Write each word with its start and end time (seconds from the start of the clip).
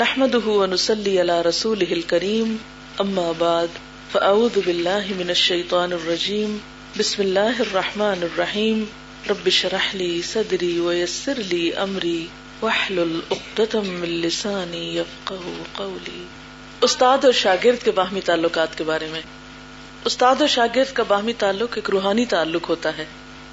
نحمده 0.00 0.46
ونصلي 0.46 1.18
على 1.18 1.42
رسوله 1.42 1.96
الكريم. 1.96 2.56
أما 3.02 3.32
بعد، 3.38 3.68
فأعوذ 4.12 4.60
بالله 4.66 5.14
من 5.16 5.30
الشيطان 5.30 5.92
الرجيم. 5.92 6.58
بسم 6.98 7.22
الله 7.22 7.60
الرحمن 7.60 8.22
الرحيم. 8.22 8.84
رب 9.30 9.46
اشرح 9.46 9.94
لي 9.94 10.22
صدري 10.22 10.80
ويسر 10.80 11.34
لي 11.38 11.70
أمري. 11.82 12.26
واحلل 12.60 13.20
عقدة 13.30 13.80
من 13.80 14.08
لساني 14.08 14.96
يفقه 14.96 15.50
قولي. 15.74 16.22
استاد 16.80 17.24
اور 17.24 17.32
شاگرد 17.32 17.84
کے 17.84 17.90
باہمی 17.90 18.20
تعلقات 18.20 18.78
کے 18.78 18.84
بارے 18.84 19.06
میں. 19.10 19.20
استاد 20.04 20.36
اور 20.38 20.48
شاگرد 20.48 20.92
کا 20.92 21.02
باہمی 21.02 21.32
تعلق 21.32 21.72
ایک 21.74 21.90
روحانی 21.90 22.26
تعلق 22.26 22.68
ہوتا 22.68 22.98
ہے. 22.98 23.04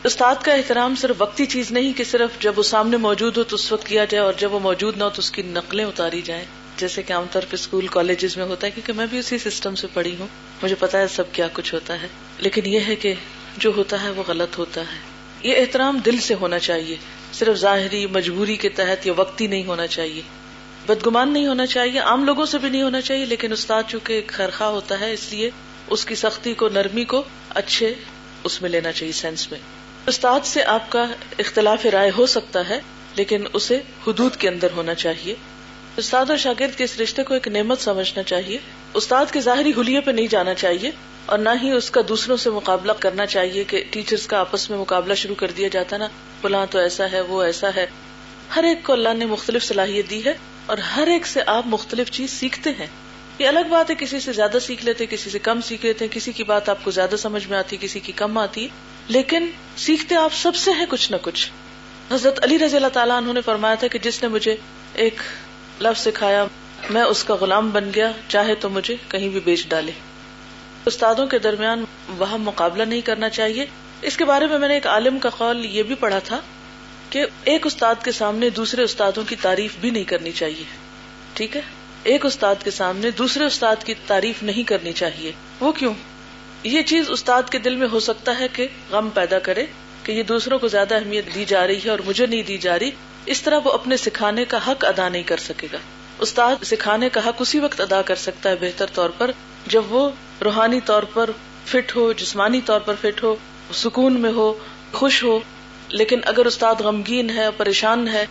استاد 0.06 0.36
کا 0.44 0.54
احترام 0.54 0.96
صرف 0.96 1.16
وقتی 1.22 1.46
چیز 1.46 1.72
نہیں 1.72 1.94
کہ 1.94 2.04
صرف 2.04 2.40
جب 2.40 2.58
وہ 2.58 2.64
سامنے 2.64 2.98
موجود 2.98 3.38
ہو 3.38 3.44
تو 3.44 3.56
اس 3.56 3.72
وقت 3.72 3.86
کیا 3.86 4.06
جائے 4.06 4.24
اور 4.24 4.34
جب 4.38 4.54
وہ 4.54 4.60
موجود 4.60 4.98
نہ 4.98 5.04
ہو 5.04 5.10
تو 5.10 5.20
اس 5.20 5.32
کی 5.32 5.42
نقلیں 5.42 5.86
اتاری 5.86 6.22
جائیں۔ 6.22 6.46
جیسے 6.78 7.04
کہ 7.04 7.14
عام 7.14 7.26
طور 7.32 7.42
پہ 7.42 7.54
اسکول، 7.54 7.88
کالجز 7.88 8.38
میں 8.38 8.46
ہوتا 8.46 8.68
ہے 8.68 8.72
کیونکہ 8.72 8.94
میں 8.94 9.06
بھی 9.06 9.18
اسی 9.18 9.38
سسٹم 9.38 9.76
سے 9.76 9.88
پڑھی 9.94 10.16
ہوں۔ 10.20 10.28
مجھے 10.64 10.76
پتا 10.80 11.00
ہے 11.00 11.08
سب 11.08 11.24
کیا 11.32 11.48
کچھ 11.54 11.74
ہوتا 11.74 12.02
ہے۔ 12.02 12.08
لیکن 12.38 12.62
یہ 12.66 12.80
ہے 12.88 12.96
کہ 12.96 13.14
جو 13.58 13.72
ہوتا 13.76 14.04
ہے 14.04 14.10
وہ 14.10 14.24
غلط 14.28 14.58
ہوتا 14.58 14.82
ہے۔ 14.82 15.00
یہ 15.44 15.56
احترام 15.58 15.98
دل 15.98 16.18
سے 16.18 16.34
ہونا 16.34 16.60
چاہیے۔ 16.60 16.96
صرف 17.34 17.56
ظاہری، 17.56 18.06
مجبوری 18.06 18.56
کے 18.56 18.70
تحت 18.70 19.08
یا 19.08 19.14
وقتی 19.16 19.48
نہیں 19.48 19.66
ہونا 19.66 19.88
چاہیے۔ 19.88 20.22
بدگمان 20.86 21.34
نہیں 21.34 21.48
ہونا 21.48 21.66
چاہیے، 21.66 22.00
عام 22.00 22.24
لوگوں 22.24 22.46
سے 22.46 22.58
بھی 22.58 22.70
نہیں 22.70 22.82
ہونا 22.82 23.02
چاہیے، 23.02 23.26
لیکن 23.26 23.52
استاد 23.52 23.84
چونکہ 23.88 24.14
ایک 24.14 24.32
ہوتا 24.60 25.00
ہے، 25.00 25.14
اس 25.14 25.32
لیے 25.32 25.50
اس 25.88 26.06
کی 26.06 26.16
سختی 26.16 26.54
کو، 26.54 26.70
نرمی 26.70 27.04
کو 27.04 27.24
اچھے 27.50 27.94
اس 28.44 28.62
میں 28.62 28.70
لینا 28.70 28.92
چاہیے 28.92 29.14
سینس 29.14 29.52
میں۔ 29.52 29.60
استاد 30.08 30.40
سے 30.44 30.64
آپ 30.64 30.92
کا 30.92 31.06
اختلاف 31.40 31.86
رائے 31.86 32.12
ہو 32.18 32.26
سکتا 32.26 32.70
ہے، 32.70 32.80
لیکن 33.16 33.44
اسے 33.54 33.82
حدود 34.08 34.36
کے 34.36 34.50
اندر 34.50 34.68
ہونا 34.76 34.94
چاہیے۔ 34.94 35.36
استاد 35.98 36.26
اور 36.30 36.38
شاگرد 36.38 36.78
کے 36.78 36.84
اس 36.84 37.00
رشتے 37.00 37.24
کو 37.24 37.34
ایک 37.34 37.48
نعمت 37.48 37.80
سمجھنا 37.80 38.24
چاہیے۔ 38.24 38.58
استاد 38.94 39.26
کے 39.32 39.42
ظاہری 39.42 39.72
حلیے 39.78 40.02
پہ 40.02 40.12
نہیں 40.12 40.28
جانا 40.28 40.54
چاہیے 40.54 40.92
اور 41.26 41.38
نہ 41.38 41.50
ہی 41.64 41.72
اس 41.72 41.90
کا 41.92 42.02
دوسروں 42.08 42.38
سے 42.38 42.50
مقابلہ 42.50 42.92
کرنا 43.00 43.26
چاہیے 43.26 43.64
کہ 43.64 43.84
ٹیچرز 43.92 44.28
کا 44.28 44.40
آپس 44.40 44.70
میں 44.70 44.78
مقابلہ 44.78 45.14
شروع 45.14 45.36
کر 45.36 45.52
دیا 45.52 45.68
جاتا 45.68 45.98
نا، 45.98 46.08
فلاں 46.42 46.66
تو 46.70 46.80
ایسا 46.80 47.12
ہے، 47.12 47.22
وہ 47.22 47.44
ایسا 47.44 47.70
ہے۔ 47.76 47.88
ہر 48.56 48.64
ایک 48.64 48.84
کو 48.84 48.94
اللہ 48.94 49.14
نے 49.14 49.26
مختلف 49.26 49.64
صلاحیت 49.64 50.10
دی 50.10 50.26
ہے 50.26 50.34
اور 50.66 50.78
ہر 50.78 51.08
ایک 51.08 51.28
سے 51.28 51.40
آپ 51.46 51.68
مختلف 51.68 52.12
چیز 52.12 52.32
سیکھتے 52.32 52.70
ہیں۔ 52.70 52.88
یہ 53.40 53.48
الگ 53.48 53.68
بات 53.70 53.90
ہے، 53.90 53.96
کسی 53.96 54.20
سے 54.20 54.34
زیادہ 54.34 54.58
سیکھ 54.62 54.86
لیتے، 54.86 55.06
کسی 55.06 55.30
سے 55.30 55.40
کم 55.40 55.62
سیکھ 55.62 55.86
لیتے، 55.86 56.08
کسی 56.12 56.32
کی 56.32 56.44
بات 56.44 56.70
آپ 56.70 56.84
کو 56.84 56.92
زیادہ 56.92 57.16
سمجھ 57.16 57.48
میں 57.48 57.58
آتی، 57.58 57.78
کسی 57.82 58.00
کی 58.00 58.12
کم 58.12 58.38
آتی۔ 58.38 58.68
لیکن 59.08 59.50
سیکھتے 59.78 60.16
آپ 60.16 60.34
سب 60.34 60.56
سے 60.56 60.72
ہیں 60.72 60.86
کچھ 60.90 61.12
نہ 61.12 61.18
کچھ۔ 61.22 61.52
حضرت 62.12 62.44
علی 62.44 62.60
رضی 62.60 62.76
اللہ 62.76 62.88
تعالیٰ 62.88 63.18
انہوں 63.18 63.34
نے 63.34 63.42
فرمایا 63.42 63.76
تھا 63.76 63.88
کہ 63.88 64.00
جس 64.00 64.22
نے 64.22 64.28
مجھے 64.28 64.56
ایک 64.94 65.22
لفظ 65.82 66.02
سکھایا، 66.02 66.46
میں 66.90 67.02
اس 67.02 67.24
کا 67.24 67.36
غلام 67.36 67.70
بن 67.70 67.90
گیا، 67.96 68.12
چاہے 68.28 68.56
تو 68.56 68.70
مجھے 68.70 68.96
کہیں 69.08 69.30
بھی 69.30 69.40
بیچ 69.40 69.68
ڈالے۔ 69.68 69.92
استادوں 70.86 71.28
کے 71.28 71.40
درمیان 71.40 71.86
وہاں 72.18 72.38
مقابلہ 72.38 72.84
نہیں 72.84 73.02
کرنا 73.02 73.30
چاہیے۔ 73.30 73.66
اس 74.02 74.18
کے 74.18 74.26
بارے 74.26 74.48
میں 74.48 74.58
میں 74.58 74.68
نے 74.68 74.74
ایک 74.74 74.88
عالم 74.88 75.20
کا 75.20 75.30
قول 75.30 75.66
یہ 75.66 75.84
بھی 75.84 75.96
پڑھا 75.96 76.20
تھا 76.20 76.42
کہ 77.10 77.26
ایک 77.44 77.66
استاد 77.66 77.96
کے 78.04 78.12
سامنے 78.12 78.50
دوسرے 78.50 78.84
استادوں 78.84 79.24
کی 79.24 79.36
تعریف 79.36 79.76
بھی 79.82 79.90
نہیں 79.90 80.04
کرنی 80.04 80.32
چاہیے۔ 80.32 80.64
ٹھیک 81.34 81.56
ہے؟ 81.56 81.62
ایک 82.04 82.26
استاد 82.26 82.56
کے 82.64 82.72
سامنے 82.72 83.12
دوسرے 83.12 83.44
استاد 83.46 83.76
کی 83.86 83.94
تعریف 84.08 84.44
نہیں 84.44 84.64
کرنی 84.64 84.94
چاہیے۔ 84.94 85.32
وہ 85.60 85.72
کیوں؟ 85.72 85.94
یہ 86.66 86.82
چیز 86.82 87.06
استاد 87.10 87.44
کے 87.52 87.60
دل 87.60 87.76
میں 87.76 87.88
ہو 87.92 88.00
سکتا 88.00 88.40
ہے 88.40 88.48
کہ 88.54 88.68
غم 88.92 89.10
پیدا 89.10 89.40
کرے 89.40 89.66
کہ 90.04 90.12
یہ 90.12 90.24
دوسروں 90.24 90.60
کو 90.60 90.68
زیادہ 90.68 90.96
اہمیت 90.96 91.36
دی 91.36 91.46
جا 91.46 91.68
رہی 91.68 91.80
ہے 91.86 91.90
اور 91.90 92.00
مجھے 92.06 92.26
نہیں 92.26 92.44
دی 92.44 92.58
جا 92.58 92.80
رہی۔ 92.80 92.92
اس 93.26 93.42
طرح 93.42 93.60
وہ 93.64 93.72
اپنے 93.72 93.98
سکھانے 93.98 94.46
کا 94.46 94.58
حق 94.68 94.86
ادا 94.86 95.10
نہیں 95.10 95.24
کر 95.24 95.38
سکے 95.38 95.68
گا۔ 95.74 95.78
استاد 96.20 96.56
سکھانے 96.64 97.10
کا 97.10 97.22
حق 97.26 97.36
اسی 97.40 97.60
وقت 97.60 97.82
ادا 97.82 98.02
کر 98.02 98.16
سکتا 98.16 98.50
ہے 98.50 98.56
بہتر 98.56 98.86
طور 98.94 99.10
پر 99.18 99.32
جب 99.68 99.84
وہ 99.90 100.10
روحانی 100.44 100.80
طور 100.86 101.04
پر 101.04 101.30
فٹ 101.66 101.96
ہو، 101.96 102.14
جسمانی 102.14 102.62
طور 102.62 102.80
پر 102.80 102.94
فٹ 103.02 103.24
ہو، 103.24 103.36
سکون 103.74 104.22
میں 104.22 104.32
ہو، 104.32 104.54
خوش 104.94 105.24
ہو۔ 105.24 105.40
لیکن 105.90 106.20
اگر 106.26 106.46
استاد 106.46 106.76
غمگین 106.76 107.30
ہے، 107.30 107.48
پریشان 107.58 108.08
ہے، 108.08 108.26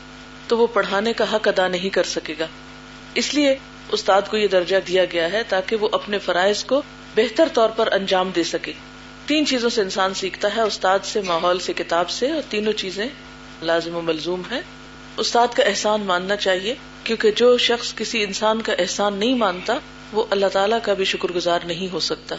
تو 0.49 0.59
وہ 0.59 0.67
پڑھانے 0.67 1.13
کا 1.13 1.25
حق 1.33 1.49
ادا 1.49 1.69
نہیں 1.69 1.91
کر 1.91 2.03
سکے 2.03 2.35
گا۔ 2.39 2.47
اس 3.15 3.35
لیے 3.35 3.57
استاد 3.93 4.23
کو 4.29 4.37
یہ 4.37 4.49
درجہ 4.49 4.77
دیا 4.89 5.05
گیا 5.05 5.33
ہے 5.33 5.43
تاکہ 5.49 5.77
وہ 5.77 5.89
اپنے 5.93 6.19
فرائض 6.19 6.65
کو 6.65 6.83
بہتر 7.15 7.49
طور 7.53 7.69
پر 7.69 7.93
انجام 7.93 8.31
دے 8.37 8.45
سکے۔ 8.45 8.73
تین 9.27 9.47
چیزوں 9.47 9.71
سے 9.71 9.81
انسان 9.81 10.15
سیکھتا 10.15 10.49
ہے، 10.57 10.61
استاد 10.61 10.99
سے، 11.03 11.21
ماحول 11.21 11.59
سے، 11.59 11.73
کتاب 11.73 12.11
سے، 12.11 12.31
اور 12.31 12.43
تینوں 12.49 12.73
چیزیں 12.73 13.07
لازم 13.63 13.97
و 13.97 14.01
ملزوم 14.01 14.43
ہے 14.51 14.61
استاد 15.17 15.49
کا 15.57 15.63
احسان 15.63 16.01
ماننا 16.01 16.37
چاہیے، 16.37 16.75
کیونکہ 17.05 17.31
جو 17.31 17.59
شخص 17.59 17.95
کسی 17.95 18.25
انسان 18.25 18.63
کا 18.63 18.73
احسان 18.79 19.15
نہیں 19.15 19.35
مانتا، 19.35 19.79
وہ 20.13 20.25
اللہ 20.31 20.47
تعالیٰ 20.47 20.79
کا 20.83 20.95
بھی 20.95 21.05
شکر 21.05 21.33
گزار 21.33 21.61
نہیں 21.65 21.93
ہو 21.93 22.01
سکتا۔ 22.01 22.37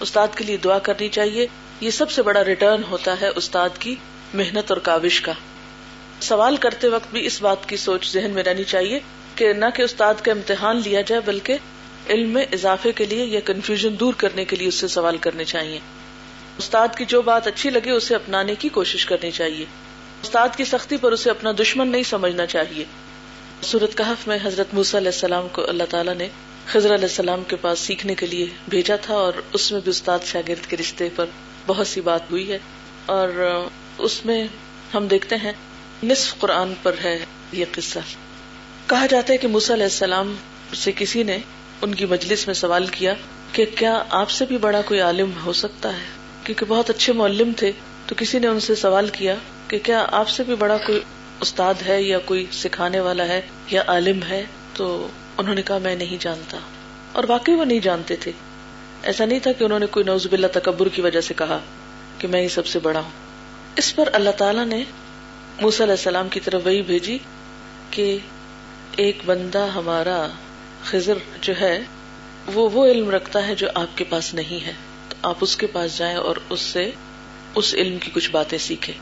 استاد 0.00 0.28
کے 0.34 0.44
لیے 0.44 0.56
دعا 0.56 0.78
کرنی 0.78 1.08
چاہیے۔ 1.08 1.46
یہ 1.80 1.90
سب 1.90 2.10
سے 2.10 2.22
بڑا 2.22 2.44
ریٹرن 2.44 2.82
ہوتا 2.90 3.20
ہے 3.20 3.28
استاد 3.36 3.68
کی 3.78 3.94
محنت 4.34 4.70
اور 4.70 4.78
کاوش 4.78 5.20
کا۔ 5.20 5.32
سوال 6.20 6.56
کرتے 6.56 6.88
وقت 6.88 7.12
بھی 7.12 7.26
اس 7.26 7.42
بات 7.42 7.68
کی 7.68 7.76
سوچ 7.76 8.12
ذہن 8.12 8.30
میں 8.30 8.42
رہنی 8.42 8.64
چاہیے 8.64 9.00
کہ 9.34 9.52
نہ 9.52 9.64
کہ 9.74 9.82
استاد 9.82 10.14
کا 10.22 10.32
امتحان 10.32 10.82
لیا 10.84 11.00
جائے، 11.00 11.22
بلکہ 11.24 11.56
علم 12.08 12.28
میں 12.28 12.46
اضافے 12.52 12.92
کے 12.92 13.04
لیے 13.04 13.24
یا 13.24 13.40
کنفیوژن 13.40 13.94
دور 14.00 14.14
کرنے 14.14 14.44
کے 14.44 14.56
لیے 14.56 14.68
اس 14.68 14.74
سے 14.74 14.88
سوال 14.88 15.18
کرنے 15.18 15.44
چاہیے۔ 15.44 15.78
استاد 16.58 16.88
کی 16.96 17.04
جو 17.04 17.22
بات 17.22 17.46
اچھی 17.46 17.70
لگے 17.70 17.90
اسے 17.90 18.14
اپنانے 18.14 18.54
کی 18.54 18.68
کوشش 18.68 19.06
کرنی 19.06 19.30
چاہیے۔ 19.30 19.64
استاد 20.22 20.48
کی 20.56 20.64
سختی 20.64 20.96
پر 20.96 21.12
اسے 21.12 21.30
اپنا 21.30 21.52
دشمن 21.60 21.88
نہیں 21.88 22.02
سمجھنا 22.02 22.46
چاہیے۔ 22.46 22.84
سورت 23.62 23.98
کہف 23.98 24.28
میں 24.28 24.38
حضرت 24.42 24.74
موسی 24.74 24.96
علیہ 24.96 25.08
السلام 25.08 25.48
کو 25.52 25.68
اللہ 25.68 25.82
تعالیٰ 25.90 26.14
نے 26.14 26.28
خضر 26.66 26.94
علیہ 26.94 27.04
السلام 27.04 27.42
کے 27.44 27.56
پاس 27.56 27.78
سیکھنے 27.78 28.14
کے 28.14 28.26
لیے 28.26 28.46
بھیجا 28.68 28.96
تھا 28.96 29.14
اور 29.14 29.32
اس 29.52 29.72
میں 29.72 29.80
بھی 29.80 29.90
استاد 29.90 30.18
شاگرد 30.24 30.66
کے 30.66 30.76
رشتے 30.76 31.08
پر 31.16 31.26
بہت 31.66 31.86
سی 31.86 32.00
بات 32.00 32.30
ہوئی 32.30 32.52
ہے۔ 32.52 32.58
اور 33.06 33.28
اس 33.98 34.26
میں 34.26 34.46
ہم 34.94 35.06
دیکھتے 35.06 35.36
ہیں 35.36 35.52
نصف 36.02 36.38
قرآن 36.38 36.74
پر 36.82 36.94
ہے 37.04 37.24
یہ 37.52 37.64
قصہ۔ 37.72 37.98
کہا 38.86 39.06
جاتا 39.06 39.32
ہے 39.32 39.38
کہ 39.38 39.48
موسی 39.48 39.72
علیہ 39.72 39.84
السلام 39.84 40.36
سے 40.74 40.92
کسی 40.96 41.22
نے 41.22 41.38
ان 41.82 41.94
کی 41.94 42.06
مجلس 42.06 42.46
میں 42.46 42.54
سوال 42.54 42.86
کیا 42.86 43.14
کہ 43.52 43.66
کیا 43.78 44.02
آپ 44.10 44.30
سے 44.30 44.46
بھی 44.46 44.58
بڑا 44.58 44.80
کوئی 44.82 45.00
عالم 45.00 45.30
ہو 45.44 45.52
سکتا 45.52 45.92
ہے؟ 45.92 46.04
کیونکہ 46.44 46.66
بہت 46.68 46.90
اچھے 46.90 47.12
معلم 47.12 47.52
تھے، 47.56 47.72
تو 48.06 48.14
کسی 48.18 48.38
نے 48.38 48.46
ان 48.46 48.60
سے 48.60 48.74
سوال 48.74 49.08
کیا 49.08 49.34
کہ 49.68 49.78
کیا 49.78 50.06
آپ 50.12 50.28
سے 50.28 50.42
بھی 50.44 50.54
بڑا 50.54 50.76
کوئی 50.76 51.00
استاد 51.40 51.74
ہے 51.86 52.02
یا 52.02 52.18
کوئی 52.18 52.46
سکھانے 52.52 53.00
والا 53.00 53.28
ہے 53.28 53.40
یا 53.70 53.82
عالم 53.86 54.20
ہے؟ 54.28 54.44
تو 54.74 55.08
انہوں 55.38 55.54
نے 55.54 55.62
کہا، 55.62 55.78
میں 55.78 55.94
نہیں 55.94 56.16
جانتا۔ 56.20 56.58
اور 57.12 57.24
واقعی 57.28 57.54
وہ 57.54 57.64
نہیں 57.64 57.78
جانتے 57.78 58.16
تھے۔ 58.16 58.32
ایسا 59.02 59.24
نہیں 59.24 59.38
تھا 59.38 59.52
کہ 59.52 59.64
انہوں 59.64 59.78
نے 59.78 59.86
کوئی 59.86 60.04
نوزب 60.04 60.32
اللہ 60.32 60.46
تکبر 60.52 60.88
کی 60.88 61.00
وجہ 61.00 61.20
سے 61.20 61.34
کہا 61.34 61.58
کہ 62.18 62.28
میں 62.28 62.40
ہی 62.40 62.48
سب 62.48 62.66
سے 62.66 62.78
بڑا 62.78 63.00
ہوں۔ 63.00 63.10
اس 63.76 63.96
پر 63.96 64.08
اللہ 64.12 64.30
تعالیٰ 64.30 64.64
نے 64.64 64.84
موسی 65.60 65.82
علیہ 65.82 65.92
السلام 65.92 66.28
کی 66.28 66.40
طرف 66.40 66.62
وہی 66.64 66.82
بھیجی 66.82 67.18
کہ 67.90 68.18
ایک 68.96 69.18
بندہ 69.26 69.66
ہمارا 69.74 70.26
خضر 70.86 71.18
جو 71.40 71.52
ہے، 71.60 71.80
وہ 72.54 72.70
وہ 72.72 72.86
علم 72.86 73.10
رکھتا 73.10 73.46
ہے 73.46 73.54
جو 73.54 73.66
آپ 73.74 73.98
کے 73.98 74.04
پاس 74.04 74.34
نہیں 74.34 74.66
ہے۔ 74.66 74.72
تو 75.08 75.16
آپ 75.22 75.34
اس 75.40 75.56
کے 75.56 75.66
پاس 75.66 75.98
جائیں 75.98 76.16
اور 76.16 76.36
اس 76.50 76.60
سے 76.60 76.90
اس 77.54 77.74
علم 77.74 77.98
کی 77.98 78.10
کچھ 78.14 78.30
باتیں 78.30 78.58
سیکھیں۔ 78.58 78.94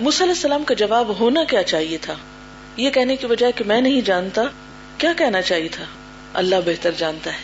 موسی 0.00 0.24
علیہ 0.24 0.34
السلام 0.34 0.64
کا 0.64 0.74
جواب 0.74 1.20
ہونا 1.20 1.44
کیا 1.44 1.62
چاہیے 1.62 1.98
تھا؟ 1.98 2.14
یہ 2.76 2.90
کہنے 2.90 3.16
کی 3.16 3.26
بجائے 3.26 3.52
کہ 3.52 3.64
میں 3.64 3.80
نہیں 3.80 4.00
جانتا، 4.00 4.42
کیا 4.98 5.12
کہنا 5.16 5.42
چاہیے 5.42 5.68
تھا؟ 5.68 5.84
اللہ 6.34 6.56
بہتر 6.64 6.90
جانتا 6.90 7.32
ہے۔ 7.32 7.38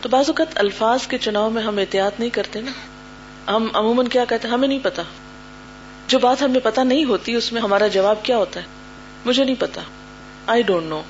تو 0.00 0.08
بعض 0.08 0.24
اوقات 0.28 0.58
الفاظ 0.58 1.06
کے 1.06 1.18
چناؤ 1.18 1.50
میں 1.50 1.62
ہم 1.62 1.78
احتیاط 1.78 2.20
نہیں 2.20 2.30
کرتے 2.30 2.60
نا۔ 2.60 2.72
ہم 3.56 3.68
عموماً 3.74 4.08
کیا 4.08 4.24
کہتے 4.24 4.48
ہیں؟ 4.48 4.54
ہمیں 4.54 4.68
نہیں 4.68 4.78
پتا۔ 4.82 5.02
جو 6.06 6.18
بات 6.18 6.42
ہمیں 6.42 6.60
پتا 6.62 6.82
نہیں 6.82 7.04
ہوتی، 7.04 7.34
اس 7.34 7.52
میں 7.52 7.62
ہمارا 7.62 7.86
جواب 7.86 8.16
کیا 8.22 8.36
ہوتا 8.36 8.60
ہے؟ 8.60 8.64
مجھے 9.24 9.44
نہیں 9.44 9.56
پتا۔ 9.58 9.80
آئی 10.46 10.62
ڈونٹ 10.62 10.86
نو 10.86 11.02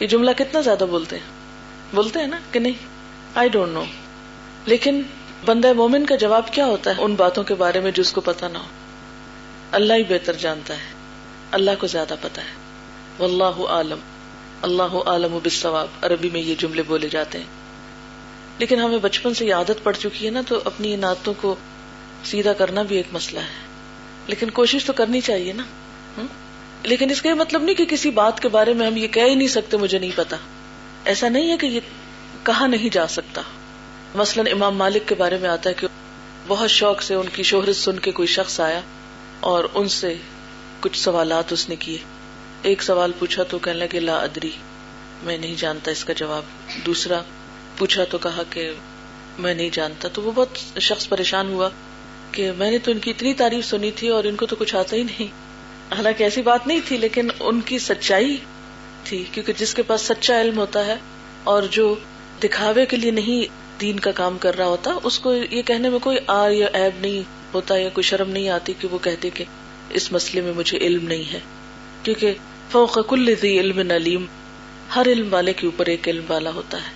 یہ 0.00 0.06
جملہ 0.06 0.30
کتنا 0.36 0.60
زیادہ 0.60 0.84
بولتے 0.90 1.16
ہیں؟ 1.16 1.33
بولتے 1.94 2.18
ہیں 2.18 2.26
نا 2.26 2.36
کہ 2.52 2.60
نہیں 2.60 2.72
آئی 3.34 3.48
ڈونٹ 3.48 3.72
نو 3.72 3.84
لیکن 4.66 5.02
بندہ 5.44 5.72
مومن 5.72 6.06
کا 6.06 6.16
جواب 6.16 6.52
کیا 6.52 6.66
ہوتا 6.66 6.90
ہے 6.90 7.02
ان 7.02 7.14
باتوں 7.14 7.44
کے 7.44 7.54
بارے 7.54 7.80
میں 7.80 7.90
جس 7.90 8.12
کو 8.12 8.20
پتا 8.20 8.48
نہ 8.48 8.58
ہو؟ 8.58 8.66
اللہ 9.72 9.92
ہی 9.92 10.02
بہتر 10.02 10.32
جانتا 10.32 10.74
ہے، 10.74 10.92
اللہ 11.50 11.70
کو 11.78 11.86
زیادہ 11.86 12.14
پتا 12.20 12.42
ہے۔ 12.42 12.48
واللہ 13.18 13.66
عالم، 13.68 13.98
اللہ 14.62 14.96
عالم 15.06 15.38
بالصواب 15.42 15.86
عربی 16.02 16.30
میں 16.30 16.40
یہ 16.40 16.54
جملے 16.58 16.82
بولے 16.82 17.08
جاتے 17.08 17.38
ہیں۔ 17.38 17.46
لیکن 18.58 18.80
ہمیں 18.80 18.98
بچپن 18.98 19.34
سے 19.34 19.46
یہ 19.46 19.54
عادت 19.54 19.82
پڑ 19.82 19.92
چکی 19.92 20.26
ہے 20.26 20.30
نا 20.30 20.40
تو 20.48 20.60
اپنی 20.64 20.94
ان 20.94 21.04
عادتوں 21.04 21.34
کو 21.40 21.54
سیدھا 22.24 22.52
کرنا 22.52 22.82
بھی 22.82 22.96
ایک 22.96 23.06
مسئلہ 23.12 23.40
ہے۔ 23.40 23.66
لیکن 24.26 24.50
کوشش 24.50 24.84
تو 24.84 24.92
کرنی 24.92 25.20
چاہیے 25.20 25.52
نا۔ 25.52 25.62
لیکن 26.82 27.10
اس 27.10 27.22
کا 27.22 27.28
یہ 27.28 27.34
مطلب 27.34 27.62
نہیں 27.62 27.74
کہ 27.74 27.84
کسی 27.84 28.10
بات 28.10 28.40
کے 28.40 28.48
بارے 28.48 28.72
میں 28.72 28.86
ہم 28.86 28.96
یہ 28.96 29.08
کہہ 29.08 29.22
ہی 29.22 29.34
نہیں 29.34 29.48
سکتے، 29.48 29.76
مجھے 29.76 29.98
نہیں 29.98 30.10
پتا 30.14 30.36
ایسا 31.04 31.28
نہیں 31.28 31.50
ہے 31.52 31.56
کہ 31.56 31.66
یہ 31.66 31.80
کہا 32.42 32.66
نہیں 32.66 32.88
جا 32.88 33.06
سکتا۔ 33.06 33.42
مثلاً 34.14 34.46
امام 34.52 34.76
مالک 34.76 35.08
کے 35.08 35.14
بارے 35.14 35.38
میں 35.38 35.48
آتا 35.48 35.70
ہے 35.70 35.74
کہ 35.74 35.86
بہت 36.48 36.70
شوق 36.70 37.02
سے 37.02 37.14
ان 37.14 37.26
کی 37.32 37.42
شہرت 37.42 37.76
سن 37.76 37.98
کے 37.98 38.10
کوئی 38.10 38.28
شخص 38.28 38.60
آیا 38.60 38.80
اور 39.40 39.64
ان 39.74 39.88
سے 39.88 40.14
کچھ 40.80 40.98
سوالات 40.98 41.52
اس 41.52 41.68
نے 41.68 41.76
کیے۔ 41.76 41.98
ایک 42.62 42.82
سوال 42.82 43.12
پوچھا 43.18 43.42
تو 43.42 43.58
کہنے 43.58 43.78
لگے، 43.78 44.00
لا 44.00 44.16
ادری، 44.16 44.50
میں 45.22 45.38
نہیں 45.38 45.54
جانتا 45.58 45.90
اس 45.90 46.04
کا 46.04 46.12
جواب۔ 46.12 46.42
دوسرا 46.86 47.22
پوچھا 47.78 48.04
تو 48.04 48.18
کہا 48.18 48.42
کہ 48.50 48.72
میں 49.38 49.54
نہیں 49.54 49.70
جانتا۔ 49.72 50.08
تو 50.08 50.22
وہ 50.22 50.32
بہت 50.34 50.80
شخص 50.80 51.08
پریشان 51.08 51.48
ہوا 51.52 51.68
کہ 52.32 52.52
میں 52.52 52.70
نے 52.70 52.78
تو 52.78 52.90
ان 52.90 52.98
کی 52.98 53.10
اتنی 53.10 53.34
تعریف 53.34 53.64
سنی 53.64 53.90
تھی 53.90 54.08
اور 54.08 54.24
ان 54.24 54.36
کو 54.36 54.46
تو 54.46 54.56
کچھ 54.56 54.76
آتا 54.76 54.96
ہی 54.96 55.02
نہیں۔ 55.02 55.26
حالانکہ 55.94 56.24
ایسی 56.24 56.42
بات 56.42 56.66
نہیں 56.66 56.80
تھی، 56.84 56.96
لیکن 56.96 57.28
ان 57.40 57.60
کی 57.60 57.78
سچائی 57.78 58.36
تھی، 59.04 59.24
کیونکہ 59.32 59.52
جس 59.56 59.74
کے 59.74 59.82
پاس 59.82 60.00
سچا 60.00 60.40
علم 60.40 60.58
ہوتا 60.58 60.86
ہے 60.86 60.96
اور 61.44 61.62
جو 61.62 61.94
دکھاوے 62.44 62.86
کے 62.86 62.96
لیے 62.96 63.10
نہیں 63.10 63.64
دین 63.80 64.00
کا 64.00 64.10
کام 64.10 64.38
کر 64.38 64.56
رہا 64.56 64.66
ہوتا، 64.66 64.98
اس 65.02 65.18
کو 65.18 65.34
یہ 65.50 65.62
کہنے 65.62 65.88
میں 65.88 65.98
کوئی 65.98 66.18
آر 66.26 66.50
یا 66.50 66.66
ایب 66.72 66.92
نہیں 67.00 67.22
ہوتا 67.54 67.76
یا 67.76 67.88
کوئی 67.88 68.04
شرم 68.04 68.30
نہیں 68.30 68.48
آتی 68.48 68.72
کہ 68.78 68.88
وہ 68.88 68.98
کہتے 68.98 69.30
کہ 69.30 69.44
اس 69.90 70.12
مسئلے 70.12 70.40
میں 70.40 70.52
مجھے 70.52 70.78
علم 70.78 71.08
نہیں 71.08 71.32
ہے۔ 71.32 71.40
کیونکہ 72.02 72.34
فوق 72.70 72.98
کل 73.08 73.34
ذی 73.40 73.60
علم 73.60 73.80
نلیم 73.80 74.26
ہر 74.96 75.06
علم 75.06 75.34
والے 75.34 75.52
کے 75.52 75.66
اوپر 75.66 75.86
ایک 75.86 76.08
علم 76.08 76.24
والا 76.28 76.50
ہوتا 76.50 76.78
ہے۔ 76.78 76.92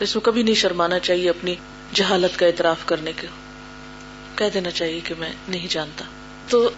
اس 0.00 0.16
میں 0.16 0.24
کبھی 0.24 0.42
نہیں 0.42 0.54
شرمانا 0.54 0.98
چاہیے 0.98 1.30
اپنی 1.30 1.54
جہالت 1.94 2.38
کا 2.38 2.46
اعتراف 2.46 2.86
کرنے 2.86 3.12
کے۔ 3.16 3.26
کہہ 4.36 4.46
دینا 4.54 4.70
چاہیے 4.70 5.00
کہ 5.04 5.14
میں 5.18 5.32
نہیں 5.48 5.66
جانتا۔ 5.70 6.04
تو 6.48 6.70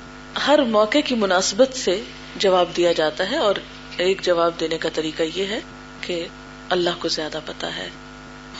ہر 0.47 0.59
موقع 0.59 0.99
کی 1.05 1.15
مناسبت 1.15 1.77
سے 1.77 2.01
جواب 2.37 2.69
دیا 2.77 2.93
جاتا 2.93 3.31
ہے 3.31 3.37
اور 3.37 3.55
ایک 3.97 4.23
جواب 4.23 4.61
دینے 4.61 4.79
کا 4.79 4.89
طریقہ 4.95 5.23
یہ 5.35 5.47
ہے 5.47 5.61
کہ 6.01 6.27
اللہ 6.69 6.91
کو 6.99 7.09
زیادہ 7.09 7.41
پتا 7.45 7.77
ہے۔ 7.77 7.89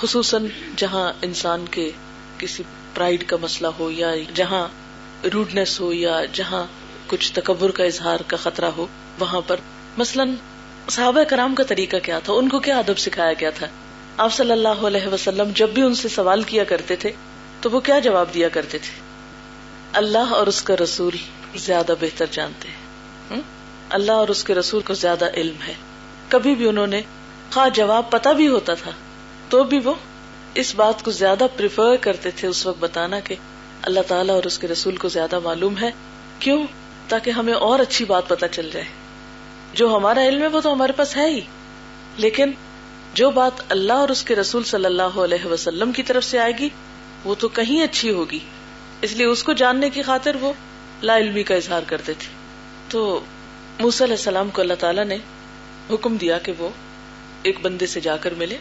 خصوصاً 0.01 0.47
جہاں 0.77 1.13
انسان 1.23 1.65
کے 1.71 1.91
کسی 2.39 2.63
پرائڈ 2.95 3.27
کا 3.27 3.37
مسئلہ 3.41 3.67
ہو 3.67 3.91
یا 3.91 4.11
جہاں 4.35 4.69
روڈنس 5.35 5.81
ہو 5.81 5.93
یا 5.93 6.21
جہاں 6.33 6.67
کچھ 7.07 7.33
تکبر 7.33 7.71
کا 7.71 7.85
اظہار 7.85 8.21
کا 8.27 8.37
خطرہ 8.37 8.65
ہو، 8.65 8.87
وہاں 9.19 9.41
پر 9.41 9.57
مثلاً 9.97 10.35
صحابہ 10.91 11.23
کرام 11.23 11.55
کا 11.55 11.63
طریقہ 11.63 11.97
کیا 12.03 12.19
تھا، 12.19 12.33
ان 12.33 12.49
کو 12.49 12.59
کیا 12.59 12.79
ادب 12.79 12.99
سکھایا 12.99 13.33
گیا 13.41 13.51
تھا؟ 13.51 13.67
آپ 14.17 14.33
صلی 14.33 14.53
اللہ 14.53 14.69
علیہ 14.69 15.07
وسلم 15.07 15.51
جب 15.55 15.69
بھی 15.69 15.83
ان 15.83 15.95
سے 15.95 16.09
سوال 16.09 16.43
کیا 16.43 16.65
کرتے 16.65 16.97
تھے 16.97 17.13
تو 17.61 17.71
وہ 17.71 17.81
کیا 17.81 17.99
جواب 17.99 18.35
دیا 18.35 18.49
کرتے 18.49 18.79
تھے؟ 18.79 19.01
اللہ 19.93 20.19
اور 20.19 20.47
اس 20.47 20.63
کا 20.63 20.75
رسول 20.77 21.17
زیادہ 21.57 21.95
بہتر 22.01 22.27
جانتے 22.31 22.69
ہیں۔ 22.69 22.85
اللہ 23.91 24.13
اور 24.13 24.29
اس 24.29 24.45
کے 24.45 24.55
رسول 24.55 24.83
کو 24.83 24.95
زیادہ 24.95 25.31
علم 25.35 25.63
ہے۔ 25.69 25.75
کبھی 26.29 26.55
بھی 26.55 26.69
انہوں 26.69 26.87
نے 26.87 27.01
خواہ 27.53 27.69
جواب 27.69 28.11
پتا 28.11 28.33
بھی 28.33 28.49
ہوتا 28.49 28.75
تھا، 28.75 28.91
تو 29.49 29.65
بھی 29.65 29.79
وہ 29.85 29.95
اس 30.55 30.75
بات 30.75 31.03
کو 31.03 31.11
زیادہ 31.11 31.47
پریفر 31.57 31.97
کرتے 32.01 32.31
تھے 32.31 32.49
اس 32.49 32.67
وقت 32.67 32.77
بتانا 32.81 33.21
کہ 33.21 33.35
اللہ 33.83 34.01
تعالیٰ 34.09 34.35
اور 34.35 34.43
اس 34.43 34.59
کے 34.59 34.69
رسول 34.69 34.97
کو 34.97 35.09
زیادہ 35.09 35.39
معلوم 35.39 35.75
ہے۔ 35.79 35.91
کیوں؟ 36.39 36.67
تاکہ 37.09 37.31
ہمیں 37.31 37.55
اور 37.55 37.79
اچھی 37.79 38.05
بات 38.05 38.29
پتا 38.29 38.49
چل 38.49 38.71
جائے۔ 38.73 38.87
جو 39.73 39.97
ہمارا 39.97 40.25
علم 40.25 40.43
ہے 40.43 40.47
وہ 40.47 40.61
تو 40.61 40.73
ہمارے 40.73 40.93
پاس 40.93 41.17
ہے 41.17 41.31
ہی۔ 41.31 41.41
لیکن 42.17 42.51
جو 43.15 43.31
بات 43.31 43.53
اللہ 43.69 43.93
اور 43.93 44.09
اس 44.09 44.23
کے 44.23 44.35
رسول 44.35 44.65
صلی 44.65 44.85
اللہ 44.85 45.03
علیہ 45.03 45.47
وسلم 45.47 45.93
کی 45.93 46.03
طرف 46.03 46.25
سے 46.25 46.39
آئے 46.39 46.53
گی، 46.59 46.69
وہ 47.25 47.35
تو 47.39 47.49
کہیں 47.49 47.83
اچھی 47.83 48.11
ہوگی۔ 48.11 48.39
اس 49.01 49.13
لیے 49.13 49.27
اس 49.27 49.43
کو 49.43 49.53
جاننے 49.53 49.91
کی 49.91 50.03
خاطر 50.03 50.37
وہ 50.41 50.53
لا 51.03 51.19
علمی 51.19 51.43
کا 51.43 51.55
اظہار 51.55 51.81
کرتے 51.87 52.13
تھے۔ 52.13 52.33
تو 52.89 53.21
موسی 53.81 54.05
علیہ 54.05 54.15
السلام 54.15 54.51
کو 54.51 54.63
اللہ 54.63 54.75
تعالیٰ 54.75 55.05
نے 55.05 55.17
حکم 55.91 56.17
دیا 56.17 56.39
کہ 56.39 56.53
وہ 56.59 56.69
ایک 57.43 57.59
بندے 57.63 57.87
سے 57.87 58.01
جا 58.01 58.17
کر 58.17 58.35
ملے۔ 58.35 58.57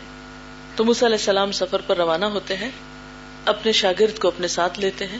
تو 0.75 0.86
موسی 0.86 1.06
علیہ 1.06 1.18
السلام 1.18 1.51
سفر 1.51 1.81
پر 1.88 1.98
روانہ 1.98 2.25
ہوتے 2.25 2.57
ہیں، 2.57 2.71
اپنے 3.45 3.71
شاگرد 3.71 4.19
کو 4.19 4.27
اپنے 4.27 4.48
ساتھ 4.48 4.80
لیتے 4.80 5.07
ہیں۔ 5.07 5.18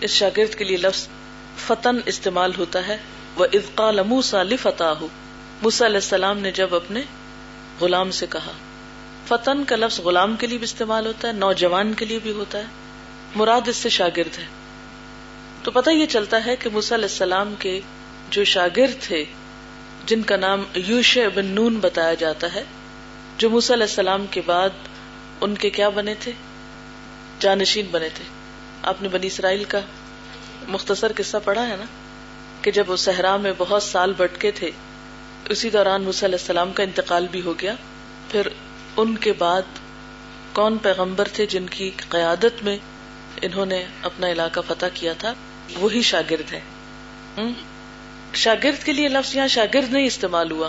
اس 0.00 0.10
شاگرد 0.10 0.54
کے 0.54 0.64
لیے 0.64 0.76
لفظ 0.76 1.08
فتن 1.56 1.96
استعمال 2.06 2.52
ہوتا 2.58 2.86
ہے۔ 2.86 2.96
وہ 3.36 3.46
افقا 3.52 3.90
لموسا 3.90 4.42
لفتح 4.42 5.04
موسی 5.62 5.86
علیہ 5.86 5.96
السلام 5.96 6.38
نے 6.38 6.50
جب 6.50 6.74
اپنے 6.74 7.02
غلام 7.80 8.10
سے 8.10 8.26
کہا، 8.30 8.52
فتن 9.28 9.64
کا 9.64 9.76
لفظ 9.76 10.00
غلام 10.00 10.36
کے 10.36 10.46
لیے 10.46 10.58
بھی 10.58 10.64
استعمال 10.64 11.06
ہوتا 11.06 11.28
ہے، 11.28 11.32
نوجوان 11.32 11.94
کے 11.94 12.04
لیے 12.04 12.18
بھی 12.18 12.30
ہوتا 12.30 12.58
ہے۔ 12.58 12.64
مراد 13.34 13.68
اس 13.68 13.76
سے 13.76 13.88
شاگرد 13.88 14.38
ہے۔ 14.38 14.44
تو 15.62 15.70
پتہ 15.70 15.90
یہ 15.90 16.06
چلتا 16.06 16.46
ہے 16.46 16.56
کہ 16.56 16.70
موسی 16.70 16.94
علیہ 16.94 17.04
السلام 17.04 17.54
کے 17.58 17.80
جو 18.30 18.44
شاگرد 18.44 19.02
تھے، 19.02 19.24
جن 20.06 20.22
کا 20.22 20.36
نام 20.36 20.64
یوش 20.74 21.18
بن 21.34 21.46
نون 21.46 21.78
بتایا 21.78 22.14
جاتا 22.14 22.54
ہے، 22.54 22.64
جو 23.38 23.50
موسی 23.50 23.72
علیہ 23.72 23.84
السلام 23.84 24.26
کے 24.30 24.40
بعد 24.46 24.68
ان 25.40 25.54
کے 25.54 25.70
کیا 25.70 25.88
بنے 25.88 26.14
تھے؟ 26.20 26.32
جانشین 27.38 27.86
بنے 27.90 28.08
تھے۔ 28.14 28.24
آپ 28.82 29.02
نے 29.02 29.08
بنی 29.08 29.26
اسرائیل 29.26 29.64
کا 29.64 29.80
مختصر 30.68 31.12
قصہ 31.16 31.36
پڑھا 31.44 31.68
ہے 31.68 31.76
نا؟ 31.76 31.84
کہ 32.62 32.70
جب 32.70 32.90
وہ 32.90 32.96
صحرا 32.96 33.36
میں 33.36 33.52
بہت 33.58 33.82
سال 33.82 34.12
بٹکے 34.16 34.50
تھے، 34.50 34.70
اسی 35.48 35.70
دوران 35.70 36.02
موسی 36.02 36.26
علیہ 36.26 36.38
السلام 36.40 36.72
کا 36.72 36.82
انتقال 36.82 37.26
بھی 37.30 37.40
ہو 37.40 37.54
گیا۔ 37.60 37.74
پھر 38.30 38.48
ان 38.96 39.16
کے 39.16 39.32
بعد 39.32 39.62
کون 40.52 40.78
پیغمبر 40.78 41.28
تھے 41.32 41.46
جن 41.46 41.66
کی 41.66 41.90
قیادت 42.08 42.62
میں 42.62 42.78
انہوں 43.42 43.66
نے 43.66 43.84
اپنا 44.02 44.30
علاقہ 44.30 44.60
فتح 44.66 44.86
کیا 44.94 45.12
تھا؟ 45.18 45.34
وہی 45.76 46.02
شاگرد 46.02 46.52
ہے 46.52 46.60
شاگرد 48.34 48.84
کے 48.84 48.92
لیے 48.92 49.08
لفظ 49.08 49.36
یہاں 49.36 49.48
شاگرد 49.48 49.92
نہیں 49.92 50.06
استعمال 50.06 50.50
ہوا۔ 50.50 50.68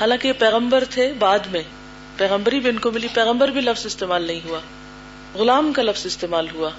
حالانکہ 0.00 0.28
یہ 0.28 0.32
پیغمبر 0.32 0.84
تھے 0.90 1.12
بعد 1.18 1.38
میں۔ 1.38 1.62
پیغمبری 2.16 2.60
بھی 2.60 2.70
ان 2.70 2.78
کو 2.78 2.90
ملی، 2.90 3.08
پیغمبر 3.14 3.48
بھی 3.48 3.60
لفظ 3.60 3.86
استعمال 3.86 4.22
نہیں 4.22 4.40
ہوا۔ 4.44 4.60
غلام 5.34 5.72
کا 5.72 5.82
لفظ 5.82 6.06
استعمال 6.06 6.46
ہوا۔ 6.54 6.70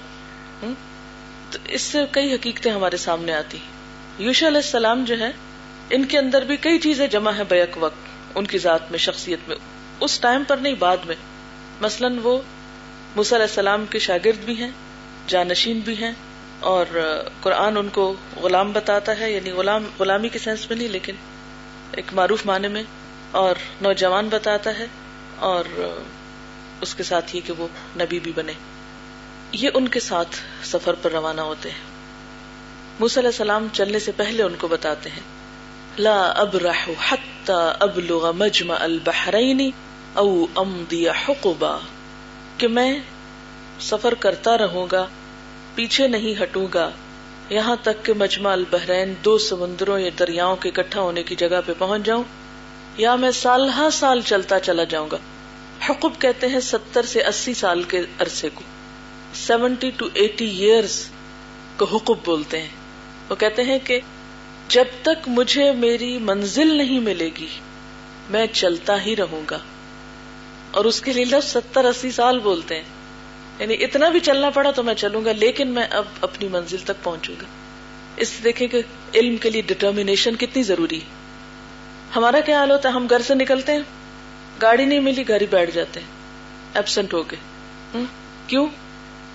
تو 1.50 1.58
اس 1.64 1.82
سے 1.82 1.98
کئی 2.10 2.34
حقیقتیں 2.34 2.72
ہمارے 2.72 2.96
سامنے 2.96 3.34
آتی۔ 3.34 3.58
یوش 4.18 4.44
علیہ 4.44 4.56
السلام 4.56 5.04
جو 5.04 5.18
ہے، 5.18 5.30
ان 5.90 6.04
کے 6.04 6.18
اندر 6.18 6.42
بھی 6.42 6.56
کئی 6.56 6.78
چیزیں 6.78 7.06
جمع 7.06 7.30
ہے 7.30 7.44
بیک 7.48 7.70
وقت، 7.76 8.08
ان 8.34 8.46
کی 8.46 8.58
ذات 8.58 8.90
میں، 8.90 8.98
شخصیت 8.98 9.48
میں۔ 9.48 9.56
اس 10.00 10.20
ٹائم 10.20 10.44
پر 10.44 10.56
نہیں، 10.56 10.74
بعد 10.74 10.96
میں۔ 11.04 11.16
مثلاً 11.80 12.18
وہ 12.22 12.38
علیہ 13.16 13.36
السلام 13.36 13.86
کے 13.86 13.98
شاگرد 13.98 14.38
بھی 14.38 14.56
ہیں، 14.56 14.70
جانشین 15.26 15.78
بھی 15.78 15.96
ہیں۔ 15.96 16.12
اور 16.66 16.86
قرآن 17.40 17.76
ان 17.76 17.88
کو 17.88 18.14
غلام 18.36 18.72
بتاتا 18.72 19.18
ہے 19.18 19.32
یعنی 19.32 19.50
غلام، 19.50 19.84
غلامی 19.98 20.28
کے 20.28 20.38
سینس 20.38 20.68
میں 20.68 20.76
نہیں، 20.76 20.88
لیکن 20.88 21.14
ایک 21.92 22.12
معروف 22.12 22.46
معنی 22.46 22.68
میں 22.68 22.82
اور 23.30 23.54
نوجوان 23.80 24.28
بتاتا 24.28 24.78
ہے 24.78 24.86
اور 25.38 25.64
اس 26.80 26.94
کے 26.94 27.02
ساتھ 27.02 27.36
یہ 27.36 27.40
کہ 27.46 27.52
وہ 27.52 27.68
نبی 27.96 28.18
بھی 28.20 28.32
بنے۔ 28.34 28.52
یہ 29.52 29.70
ان 29.74 29.88
کے 29.88 30.00
ساتھ 30.00 30.36
سفر 30.64 30.94
پر 31.02 31.12
روانہ 31.12 31.40
ہوتے 31.40 31.70
ہیں۔ 31.70 31.84
علیہ 33.00 33.26
السلام 33.26 33.66
چلنے 33.72 33.98
سے 33.98 34.12
پہلے 34.12 34.42
ان 34.42 34.54
کو 34.58 34.68
بتاتے 34.68 35.10
ہیں، 35.10 35.26
لا 35.98 36.20
ابرح 36.36 36.88
حتى 37.08 37.60
ابلغ 37.80 38.30
مجمع 38.36 38.76
البحرین 38.80 39.70
او 40.14 40.46
امضی 40.56 41.08
حقبا، 41.08 41.76
کہ 42.58 42.68
میں 42.68 42.98
سفر 43.80 44.14
کرتا 44.14 44.58
رہوں 44.58 44.86
گا 44.92 45.06
پیچھے 45.76 46.08
نہیں 46.08 46.42
ہٹوں 46.42 46.66
گا۔ 46.74 46.90
یہاں 47.50 47.76
تک 47.82 48.04
کہ 48.04 48.12
مجمع 48.12 48.52
البحرین 48.52 49.14
دو 49.24 49.38
سمندروں 49.38 49.98
یا 49.98 50.10
دریاؤں 50.18 50.56
کے 50.56 50.68
اکٹھا 50.68 51.00
ہونے 51.00 51.22
کی 51.22 51.34
جگہ 51.34 51.60
پہ 51.66 51.72
پہنچ 51.78 52.02
جاؤں، 52.02 52.22
یا 52.96 53.16
میں 53.16 53.30
سال 53.30 53.68
ہر 53.68 53.90
سال 53.92 54.20
چلتا 54.20 54.60
چلا 54.60 54.84
جاؤں 54.84 55.08
گا۔ 55.12 55.16
حقب 55.90 56.10
کہتے 56.18 56.46
ہیں 56.46 56.60
ستر 56.60 57.02
سے 57.02 57.24
اسی 57.24 57.54
سال 57.54 57.82
کے 57.82 58.00
عرصے 58.18 58.48
کو۔ 58.54 58.62
سیونٹی 59.34 59.90
ٹو 59.90 60.06
ایٹی 60.14 60.56
ایئرس 60.56 61.08
کو 61.76 61.84
حقب 61.84 62.14
بولتے 62.24 62.62
ہیں۔ 62.62 62.68
وہ 63.28 63.36
کہتے 63.36 63.62
ہیں 63.62 63.78
کہ 63.84 64.00
جب 64.68 64.84
تک 65.02 65.28
مجھے 65.28 65.72
میری 65.72 66.18
منزل 66.18 66.76
نہیں 66.76 67.00
ملے 67.00 67.30
گی، 67.38 67.46
میں 68.30 68.46
چلتا 68.52 69.04
ہی 69.04 69.16
رہوں 69.16 69.42
گا۔ 69.50 69.58
اور 70.70 70.84
اس 70.84 71.00
کے 71.00 71.12
لیے 71.12 71.24
لفظ 71.24 71.52
ستر 71.52 71.84
اسی 71.84 72.10
سال 72.10 72.38
بولتے 72.38 72.76
ہیں۔ 72.76 72.95
یعنی 73.58 73.74
اتنا 73.74 74.08
بھی 74.08 74.20
چلنا 74.20 74.50
پڑا 74.50 74.70
تو 74.70 74.82
میں 74.82 74.94
چلوں 74.94 75.24
گا، 75.24 75.32
لیکن 75.32 75.68
میں 75.68 75.86
اب 75.90 76.04
اپنی 76.20 76.48
منزل 76.48 76.76
تک 76.78 77.02
پہنچوں 77.02 77.34
گا۔ 77.40 77.46
اس 78.16 78.28
سے 78.28 78.42
دیکھیں 78.42 78.68
کہ 78.68 78.82
علم 79.14 79.36
کے 79.36 79.50
لیے 79.50 79.62
ڈٹرمینیشن 79.62 80.36
کتنی 80.36 80.62
ضروری 80.62 81.00
ہے۔ 81.00 81.06
ہمارا 82.16 82.40
کیا 82.40 82.58
حال 82.58 82.70
ہوتا 82.70 82.88
ہے؟ 82.88 82.94
ہم 82.94 83.06
گھر 83.10 83.22
سے 83.22 83.34
نکلتے 83.34 83.72
ہیں، 83.72 83.80
گاڑی 84.62 84.84
نہیں 84.84 85.00
ملی 85.00 85.28
گاڑی 85.28 85.46
بیٹھ 85.46 85.70
جاتے 85.70 86.00
ہیں۔ 86.00 86.06
ایبسنٹ 86.74 87.14
ہو 87.14 87.22
گئے 87.22 87.38
کیوں؟ 88.46 88.66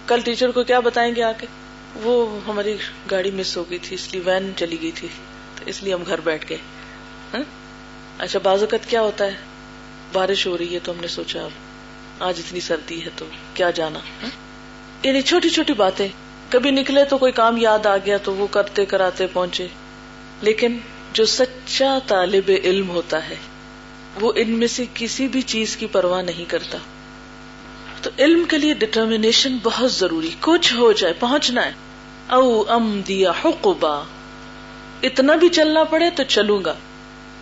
کل 0.07 0.21
ٹیچر 0.21 0.51
کو 0.51 0.63
کیا 0.63 0.79
بتائیں 0.79 1.15
گے 1.15 1.23
آ 1.23 1.31
کے 1.31 1.47
وہ 1.95 2.39
ہماری 2.47 2.77
گاڑی 3.11 3.31
مس 3.31 3.57
ہو 3.57 3.69
گئی 3.69 3.77
تھی، 3.77 3.93
اس 3.93 4.13
لیے 4.13 4.21
وین 4.25 4.51
چلی 4.57 4.81
گئی 4.81 4.91
تھی۔ 4.91 5.07
تو 5.55 5.63
اس 5.65 5.83
لیے 5.83 5.93
ہم 5.93 6.03
گھر 6.07 6.19
بیٹھ 6.21 6.45
گئے۔ 6.49 6.57
اچھا 8.17 8.39
بازوقت 8.39 8.89
کیا 8.89 9.01
ہوتا 9.01 9.25
ہے؟ 9.25 9.35
بارش 10.13 10.47
ہو 10.47 10.57
رہی 10.57 10.73
ہے 10.73 10.79
تو 10.83 10.91
ہم 10.91 10.97
نے 11.01 11.07
سوچا 11.07 11.43
اب 11.43 11.51
آج 12.21 12.41
اتنی 12.45 12.59
سردی 12.59 13.05
ہے 13.05 13.09
تو 13.15 13.25
کیا 13.53 13.69
جانا 13.69 13.99
ہاں؟ 13.99 14.29
یعنی 15.03 15.21
چھوٹی 15.21 15.49
چھوٹی 15.49 15.73
باتیں۔ 15.73 16.07
کبھی 16.49 16.71
نکلے 16.71 17.05
تو 17.05 17.17
کوئی 17.17 17.31
کام 17.31 17.57
یاد 17.57 17.85
آ 17.85 17.97
گیا 17.97 18.17
تو 18.17 18.33
وہ 18.33 18.47
کرتے 18.47 18.85
کراتے 18.85 19.27
پہنچے۔ 19.27 19.67
لیکن 20.41 20.77
جو 21.13 21.25
سچا 21.25 21.99
طالب 22.07 22.51
علم 22.63 22.89
ہوتا 22.89 23.29
ہے، 23.29 23.35
وہ 24.21 24.33
ان 24.35 24.51
میں 24.51 24.67
سے 24.67 24.85
کسی 24.93 25.27
بھی 25.27 25.41
چیز 25.41 25.77
کی 25.77 25.85
پرواہ 25.85 26.21
نہیں 26.21 26.49
کرتا۔ 26.49 26.77
تو 28.01 28.09
علم 28.19 28.43
کے 28.43 28.57
لیے 28.57 28.73
ڈٹرمینیشن 28.73 29.57
بہت 29.63 29.91
ضروری، 29.91 30.29
کچھ 30.41 30.73
ہو 30.73 30.91
جائے، 30.91 31.13
پہنچنا 31.13 31.65
ہے۔ 31.65 31.71
او 32.29 32.63
ام 32.67 33.01
دیا 33.07 33.31
حقبا، 33.45 34.03
اتنا 35.03 35.35
بھی 35.35 35.49
چلنا 35.49 35.83
پڑے 35.83 36.09
تو 36.09 36.23
چلوں 36.23 36.65
گا۔ 36.65 36.73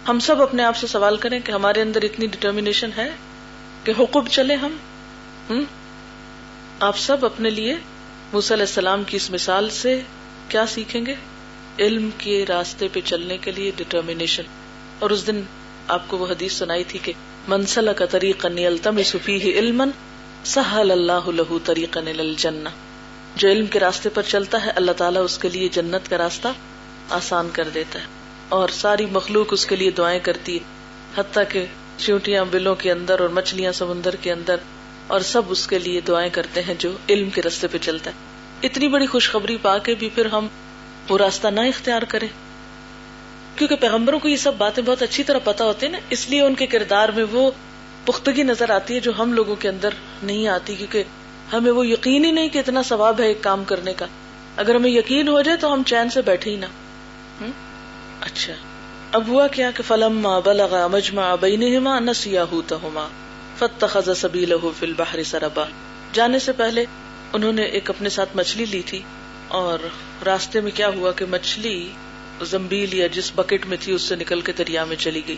ہم 0.10 0.20
سب 0.20 0.42
اپنے 0.42 0.64
آپ 0.64 0.78
سے 0.78 0.88
سوال 0.88 1.18
کریں 1.18 1.40
کہ 1.40 1.52
ہمارے 1.52 1.82
اندر 1.82 2.02
اتنی 2.02 2.28
ڈٹرمینیشن 2.28 2.90
ہے؟ 2.98 3.10
کہ 3.84 3.94
حقوب 4.00 4.28
چلے 4.28 4.56
ہم؟ 4.56 4.78
ہم؟ 5.50 5.64
آپ 6.80 6.98
سب 6.98 7.26
اپنے 7.26 7.50
لیے 7.50 7.76
موسی 8.34 8.54
علیہ 8.54 8.64
السلام 8.64 9.04
کی 9.04 9.18
اس 9.18 9.30
مثال 9.30 9.70
سے 9.70 10.02
کیا 10.50 10.66
سیکھیں 10.66 11.06
گے؟ 11.06 11.16
علم 11.80 12.10
کے 12.18 12.46
راستے 12.50 12.88
پہ 12.94 13.00
چلنے 13.06 13.38
کے 13.38 13.52
لیے 13.52 13.72
ڈٹرمینیشن 13.76 14.44
اور 15.00 15.10
اس 15.10 15.28
دن 15.28 15.42
آپ 15.88 16.08
کو 16.08 16.18
وہ 16.18 16.28
حدیث 16.28 16.54
سنائی 16.54 16.84
تھی 16.84 17.00
کہ 17.04 17.14
منسل 17.48 17.90
کا 17.98 18.06
طریقہ 18.06 18.48
التم 18.48 19.04
صفی 19.06 19.38
علم 19.60 19.84
سہل 20.46 20.92
اللہ 20.92 21.30
لہو 21.30 21.60
طریقہ 21.60 22.00
الجنہ. 22.00 22.70
جو 23.36 23.50
علم 23.50 23.66
کے 23.66 23.80
راستے 23.80 24.10
پر 24.10 24.22
چلتا 24.22 24.66
ہے، 24.66 24.72
اللہ 24.76 24.92
تعالیٰ 24.92 25.24
اس 25.24 25.38
کے 25.38 25.50
لیے 25.50 25.70
جنت 25.72 26.10
کا 26.10 26.18
راستہ 26.18 26.48
آسان 27.10 27.50
کر 27.54 27.70
دیتا 27.70 28.00
ہے 28.00 28.06
اور 28.50 28.70
ساری 28.70 29.06
مخلوق 29.06 29.48
اس 29.52 29.66
کے 29.66 29.76
لیے 29.76 29.92
دعائیں 29.92 30.20
کرتی 30.20 30.54
ہے، 30.54 30.64
حتیٰ 31.16 31.44
کہ 31.50 31.66
چونٹیاں 32.00 32.44
بلوں 32.46 32.76
کے 32.76 32.92
اندر 32.92 33.20
اور 33.20 33.30
مچھلیاں 33.30 33.72
سمندر 33.72 34.16
کے 34.16 34.32
اندر، 34.32 34.56
اور 35.08 35.20
سب 35.26 35.50
اس 35.50 35.68
کے 35.68 35.80
لیے 35.80 36.02
دعائیں 36.02 36.30
کرتے 36.30 36.62
ہیں 36.62 36.74
جو 36.80 36.92
علم 37.10 37.30
کے 37.30 37.42
راستے 37.42 37.68
پہ 37.68 37.78
چلتا 37.78 38.12
ہے۔ 38.12 38.68
اتنی 38.68 38.88
بڑی 38.88 39.06
خوشخبری 39.06 39.58
پا 39.62 39.78
کے 39.78 39.96
بھی 39.96 40.10
پھر 40.10 40.26
ہم 40.26 40.48
وہ 41.10 41.18
راستہ 41.18 41.48
نہ 41.48 41.62
اختیار 41.68 42.02
کریں۔ 42.08 42.28
کیونکہ 43.56 43.76
پیغمبروں 43.76 44.20
کو 44.20 44.28
یہ 44.28 44.36
سب 44.36 44.56
باتیں 44.58 44.84
بہت 44.84 45.02
اچھی 45.02 45.24
طرح 45.24 45.40
پتا 45.44 45.66
ہوتی 45.66 45.86
ہیں 45.86 45.94
نا، 45.94 46.00
اس 46.10 46.28
لیے 46.30 46.42
ان 46.42 46.56
کے 46.56 46.66
کردار 46.68 47.10
میں 47.10 47.26
وہ 47.32 47.50
پختگی 48.06 48.44
نظر 48.44 48.70
آتی 48.70 48.96
ہے 48.96 49.00
جو 49.00 49.12
ہم 49.20 49.34
لوگوں 49.34 49.56
کے 49.56 49.70
اندر 49.70 49.90
نہیں 50.24 50.48
آتی، 50.48 50.76
کیونکہ 50.76 51.04
ہمیں 51.54 51.72
وہ 51.72 51.86
یقین 51.88 52.26
ہی 52.26 52.32
نہیں 52.32 52.50
کہ 52.50 52.60
اتنا 52.60 52.82
ثواب 52.84 53.20
ہے 53.20 53.28
ایک 53.28 53.42
کام 53.44 53.64
کرنے 53.64 53.94
کا۔ 53.94 54.06
اگر 54.56 54.76
ہمیں 54.76 54.90
یقین 54.90 55.28
ہو 55.28 55.42
جائے 55.42 55.58
تو 55.58 55.74
ہم 55.74 55.84
چین 55.86 56.10
سے 56.10 56.22
بیٹھے 56.22 56.52
ہی 56.52 56.56
نا 56.56 56.68
اچھا۔ 58.22 58.54
اب 59.12 59.28
ہوا 59.28 59.48
کیا 59.48 59.72
کہ 59.72 59.84
فلم 59.84 60.28
بلغا 60.46 60.88
مجمع 60.88 61.36
بینہما 61.36 62.00
نسیاہوتہما 62.00 63.08
فتخذ 63.56 64.10
سبیلہ 64.18 64.72
فی 64.80 64.86
البحر 64.86 65.24
سربا۔ 65.24 65.64
جانے 66.14 66.40
سے 66.40 66.52
پہلے 66.52 66.86
انہوں 67.34 67.52
نے 67.52 67.64
ایک 67.64 67.90
اپنے 67.90 68.10
ساتھ 68.10 68.36
مچھلی 68.36 68.66
لی 68.66 68.82
تھی 68.82 69.02
اور 69.48 69.80
راستے 70.26 70.62
میں 70.62 70.72
کیا 70.72 70.90
ہوا 70.90 71.12
کہ 71.12 71.26
مچھلی 71.26 71.92
زمبیل 72.42 72.94
یا 72.94 73.08
جس 73.08 73.32
بکٹ 73.36 73.66
میں 73.66 73.78
تھی 73.78 73.94
اس 73.94 74.08
سے 74.10 74.16
نکل 74.16 74.42
کے 74.42 74.52
دریا 74.52 74.84
میں 74.84 74.96
چلی 74.96 75.22
گئی۔ 75.28 75.38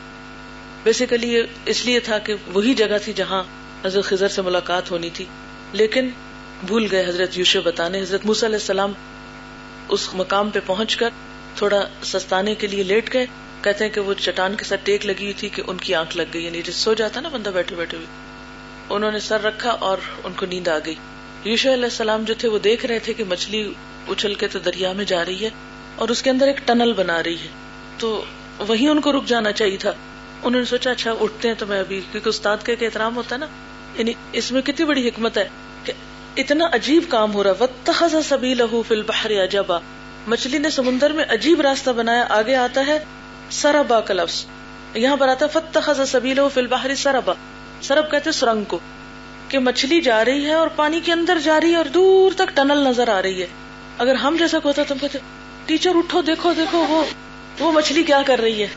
بیسیکلی 0.83 1.41
اس 1.65 1.85
لیے 1.85 1.99
تھا 1.99 2.17
کہ 2.17 2.35
وہی 2.53 2.73
جگہ 2.73 2.97
تھی 3.03 3.13
جہاں 3.13 3.43
حضرت 3.85 4.05
خزر 4.05 4.27
سے 4.27 4.41
ملاقات 4.41 4.91
ہونی 4.91 5.09
تھی۔ 5.09 5.25
لیکن 5.71 6.09
بھول 6.65 6.87
گئے 6.91 7.05
حضرت 7.07 7.37
یوش 7.37 7.57
بتانے، 7.57 8.01
حضرت 8.01 8.25
موس 8.25 8.43
علیہ 8.43 8.55
السلام 8.55 8.91
اس 9.89 10.13
مقام 10.13 10.49
پہ 10.49 10.59
پہنچ 10.65 10.95
کر 10.95 11.09
تھوڑا 11.55 11.81
سستانے 12.05 12.55
کے 12.55 12.67
لیے 12.67 12.83
لیٹ 12.83 13.13
گئے۔ 13.13 13.25
کہتے 13.61 13.85
ہیں 13.85 13.91
کہ 13.91 14.01
وہ 14.01 14.13
چٹان 14.13 14.55
کے 14.55 14.65
ساتھ 14.65 14.81
ٹیک 14.83 15.05
لگی 15.05 15.21
ہوئی 15.21 15.33
تھی 15.33 15.49
کہ 15.49 15.63
ان 15.67 15.77
کی 15.77 15.95
آنکھ 15.95 16.17
لگ 16.17 16.23
گئی 16.33 16.45
یعنی 16.45 16.61
سو 16.71 16.93
جاتا 16.93 17.21
نا 17.21 17.29
بندہ 17.29 17.49
بیٹھے 17.49 17.75
بیٹھے 17.75 17.97
ہوئے۔ 17.97 18.07
انہوں 18.89 19.11
نے 19.11 19.19
سر 19.19 19.43
رکھا 19.43 19.69
اور 19.69 19.97
ان 20.23 20.33
کو 20.33 20.45
نیند 20.45 20.67
آ 20.67 20.77
گئی۔ 20.85 20.95
یوش 21.43 21.67
علیہ 21.67 21.83
السلام 21.83 22.23
جو 22.23 22.33
تھے 22.37 22.47
وہ 22.47 22.59
دیکھ 22.59 22.85
رہے 22.85 22.99
تھے 22.99 23.13
کہ 23.13 23.23
مچھلی 23.23 23.73
اچھل 24.07 24.33
کے 24.33 24.47
تو 24.47 24.59
دریا 24.59 24.93
میں 24.93 25.05
جا 25.05 25.25
رہی 25.25 25.45
ہے 25.45 25.49
اور 25.95 26.09
اس 26.09 26.21
کے 26.21 26.29
اندر 26.29 26.47
ایک 26.47 26.57
ٹنل 26.67 26.93
بنا 26.93 27.23
رہی 27.23 27.35
ہے۔ 27.35 27.47
تو 27.97 28.25
وہی 28.67 28.87
ان 28.87 29.01
کو 29.01 29.11
رک 29.11 29.25
جانا 29.25 29.51
چاہیے 29.51 29.77
تھا۔ 29.77 29.91
انہوں 30.43 30.61
نے 30.61 30.65
سوچا 30.65 30.91
اچھا 30.91 31.11
اٹھتے 31.21 31.47
ہیں 31.47 31.55
تو 31.55 31.65
میں 31.65 31.79
ابھی، 31.79 32.01
کیونکہ 32.11 32.29
استاد 32.29 32.57
کے 32.65 32.75
احترام 32.81 33.15
ہوتا 33.15 33.35
ہے 33.35 33.39
نا۔ 33.39 33.45
یعنی 33.95 34.13
اس 34.31 34.51
میں 34.51 34.61
کتنی 34.61 34.85
بڑی 34.85 35.07
حکمت 35.07 35.37
ہے 35.37 35.49
کہ 35.83 35.93
اتنا 36.37 36.65
عجیب 36.71 37.03
کام 37.09 37.33
ہو 37.33 37.43
رہا۔ 37.43 37.53
وتخذ 37.59 38.15
سبیلہ 38.29 38.63
فی 38.87 38.95
البحر 38.95 39.43
عجبا۔ 39.43 39.77
مچھلی 40.27 40.57
نے 40.57 40.69
سمندر 40.69 41.11
میں 41.11 41.25
عجیب 41.29 41.61
راستہ 41.61 41.89
بنایا، 41.89 42.25
آگے 42.29 42.55
آتا 42.55 42.83
ہے 42.87 42.99
سربا 43.51 43.99
کا 43.99 44.13
لفظ۔ 44.13 44.45
یہاں 44.93 45.15
پر 45.15 45.27
آتا 45.27 45.45
ہے 45.45 45.51
فتخذ 45.53 46.09
سبیلہ 46.09 46.41
فی 46.53 46.59
البحر 46.61 46.95
سربا۔ 46.95 47.33
سرب 47.81 48.11
کہتے 48.11 48.31
سرنگ 48.31 48.63
کو۔ 48.63 48.79
کہ 49.47 49.59
مچھلی 49.59 50.01
جا 50.01 50.25
رہی 50.25 50.45
ہے 50.45 50.53
اور 50.53 50.67
پانی 50.75 51.01
کے 51.01 51.11
اندر 51.11 51.37
جا 51.43 51.59
رہی 51.61 51.71
ہے 51.71 51.75
اور 51.75 51.85
دور 51.85 52.31
تک 52.31 52.55
ٹنل 52.55 52.87
نظر 52.87 53.07
آ 53.07 53.21
رہی 53.21 53.41
ہے۔ 53.41 53.47
اگر 53.97 54.15
ہم 54.15 54.35
جیسا 54.39 54.57
ہوتا 54.65 54.83
تم 54.87 54.97
کہتے 54.97 55.17
ٹیچر، 55.65 55.91
اٹھو، 55.95 56.21
دیکھو 56.21 56.53
دیکھو، 56.53 56.85
وہ 56.89 57.03
وہ 57.59 57.71
مچھلی 57.71 58.03
کیا 58.03 58.21
کر 58.25 58.39
رہی 58.39 58.61
ہے؟ 58.61 58.67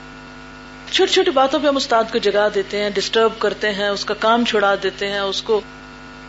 چھوٹی 0.91 1.13
چھوٹی 1.13 1.31
باتوں 1.31 1.61
پہ 1.61 1.69
ہم 1.69 1.77
استاد 1.77 2.05
کو 2.13 2.19
جگا 2.19 2.49
دیتے 2.55 2.83
ہیں 2.83 2.91
ڈسٹرب 2.91 3.31
کرتے 3.39 3.73
ہیں، 3.73 3.89
اس 3.89 4.05
کا 4.05 4.15
کام 4.15 4.45
چھڑا 4.45 4.75
دیتے 4.83 5.11
ہیں، 5.11 5.19
اس 5.19 5.43
کو۔ 5.43 5.61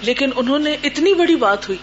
لیکن 0.02 0.30
انہوں 0.36 0.60
نے 0.60 0.76
اتنی 0.84 1.14
بڑی 1.14 1.36
بات 1.36 1.70
ہوئی، 1.70 1.80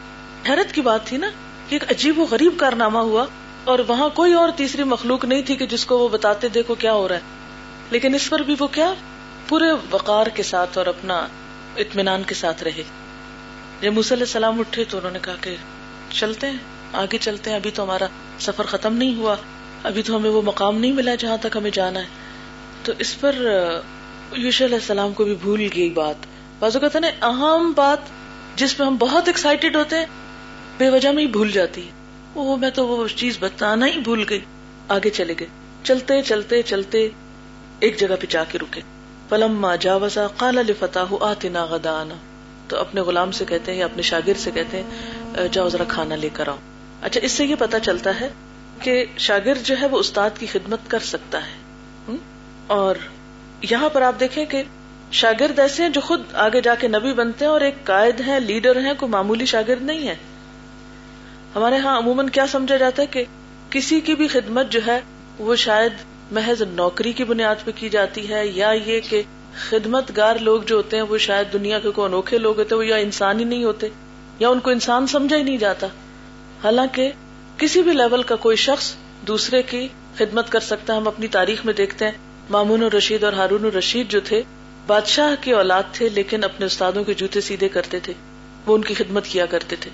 حیرت 0.49 0.73
کی 0.73 0.81
بات 0.81 1.07
تھی 1.07 1.17
نا 1.17 1.27
کہ 1.69 1.75
ایک 1.75 1.91
عجیب 1.91 2.19
و 2.19 2.23
غریب 2.23 2.53
کارنامہ 2.57 2.99
ہوا۔ 2.99 3.25
اور 3.65 3.79
وہاں 3.79 4.09
کوئی 4.09 4.33
اور 4.33 4.49
تیسری 4.57 4.85
مخلوق 4.85 5.25
نہیں 5.25 5.43
تھی 5.43 5.57
کہ 5.57 5.67
جس 5.67 5.87
کو 5.87 5.99
وہ 5.99 6.09
بتاتے 6.09 6.49
دیکھو 6.49 6.75
کیا 6.75 6.93
ہو 6.93 7.09
رہا 7.09 7.17
ہے۔ 7.17 7.21
لیکن 7.91 8.15
اس 8.15 8.31
پر 8.31 8.39
بھی 8.39 8.55
وہ 8.59 8.67
کیا؟ 8.67 8.95
پورے 9.49 9.65
وقار 9.91 10.27
کے 10.27 10.43
ساتھ 10.43 10.79
اور 10.79 10.87
اپنا 10.87 11.29
اطمینان 11.75 12.23
کے 12.23 12.35
ساتھ 12.35 12.63
رہے۔ 12.63 12.83
جب 13.83 13.93
علیہ 14.13 14.23
السلام 14.23 14.61
اٹھے 14.61 14.85
تو 14.85 14.99
انہوں 14.99 15.11
نے 15.11 15.19
کہا 15.19 15.37
کہ 15.37 15.57
چلتے 16.11 16.51
ہیں، 16.51 16.59
آگے 16.93 17.19
چلتے 17.19 17.51
ہیں، 17.51 17.57
ابھی 17.57 17.71
تو 17.71 17.83
ہمارا 17.83 18.07
سفر 18.39 18.65
ختم 18.65 18.97
نہیں 18.97 19.15
ہوا۔ 19.17 19.37
ابھی 19.83 20.03
تو 20.03 20.17
ہمیں 20.17 20.31
وہ 20.31 20.43
مقام 20.43 20.79
نہیں 20.79 20.93
ملا 20.93 21.15
جہاں 21.15 21.37
تک 21.37 21.57
ہمیں 21.57 21.71
جانا 21.71 22.01
ہے۔ 22.01 22.07
تو 22.83 22.93
اس 22.99 23.21
پر 23.21 23.35
یوش 24.37 24.63
علیہ 24.63 24.75
السلام 24.75 25.13
کو 25.13 25.25
بھی 25.25 25.35
بھول 25.35 25.69
گئی 25.77 25.91
بات۔ 25.91 26.17
بازو 26.61 26.81
کہتے 26.81 27.01
نا، 27.01 27.09
اہم 27.23 27.73
بات 27.77 27.99
جس 28.55 28.77
پہ 28.77 28.85
ہم 28.85 28.97
بہت 28.97 29.29
ایکسائٹیڈ 29.29 29.77
ہوتے 29.77 29.97
ہیں، 29.97 30.07
بے 30.79 30.89
وجہ 30.89 31.09
میں 31.09 31.23
ہی 31.23 31.29
بھول 31.29 31.51
جاتی 31.51 31.87
ہے 31.87 32.02
وہ 32.35 32.57
میں 32.57 32.71
تو 32.71 32.87
وہ 32.87 33.09
چیز 33.17 33.37
بتانا 33.41 33.87
ہی 33.87 33.99
بھول 33.99 34.25
گئی۔ 34.31 34.41
آگے 34.89 35.11
چلے 35.11 35.35
گئے۔ 35.41 35.47
چلتے 35.85 36.23
چلتے 36.23 36.63
چلتے 36.63 37.09
ایک 37.81 37.99
جگہ 37.99 38.15
پہ 38.21 38.27
جا 38.29 38.45
کے 38.45 38.59
رکے۔ 38.59 38.81
پلم 39.29 39.67
جاوزا 39.81 40.27
کالا 40.37 40.63
لفتح 40.63 41.15
آتنا 41.21 41.65
غدانا۔ 41.65 42.15
تو 42.69 42.77
اپنے 42.79 43.01
غلام 43.01 43.31
سے 43.31 43.45
کہتے 43.45 43.73
ہیں 43.73 43.79
یا 43.79 43.85
اپنے 43.85 44.03
شاگرد 44.03 44.41
سے 44.41 44.51
کہتے 44.51 44.83
ہیں 44.83 45.49
جاؤ 45.53 45.69
ذرا 45.69 45.85
کھانا 45.89 46.17
لے 46.17 46.29
کر 46.33 46.49
آؤ۔ 46.49 46.57
اچھا 47.03 47.21
اس 47.23 47.33
سے 47.33 47.45
یہ 47.45 47.55
پتا 47.59 47.81
چلتا 47.81 48.21
ہے 48.21 48.29
کہ 48.81 49.05
شاگرد 49.19 49.63
جو 49.63 49.75
ہے 49.81 49.87
وہ 49.87 49.99
استاد 49.99 50.31
کی 50.39 50.47
خدمت 50.47 50.79
کر 50.89 50.99
سکتا 50.99 51.39
ہے۔ 51.39 51.63
اور 52.67 52.95
یہاں 53.71 53.89
پر 53.89 54.03
آپ 54.03 54.21
دیکھیں 54.21 54.45
کہ 54.45 54.63
شاگرد 55.13 55.59
ایسے 55.59 55.83
ہیں 55.83 55.91
جو 55.91 56.01
خود 56.01 56.23
آگے 56.33 56.61
جا 56.61 56.75
کے 56.75 56.89
نبی 56.89 57.13
بنتے 57.13 57.45
ہیں 57.45 57.53
اور 57.53 57.61
ایک 57.61 57.85
قائد 57.85 58.21
ہیں، 58.21 58.41
لیڈر 58.41 58.81
ہیں، 58.81 58.93
کوئی 58.99 59.11
معمولی 59.13 59.47
شاگرد 59.47 59.83
نہیں 59.83 60.09
ہے۔ 60.09 60.15
ہمارے 61.57 61.77
ہاں 61.77 61.97
عموماً 61.99 62.29
کیا 62.29 62.47
سمجھا 62.47 62.77
جاتا 62.77 63.03
ہے 63.03 63.07
کہ 63.07 63.25
کسی 63.71 64.01
کی 64.01 64.15
بھی 64.15 64.29
خدمت 64.29 64.71
جو 64.71 64.81
ہے 64.87 65.01
وہ 65.39 65.55
شاید 65.57 65.93
محض 66.31 66.63
نوکری 66.63 67.13
کی 67.13 67.25
بنیاد 67.25 67.65
پہ 67.65 67.71
کی 67.75 67.89
جاتی 67.89 68.29
ہے، 68.29 68.47
یا 68.47 68.71
یہ 68.87 69.01
کہ 69.09 69.23
خدمت 69.69 70.11
گار 70.17 70.37
لوگ 70.41 70.63
جو 70.67 70.77
ہوتے 70.77 70.97
ہیں 70.97 71.05
وہ 71.09 71.19
شاید 71.19 71.53
دنیا 71.53 71.79
کے 71.79 71.91
کوئی 71.91 72.05
انوکھے 72.07 72.39
لوگ 72.39 72.59
ہوتے 72.59 72.75
وہ 72.75 72.87
یا 72.87 72.97
انسان 72.97 73.41
ہی 73.41 73.45
نہیں 73.45 73.65
ہوتے، 73.65 73.89
یا 74.39 74.49
ان 74.49 74.61
کو 74.61 74.71
انسان 74.71 75.07
سمجھا 75.07 75.37
ہی 75.37 75.43
نہیں 75.43 75.57
جاتا۔ 75.57 75.87
حالانکہ 76.65 77.11
کسی 77.57 77.83
بھی 77.83 77.93
لیول 77.93 78.23
کا 78.23 78.37
کوئی 78.37 78.57
شخص 78.57 78.93
دوسرے 79.27 79.63
کی 79.63 79.87
خدمت 80.19 80.51
کر 80.51 80.61
سکتا 80.61 80.93
ہے۔ 80.93 80.99
ہم 80.99 81.09
اپنی 81.09 81.29
تاریخ 81.29 81.65
میں 81.65 81.75
دیکھتے 81.75 82.05
ہیں، 82.05 82.13
مامون 82.51 82.83
الرشید 82.83 83.25
اور 83.25 83.33
ہارون 83.33 83.65
الرشید 83.65 84.11
جو 84.11 84.21
تھے، 84.25 84.43
بادشاہ 84.87 85.35
کی 85.41 85.53
اولاد 85.53 85.93
تھے، 85.93 86.09
لیکن 86.09 86.45
اپنے 86.45 86.67
استادوں 86.67 87.05
کے 87.05 87.15
جوتے 87.15 87.41
سیدھے 87.41 87.69
کرتے 87.69 88.01
تھے، 88.01 88.13
وہ 88.67 88.75
ان 88.75 88.83
کی 88.83 88.95
خدمت 88.95 89.27
کیا 89.27 89.47
کرتے 89.47 89.77
تھے۔ 89.81 89.91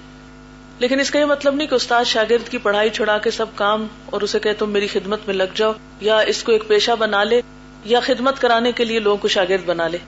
لیکن 0.79 1.01
اس 1.01 1.11
کا 1.11 1.19
یہ 1.19 1.25
مطلب 1.25 1.55
نہیں 1.55 1.69
کہ 1.69 1.75
استاد 1.75 2.05
شاگرد 2.05 2.49
کی 2.49 2.59
پڑھائی 2.59 2.91
چھڑا 2.91 3.19
کے 3.19 3.31
سب 3.31 3.47
کام 3.55 3.87
اور 4.07 4.21
اسے 4.21 4.39
کہ 4.39 4.53
تم 4.59 4.71
میری 4.71 4.87
خدمت 4.87 5.21
میں 5.27 5.35
لگ 5.35 5.55
جاؤ، 5.55 5.73
یا 6.01 6.19
اس 6.19 6.43
کو 6.43 6.53
ایک 6.53 6.69
پیشہ 6.69 6.91
بنا 6.99 7.25
لے، 7.25 7.41
یا 7.85 8.01
خدمت 8.01 8.41
کرانے 8.41 8.73
کے 8.73 8.85
لیے 8.85 8.99
لوگوں 8.99 9.17
کو 9.17 9.29
شاگرد 9.29 9.65
بنا 9.67 9.89
لے۔ 9.89 9.99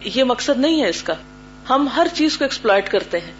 یہ 0.00 0.24
مقصد 0.24 0.58
نہیں 0.58 0.82
ہے 0.82 0.88
اس 0.88 1.02
کا۔ 1.02 1.14
ہم 1.70 1.88
ہر 1.96 2.06
چیز 2.14 2.38
کو 2.38 2.44
ایکسپلائٹ 2.44 2.90
کرتے 2.90 3.20
ہیں۔ 3.20 3.32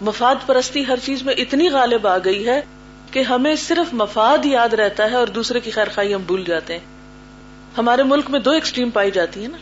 مفاد 0.00 0.34
پرستی 0.46 0.86
ہر 0.86 0.98
چیز 1.04 1.22
میں 1.22 1.34
اتنی 1.34 1.68
غالب 1.68 2.06
آ 2.06 2.18
گئی 2.18 2.46
ہے 2.46 2.60
کہ 3.10 3.20
ہمیں 3.20 3.54
صرف 3.54 3.94
مفاد 3.94 4.44
یاد 4.44 4.68
رہتا 4.68 5.10
ہے 5.10 5.16
اور 5.16 5.26
دوسرے 5.26 5.60
کی 5.60 5.70
خیر 5.70 5.88
خائی 5.94 6.14
ہم 6.14 6.22
بھول 6.22 6.44
جاتے 6.44 6.72
ہیں۔ 6.72 6.84
ہمارے 7.78 8.02
ملک 8.02 8.30
میں 8.30 8.40
دو 8.40 8.50
ایکسٹریم 8.50 8.90
پائی 8.90 9.10
جاتی 9.10 9.42
ہے 9.42 9.48
نا۔ 9.48 9.56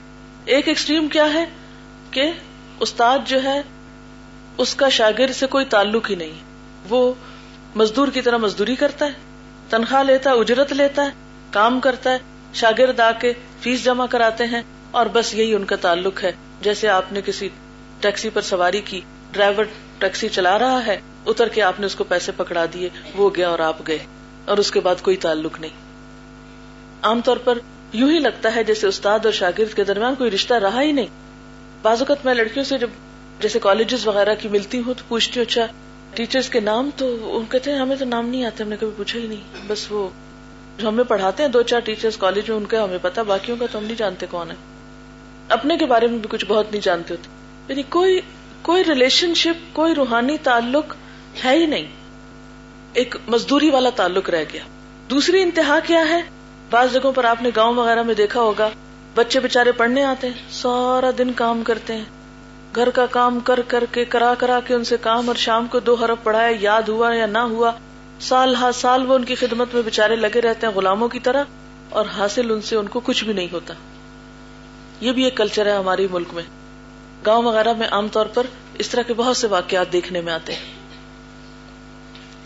ایک 0.44 0.68
ایکسٹریم 0.68 1.08
کیا 1.08 1.34
ہے 1.34 1.44
کہ 2.10 2.30
استاد 2.80 3.18
جو 3.26 3.42
ہے 3.42 3.62
اس 4.58 4.74
کا 4.74 4.88
شاگرد 4.88 5.34
سے 5.34 5.46
کوئی 5.46 5.64
تعلق 5.64 6.10
ہی 6.10 6.14
نہیں۔ 6.14 6.32
وہ 6.88 7.12
مزدور 7.76 8.08
کی 8.08 8.20
طرح 8.20 8.36
مزدوری 8.36 8.74
کرتا 8.74 9.06
ہے، 9.06 9.10
تنخواہ 9.70 10.02
لیتا 10.02 10.30
ہے، 10.30 10.34
اجرت 10.34 10.72
لیتا 10.72 11.02
ہے، 11.02 11.10
کام 11.50 11.80
کرتا 11.80 12.12
ہے، 12.12 12.18
شاگرد 12.54 13.00
آ 13.00 13.10
کے 13.12 13.32
فیس 13.60 13.84
جمع 13.84 14.06
کراتے 14.06 14.44
ہیں 14.44 14.62
اور 14.90 15.06
بس 15.06 15.34
یہی 15.34 15.54
ان 15.54 15.64
کا 15.64 15.76
تعلق 15.76 16.22
ہے۔ 16.24 16.32
جیسے 16.62 16.88
آپ 16.88 17.12
نے 17.12 17.20
کسی 17.24 17.48
ٹیکسی 18.00 18.30
پر 18.30 18.42
سواری 18.42 18.80
کی، 18.80 19.00
ڈرائیور 19.32 19.64
ٹیکسی 19.98 20.28
چلا 20.28 20.58
رہا 20.58 20.86
ہے، 20.86 21.00
اتر 21.26 21.48
کے 21.48 21.62
آپ 21.62 21.80
نے 21.80 21.86
اس 21.86 21.94
کو 21.94 22.04
پیسے 22.04 22.32
پکڑا 22.36 22.64
دیے، 22.72 22.88
وہ 23.14 23.30
گیا 23.36 23.48
اور 23.48 23.58
آپ 23.58 23.86
گئے، 23.86 23.98
اور 24.44 24.58
اس 24.58 24.70
کے 24.70 24.80
بعد 24.80 25.02
کوئی 25.02 25.16
تعلق 25.16 25.60
نہیں۔ 25.60 25.86
عام 27.02 27.20
طور 27.20 27.36
پر 27.36 27.58
یوں 27.92 28.10
ہی 28.10 28.18
لگتا 28.18 28.54
ہے 28.54 28.64
جیسے 28.64 28.86
استاد 28.86 29.18
اور 29.24 29.32
شاگرد 29.32 29.74
کے 29.74 29.84
درمیان 29.84 30.14
کوئی 30.14 30.30
رشتہ 30.30 30.54
رہا 30.54 30.82
ہی 30.82 30.92
نہیں۔ 30.92 31.06
بعض 31.82 32.00
اوقات 32.00 32.24
میں 32.24 32.34
لڑکیوں 32.34 32.64
سے 32.64 32.78
جب 32.78 32.90
جیسے 33.40 33.58
کالجز 33.58 34.06
وغیرہ 34.06 34.34
کی 34.34 34.48
ملتی 34.48 34.78
ہوں 34.78 34.94
تو 34.94 35.04
پوچھتی 35.08 35.40
ہوں 35.40 35.46
اچھا 35.46 35.66
ٹیچرز 36.14 36.50
کے 36.50 36.60
نام 36.60 36.90
تو 36.96 37.36
ان 37.36 37.44
کہتے 37.50 37.72
ہیں، 37.72 37.78
ہمیں 37.78 37.96
تو 37.96 38.04
نام 38.04 38.28
نہیں 38.28 38.44
آتے، 38.44 38.62
ہم 38.62 38.68
نے 38.68 38.76
کبھی 38.76 38.92
پوچھا 38.96 39.18
ہی 39.18 39.26
نہیں۔ 39.26 39.40
بس 39.66 39.86
وہ 39.90 40.08
جو 40.78 40.88
ہمیں 40.88 41.04
پڑھاتے 41.04 41.42
ہیں، 41.42 41.50
دو 41.50 41.62
چار 41.62 41.80
ٹیچرز 41.80 42.16
کالج 42.16 42.48
میں، 42.48 42.56
ان 42.56 42.66
کا 42.66 42.84
ہمیں 42.84 42.98
پتا 43.02 43.22
باقیوں 43.22 43.56
کا 43.56 43.66
تو 43.72 43.78
ہم 43.78 43.84
نہیں 43.84 43.96
جانتے 43.96 44.26
کون 44.30 44.50
ہے۔ 44.50 44.56
اپنے 45.48 45.76
کے 45.76 45.86
بارے 45.86 46.06
میں 46.06 46.18
بھی 46.18 46.28
کچھ 46.28 46.44
بہت 46.48 46.70
نہیں 46.70 46.82
جانتے 46.82 47.14
ہوتے۔ 47.14 47.28
یعنی 47.68 47.82
کوئی 47.82 48.20
کوئی 48.62 48.84
ریلیشن 48.84 49.34
شپ 49.34 49.74
کوئی 49.74 49.94
روحانی 49.94 50.36
تعلق 50.42 50.94
ہے 51.44 51.56
ہی 51.56 51.66
نہیں۔ 51.66 51.86
ایک 52.92 53.14
مزدوری 53.28 53.70
والا 53.70 53.90
تعلق 53.90 54.30
رہ 54.30 54.44
گیا۔ 54.52 54.62
دوسری 55.10 55.42
انتہا 55.42 55.78
کیا 55.86 56.08
ہے؟ 56.08 56.22
بعض 56.70 56.92
جگہوں 56.92 57.12
پر 57.12 57.24
آپ 57.24 57.42
نے 57.42 57.50
گاؤں 57.56 57.74
وغیرہ 57.74 58.02
میں 58.02 58.14
دیکھا 58.14 58.40
ہوگا، 58.40 58.70
بچے 59.14 59.40
بےچارے 59.40 59.72
پڑھنے 59.72 60.04
آتے 60.04 60.26
ہیں، 60.26 60.34
سارا 60.50 61.10
دن 61.18 61.32
کام 61.32 61.62
کرتے 61.62 61.94
ہیں۔ 61.94 62.04
گھر 62.74 62.90
کا 62.90 63.06
کام 63.06 63.40
کر 63.40 63.60
کر 63.68 63.84
کے 63.92 64.04
کرا 64.04 64.34
کرا 64.38 64.60
کے 64.66 64.74
ان 64.74 64.84
سے 64.84 64.96
کام 65.00 65.28
اور 65.28 65.36
شام 65.36 65.66
کو 65.66 65.80
دو 65.80 65.94
حرف 65.94 66.22
پڑھایا، 66.22 66.56
یاد 66.60 66.82
ہوا 66.82 67.14
یا 67.14 67.26
نہ 67.26 67.38
ہوا، 67.38 67.72
سال 68.20 68.54
ہر 68.54 68.72
سال 68.72 69.06
وہ 69.06 69.14
ان 69.14 69.24
کی 69.24 69.34
خدمت 69.34 69.74
میں 69.74 69.82
بےچارے 69.82 70.16
لگے 70.16 70.40
رہتے 70.40 70.66
ہیں 70.66 70.74
غلاموں 70.74 71.08
کی 71.08 71.20
طرح 71.20 71.44
اور 71.88 72.06
حاصل 72.18 72.50
ان 72.50 72.60
سے 72.62 72.76
ان 72.76 72.88
کو 72.88 73.00
کچھ 73.00 73.24
بھی 73.24 73.32
نہیں 73.32 73.48
ہوتا۔ 73.52 73.74
یہ 75.00 75.12
بھی 75.12 75.24
ایک 75.24 75.36
کلچر 75.36 75.66
ہے 75.66 75.72
ہمارے 75.72 76.06
ملک 76.10 76.34
میں۔ 76.34 76.42
گاؤں 77.26 77.42
وغیرہ 77.42 77.72
میں 77.72 77.88
عام 77.90 78.08
طور 78.08 78.26
پر 78.26 78.46
اس 78.78 78.88
طرح 78.88 79.02
کے 79.02 79.14
بہت 79.14 79.36
سے 79.36 79.46
واقعات 79.46 79.92
دیکھنے 79.92 80.20
میں 80.20 80.32
آتے 80.32 80.52
ہیں۔ 80.52 80.60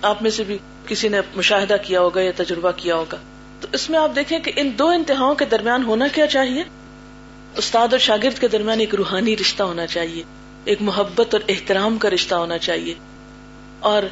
آپ 0.02 0.22
میں 0.22 0.30
سے 0.30 0.44
بھی 0.44 0.58
کسی 0.86 1.08
نے 1.08 1.20
مشاہدہ 1.34 1.76
کیا 1.82 2.00
ہوگا 2.00 2.20
یا 2.20 2.32
تجربہ 2.36 2.70
کیا 2.76 2.96
ہوگا۔ 2.96 3.16
تو 3.60 3.68
اس 3.72 3.90
میں 3.90 3.98
آپ 3.98 4.10
دیکھیں 4.16 4.38
کہ 4.38 4.52
ان 4.56 4.70
دو 4.78 4.88
انتہاؤں 4.88 5.34
کے 5.34 5.44
درمیان 5.44 5.82
ہونا 5.84 6.06
کیا 6.14 6.26
چاہیے؟ 6.26 6.64
استاد 7.56 7.88
اور 7.90 7.98
شاگرد 7.98 8.38
کے 8.38 8.48
درمیان 8.48 8.80
ایک 8.80 8.94
روحانی 8.94 9.36
رشتہ 9.36 9.62
ہونا 9.62 9.86
چاہیے، 9.86 10.22
ایک 10.64 10.82
محبت 10.82 11.34
اور 11.34 11.42
احترام 11.48 11.98
کا 11.98 12.10
رشتہ 12.10 12.34
ہونا 12.34 12.58
چاہیے، 12.58 12.94
اور 13.80 14.02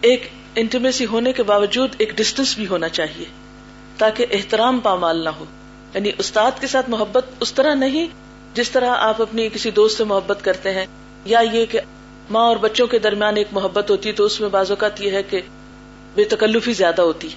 ایک 0.00 0.28
انٹیمیسی 0.54 1.06
ہونے 1.06 1.32
کے 1.32 1.42
باوجود 1.42 1.94
ایک 1.98 2.16
ڈسٹینس 2.16 2.54
بھی 2.56 2.66
ہونا 2.66 2.88
چاہیے، 2.88 3.24
تاکہ 3.98 4.26
احترام 4.30 4.80
پامال 4.80 5.24
نہ 5.24 5.28
ہو۔ 5.28 5.44
یعنی 5.94 6.10
استاد 6.18 6.60
کے 6.60 6.66
ساتھ 6.66 6.90
محبت 6.90 7.26
اس 7.40 7.52
طرح 7.52 7.74
نہیں 7.74 8.06
جس 8.54 8.70
طرح 8.70 8.94
آپ 8.98 9.22
اپنی 9.22 9.48
کسی 9.48 9.70
دوست 9.70 9.98
سے 9.98 10.04
محبت 10.04 10.44
کرتے 10.44 10.74
ہیں، 10.74 10.86
یا 11.24 11.40
یہ 11.52 11.66
کہ 11.66 11.80
ماں 12.30 12.42
اور 12.42 12.56
بچوں 12.56 12.86
کے 12.86 12.98
درمیان 12.98 13.36
ایک 13.36 13.48
محبت 13.52 13.90
ہوتی 13.90 14.08
ہے 14.08 14.14
تو 14.14 14.24
اس 14.24 14.40
میں 14.40 14.48
بعض 14.48 14.70
اوقات 14.70 15.00
یہ 15.00 15.10
ہے 15.10 15.22
کہ 15.22 15.40
بے 16.14 16.24
تکلفی 16.24 16.72
زیادہ 16.72 17.02
ہوتی۔ 17.02 17.28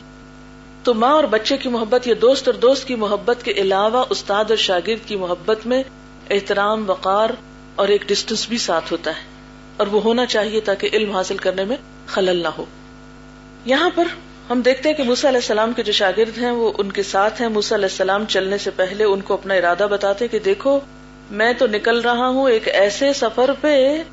تو 0.84 0.94
ماں 0.94 1.12
اور 1.12 1.24
بچے 1.24 1.58
کی 1.58 1.70
محبت 1.70 2.08
یا 2.08 2.16
دوست 2.22 2.48
اور 2.48 2.56
دوست 2.56 2.88
کی 2.88 2.96
محبت 2.96 3.44
کے 3.44 3.52
علاوہ 3.52 4.06
استاد 4.10 4.46
اور 4.50 4.58
شاگرد 4.58 5.08
کی 5.08 5.16
محبت 5.16 5.66
میں 5.66 5.84
احترام، 6.30 6.90
وقار 6.90 7.30
اور 7.76 7.88
ایک 7.88 8.02
ڈسٹینس 8.08 8.50
بھی 8.50 8.58
ساتھ 8.58 8.92
ہوتا 8.92 9.12
ہے 9.12 9.22
اور 9.78 9.88
وہ 9.88 10.02
ہونا 10.02 10.26
چاہیے 10.26 10.60
تاکہ 10.60 10.90
علم 10.94 11.12
حاصل 11.12 11.38
کرنے 11.38 11.64
میں 11.64 11.78
خلل 12.08 12.44
نہ 12.44 12.48
ہو۔ 12.48 12.66
یہاں 13.66 13.90
پر 13.96 14.04
ہم 14.50 14.62
دیکھتے 14.62 14.90
ہیں 14.90 14.96
کہ 14.96 15.04
موسا 15.04 15.30
علیہ 15.30 15.38
السلام 15.38 15.74
کے 15.74 15.84
جو 15.84 15.92
شاگرد 15.92 16.38
ہیں 16.38 16.52
وہ 16.52 16.72
ان 16.78 16.92
کے 16.92 17.04
ساتھ 17.04 17.42
ہیں۔ 17.42 17.50
موسا 17.50 17.76
علیہ 17.76 17.86
السلام 17.86 18.26
چلنے 18.26 18.58
سے 18.58 18.72
پہلے 18.76 19.04
ان 19.04 19.22
کو 19.22 19.34
اپنا 19.34 19.54
ارادہ 19.54 19.88
بتاتے 19.90 20.28
کہ 20.28 20.40
دیکھو، 20.40 20.80
میں 21.32 21.54
تو 21.54 21.68
نکل 21.68 22.02
رہا 22.02 22.28
ہوں 22.28 22.50
ایک 22.50 22.68
ایسے 22.68 23.14
سفر 23.14 23.52
پہ 23.62 24.04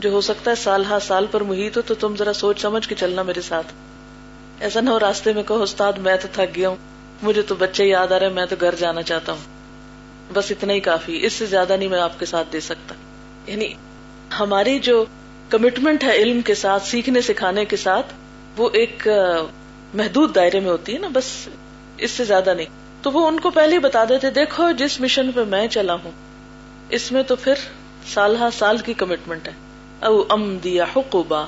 جو 0.00 0.10
ہو 0.10 0.20
سکتا 0.20 0.50
ہے 0.50 0.56
سال 0.56 0.84
ہا 0.90 0.98
سال 0.98 1.26
پر 1.30 1.40
محیط 1.40 1.76
ہو، 1.76 1.82
تو 1.82 1.94
تم 1.94 2.16
ذرا 2.16 2.32
سوچ 2.32 2.60
سمجھ 2.60 2.88
کے 2.88 2.94
چلنا 2.94 3.22
میرے 3.22 3.40
ساتھ۔ 3.40 3.72
ایسا 4.60 4.80
نہ 4.80 4.90
ہو 4.90 5.00
راستے 5.00 5.32
میں 5.32 5.42
کہو، 5.42 5.62
استاد، 5.62 5.92
میں 5.92 6.16
تو 6.22 6.28
تھک 6.32 6.56
گیا 6.56 6.68
ہوں۔ 6.68 6.76
مجھے 7.22 7.42
تو 7.42 7.54
بچے 7.54 7.84
یاد 7.84 8.12
آ 8.12 8.18
رہے 8.18 8.28
میں 8.28 8.46
تو 8.46 8.56
گھر 8.60 8.74
جانا 8.74 9.02
چاہتا 9.02 9.32
ہوں۔ 9.32 9.40
بس 10.34 10.50
اتنا 10.50 10.72
ہی 10.72 10.80
کافی، 10.80 11.26
اس 11.26 11.32
سے 11.32 11.46
زیادہ 11.46 11.76
نہیں 11.76 11.88
میں 11.88 12.00
آپ 12.00 12.20
کے 12.20 12.26
ساتھ 12.26 12.48
دے 12.52 12.60
سکتا۔ 12.60 12.94
یعنی 13.46 13.74
ہماری 14.40 14.78
جو 14.78 15.04
کمٹمنٹ 15.48 16.04
ہے 16.04 16.16
علم 16.16 16.40
کے 16.40 16.54
ساتھ، 16.54 16.86
سیکھنے، 16.86 17.20
سکھانے 17.20 17.64
کے 17.64 17.76
ساتھ، 17.76 18.06
وہ 18.56 18.70
ایک 18.72 19.08
محدود 19.94 20.34
دائرے 20.34 20.60
میں 20.60 20.70
ہوتی 20.70 20.94
ہے 20.94 20.98
نا، 20.98 21.08
بس 21.12 21.48
اس 21.98 22.10
سے 22.10 22.24
زیادہ 22.24 22.54
نہیں۔ 22.54 22.66
تو 23.02 23.10
وہ 23.10 23.28
ان 23.28 23.40
کو 23.40 23.50
پہلے 23.50 23.74
ہی 23.74 23.78
بتا 23.78 24.04
دیتے، 24.08 24.30
دیکھو، 24.30 24.70
جس 24.70 25.00
مشن 25.00 25.32
پہ 25.32 25.44
میں 25.44 25.68
چلا 25.68 25.94
ہوں، 25.94 26.10
اس 26.88 27.12
میں 27.12 27.22
تو 27.22 27.36
پھر 27.36 27.54
سال 28.14 28.36
ہا 28.36 28.48
سال 28.58 28.78
کی 28.78 28.94
کمٹمنٹ 28.94 29.48
ہے۔ 29.48 29.52
او 30.06 30.22
ام 30.28 30.58
دیا 30.58 30.84
حقوبا۔ 30.96 31.44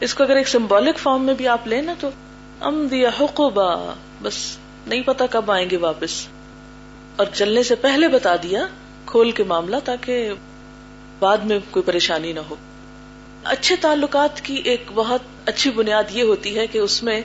اس 0.00 0.14
کو 0.14 0.24
اگر 0.24 0.36
ایک 0.36 0.48
سمبولک 0.48 0.98
فارم 0.98 1.24
میں 1.24 1.34
بھی 1.34 1.48
آپ 1.48 1.66
لیں 1.66 1.82
نا 1.82 1.94
تو 2.00 2.10
ام 2.64 2.86
دیا 2.86 3.10
حقوبا 3.20 3.94
بس 4.22 4.58
نہیں 4.86 5.02
پتا 5.02 5.26
کب 5.30 5.50
آئیں 5.50 5.70
گے 5.70 5.76
واپس۔ 5.76 6.28
اور 7.16 7.26
چلنے 7.32 7.62
سے 7.62 7.74
پہلے 7.74 8.08
بتا 8.08 8.36
دیا 8.36 8.66
کھول 9.06 9.30
کے 9.30 9.44
معاملہ 9.44 9.76
تاکہ 9.84 10.30
بعد 11.18 11.38
میں 11.38 11.58
کوئی 11.70 11.82
پریشانی 11.82 12.32
نہ 12.32 12.40
ہو۔ 12.50 12.54
اچھے 13.44 13.76
تعلقات 13.76 14.40
کی 14.40 14.54
ایک 14.54 14.90
بہت 14.94 15.20
اچھی 15.46 15.70
بنیاد 15.70 16.04
یہ 16.10 16.22
ہوتی 16.22 16.58
ہے 16.58 16.66
کہ 16.66 16.78
اس 16.78 17.02
میں 17.02 17.20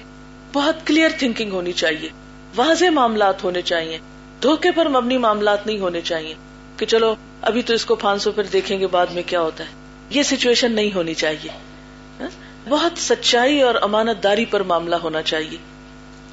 بہت 0.53 0.87
کلیئر 0.87 1.09
تھنکنگ 1.19 1.51
ہونی 1.51 1.71
چاہیے۔ 1.71 2.09
واضح 2.55 2.85
معاملات 2.91 3.43
ہونے 3.43 3.61
چاہیے۔ 3.61 3.97
دھوکے 4.43 4.71
پر 4.71 4.89
مبنی 4.89 5.17
معاملات 5.17 5.67
نہیں 5.67 5.79
ہونے 5.79 6.01
چاہیے۔ 6.01 6.33
کہ 6.77 6.85
چلو، 6.85 7.15
ابھی 7.41 7.61
تو 7.61 7.73
اس 7.73 7.85
کو 7.85 7.95
پانچ 7.95 8.27
پھر 8.35 8.43
دیکھیں 8.43 8.79
گے 8.79 8.87
بعد 8.87 9.07
میں 9.07 9.23
کیا 9.25 9.41
ہوتا 9.41 9.63
ہے۔ 9.63 9.69
یہ 10.09 10.23
سچویشن 10.23 10.71
نہیں 10.71 10.89
ہونی 10.95 11.13
چاہیے۔ 11.13 11.68
بہت 12.69 12.91
سچائی 12.97 13.61
اور 13.61 13.75
امانت 13.81 14.23
داری 14.23 14.45
پر 14.45 14.63
معاملہ 14.63 14.95
ہونا 14.95 15.21
چاہیے، 15.21 15.57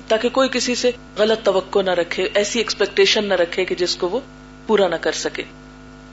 تاکہ 0.08 0.28
کوئی 0.28 0.48
کسی 0.52 0.74
سے 0.74 0.90
غلط 1.18 1.42
توقع 1.42 1.82
نہ 1.82 1.90
رکھے، 1.90 2.28
ایسی 2.34 2.58
ایکسپیکٹیشن 2.58 3.24
نہ 3.24 3.34
رکھے 3.34 3.64
کہ 3.64 3.74
جس 3.74 3.96
کو 3.96 4.08
وہ 4.08 4.20
پورا 4.66 4.88
نہ 4.88 4.94
کر 4.94 5.12
سکے۔ 5.12 5.42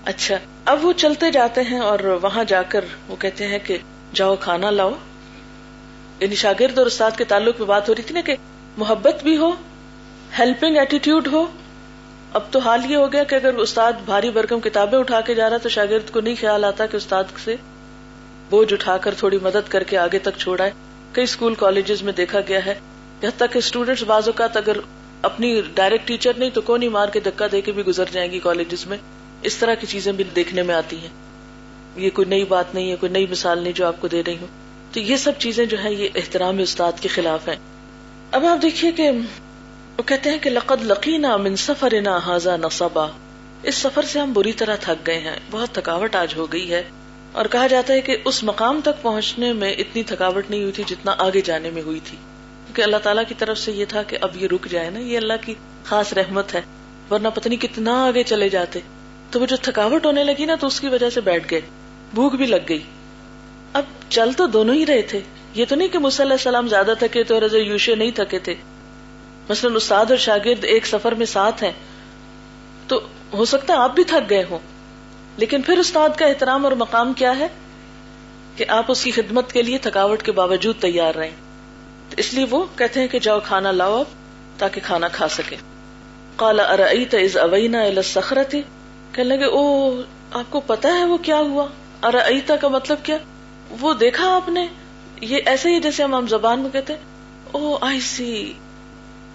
اچھا 0.06 0.36
اب 0.66 0.86
وہ 0.86 0.94
چلتے 0.94 1.32
جاتے 1.32 1.62
ہیں 1.62 1.80
اور 1.80 2.00
وہاں 2.00 2.44
جا 2.44 2.62
کر 2.62 2.86
وہ 3.08 3.16
کہتے 3.16 3.48
ہیں 3.48 3.60
کہ 3.64 3.78
جاؤ 4.14 4.36
کھانا 4.36 4.70
لاؤ۔ 4.70 4.92
یعنی 6.20 6.36
شاگرد 6.36 6.78
اور 6.78 6.86
استاد 6.86 7.12
کے 7.18 7.24
تعلق 7.24 7.60
میں 7.60 7.68
بات 7.68 7.90
ہو 7.90 7.96
رہی 7.96 8.04
تھی 8.04 8.14
نا 8.14 8.22
کہ 8.22 8.36
محبت 8.78 9.24
بھی 9.24 9.38
ہو 9.38 9.52
ہیلپنگ 10.40 10.78
ایٹیٹیوڈ 10.78 11.28
ہو۔ 11.28 11.46
اب 12.34 12.42
تو 12.52 12.60
حال 12.60 12.92
یہ 12.92 12.96
ہو 12.96 13.14
گیا 13.14 13.24
کہ 13.24 13.36
اگر 13.36 13.54
استاد 13.54 13.94
بھاری 14.06 14.30
برکم 14.30 14.60
کتابیں 14.60 15.00
اٹھا 15.00 15.22
کے 15.22 15.34
جا 15.34 15.50
رہا 15.50 15.58
تو 15.58 15.70
شاگرد 15.70 16.12
کو 16.12 16.22
نہیں 16.22 16.36
خیال 16.40 16.66
آتا 16.66 16.86
کہ 16.86 16.98
استاد 16.98 17.24
سے 17.44 17.56
بوجھ 18.54 18.74
اٹھا 18.74 18.98
کر 18.98 19.14
تھوڑی 19.14 19.38
مدد 19.42 19.70
کر 19.70 19.84
کے 19.84 19.98
آگے 19.98 20.20
تک 20.20 20.38
چھوڑا 20.38 20.64
ہے۔ 20.64 20.72
کئی 21.12 21.24
اسکول 21.24 21.56
کالجز 21.56 22.04
میں 22.04 22.14
دیکھا 22.14 22.40
گیا 22.48 22.66
ہے۔ 22.66 22.74
یہاں 23.22 23.32
تک 23.38 23.54
کہ 23.54 23.58
اسٹوڈینٹس 23.58 24.04
بعض 24.04 24.28
اوقات 24.28 24.58
اگر 24.58 24.78
اپنی 25.22 25.62
ڈائریکٹ 25.74 26.08
ٹیچر 26.08 26.32
نہیں 26.38 26.50
تو 26.50 26.62
کون 26.62 26.82
ہی 26.82 26.88
مار 26.88 27.08
کے 27.08 27.20
دکا 27.20 27.48
دے 27.52 27.62
کے 27.62 27.72
بھی 27.72 27.86
گزر 27.86 28.04
جائیں 28.12 28.32
گی 28.32 28.40
کالجز 28.40 28.88
میں۔ 28.88 28.98
اس 29.42 29.58
طرح 29.58 29.74
کی 29.74 29.88
چیزیں 29.88 30.12
بھی 30.12 30.24
دیکھنے 30.24 30.64
میں 30.64 30.76
آتی 30.76 30.98
ہیں۔ 30.98 31.10
یہ 31.96 32.10
کوئی 32.10 32.28
نئی 32.28 32.44
بات 32.44 32.74
نہیں 32.74 32.92
ہے، 32.92 32.96
کوئی 32.96 33.12
نئی 33.12 33.28
مثال 33.28 33.60
نہیں 33.60 33.74
جو 33.74 33.88
آپ 33.88 33.96
کو 34.00 34.08
دے 34.08 34.24
رہی 34.28 34.38
ہوں۔ 34.38 34.48
تو 34.92 35.00
یہ 35.00 35.16
سب 35.16 35.32
چیزیں 35.40 35.66
جو 35.66 35.84
ہے 35.84 35.94
یہ 35.94 36.10
احترام 36.16 36.58
استاد 36.58 36.92
کے 37.02 37.08
خلاف 37.08 37.48
ہیں۔ 37.48 37.56
اب 38.32 38.46
آپ 38.46 38.62
دیکھیے 38.62 38.92
کہ 38.92 39.12
وہ 39.98 40.04
کہتے 40.04 40.30
ہیں 40.30 40.38
کہ 40.38 40.50
لقد 40.50 40.84
لقینا 40.84 41.38
من 41.38 41.56
سفرنا 41.56 42.20
هذا 42.36 42.56
نصبا۔ 42.56 43.08
اس 43.64 43.76
سفر 43.76 44.02
سے 44.02 44.20
ہم 44.20 44.34
بری 44.34 44.54
طرح 44.54 44.76
تھک 44.76 45.08
گئے 45.08 45.20
ہیں۔ 45.20 45.40
بہت 45.52 45.70
تھکاوٹ 45.70 46.16
آج 46.16 46.34
ہو 46.36 46.52
گئی 46.52 46.74
ہے۔ 46.74 46.84
اور 47.34 47.46
کہا 47.46 47.68
جاتا 47.68 47.94
ہے 47.94 48.02
کہ 48.02 48.18
اس 48.26 48.44
مقام 48.44 48.82
تک 48.84 49.02
پہنچنے 49.02 49.54
میں 49.54 49.74
اتنی 49.74 50.04
تھکاوٹ 50.04 50.50
نہیں 50.50 50.62
ہوئی 50.62 50.72
تھی 50.72 50.84
جتنا 50.88 51.16
آگے 51.18 51.42
جانے 51.42 51.70
میں 51.70 51.82
ہوئی 51.82 52.00
تھی۔ 52.04 52.18
کیونکہ 52.66 52.82
اللہ 52.82 52.98
تعالیٰ 52.98 53.24
کی 53.28 53.34
طرف 53.38 53.58
سے 53.58 53.72
یہ 53.72 53.86
تھا 53.90 54.04
کہ 54.04 54.18
اب 54.22 54.30
یہ 54.36 54.48
رک 54.48 54.68
جائے 54.70 54.90
نا، 54.90 55.00
یہ 55.00 55.18
اللہ 55.18 55.34
کی 55.42 55.54
خاص 55.84 56.14
رحمت 56.14 56.56
ہے، 56.56 56.62
ورنہ 57.12 57.28
پتہ 57.28 57.50
نہیں 57.50 57.62
کتنا 57.62 58.06
آگے 58.06 58.24
چلے 58.24 58.50
جاتے۔ 58.50 58.80
تو 59.32 59.40
وہ 59.40 59.46
جو 59.46 59.56
تھکاوٹ 59.62 60.06
ہونے 60.06 60.24
لگی 60.24 60.46
نا، 60.46 60.56
تو 60.56 60.68
اس 60.68 60.80
کی 60.80 60.88
وجہ 60.88 61.10
سے 61.10 61.22
بیٹھ 61.22 61.48
گئے، 61.52 61.62
بھوک 62.14 62.36
بھی 62.36 62.46
لگ 62.46 62.70
گئی۔ 62.70 62.84
اب 63.74 63.84
چل 64.10 64.34
تو 64.38 64.48
دونوں 64.48 64.76
ہی 64.76 64.86
رہے 64.86 65.02
تھے۔ 65.02 65.20
یہ 65.54 65.66
تو 65.70 65.76
نہیں 65.76 65.88
کہ 65.88 66.00
مصلی 66.00 66.24
علیہ 66.24 66.34
السلام 66.34 66.68
زیادہ 66.68 66.94
تھکے 67.00 67.24
تھے 67.24 67.36
اور 67.36 67.56
یوشے 67.56 67.96
نہیں 67.96 68.12
تھکے 68.12 68.40
تھے۔ 68.40 68.56
مثلاً 69.50 69.76
استاد 69.76 70.06
اور 70.06 70.18
شاگرد 70.18 70.64
ایک 70.64 70.86
سفر 70.86 71.12
میں 71.12 71.26
ساتھ 71.26 71.64
ہیں۔ 71.64 71.72
تو 72.88 73.00
ہو 73.34 73.46
سکتا 73.46 73.74
ہے 73.74 73.78
آپ 73.78 73.96
بھی 73.96 74.04
تھک 74.04 74.30
گئے 74.30 74.44
ہوں۔ 74.50 74.60
لیکن 75.38 75.62
پھر 75.62 75.78
استاد 75.78 76.10
کا 76.18 76.26
احترام 76.26 76.64
اور 76.64 76.72
مقام 76.72 77.14
کیا 77.14 77.40
ہے؟ 77.40 77.48
کہ 78.56 78.66
آپ 78.68 78.86
اس 78.88 79.04
کی 79.04 79.12
خدمت 79.12 79.52
کے 79.52 79.62
لیے 79.62 79.78
تھکاوٹ 79.78 80.24
کے 80.24 80.32
باوجود 80.32 80.76
تیار 80.80 81.16
رہیں۔ 81.16 81.36
تو 82.10 82.16
اس 82.18 82.34
لیے 82.34 82.46
وہ 82.50 82.66
کہتے 82.76 83.00
ہیں 83.00 83.08
کہ 83.08 83.20
جاؤ 83.20 83.40
کھانا 83.40 83.72
لاؤ 83.72 83.98
اب، 83.98 84.06
تاکہ 84.60 84.82
کھانا 84.84 85.08
کھا 85.08 85.28
سکے۔ 85.28 85.56
کالا 86.36 86.64
ارعیت 86.64 87.14
از 87.14 87.38
اوینا 87.38 87.84
سخرتی 88.04 88.62
کہنے 89.12 89.24
لگے 89.24 89.46
او 89.46 89.92
آپ 90.32 90.52
کو 90.52 90.60
پتا 90.60 90.90
ہے 90.90 91.04
وہ 91.04 91.18
کیا 91.18 91.38
ہوا؟ 91.38 91.68
ارعیتا 92.04 92.56
کا 92.56 92.68
مطلب 92.68 92.98
کیا؟ 93.04 93.18
وہ 93.80 93.94
دیکھا 93.94 94.36
آپ 94.36 94.50
نے؟ 94.50 94.68
یہ 95.22 95.38
ایسے 95.46 95.70
ہی 95.70 95.80
جیسے 95.80 96.04
ہم 96.04 96.28
زبان 96.28 96.60
میں 96.60 96.70
کہتے 96.70 96.96
او 97.52 97.78
آئی 97.82 98.00
سی۔ 98.00 98.54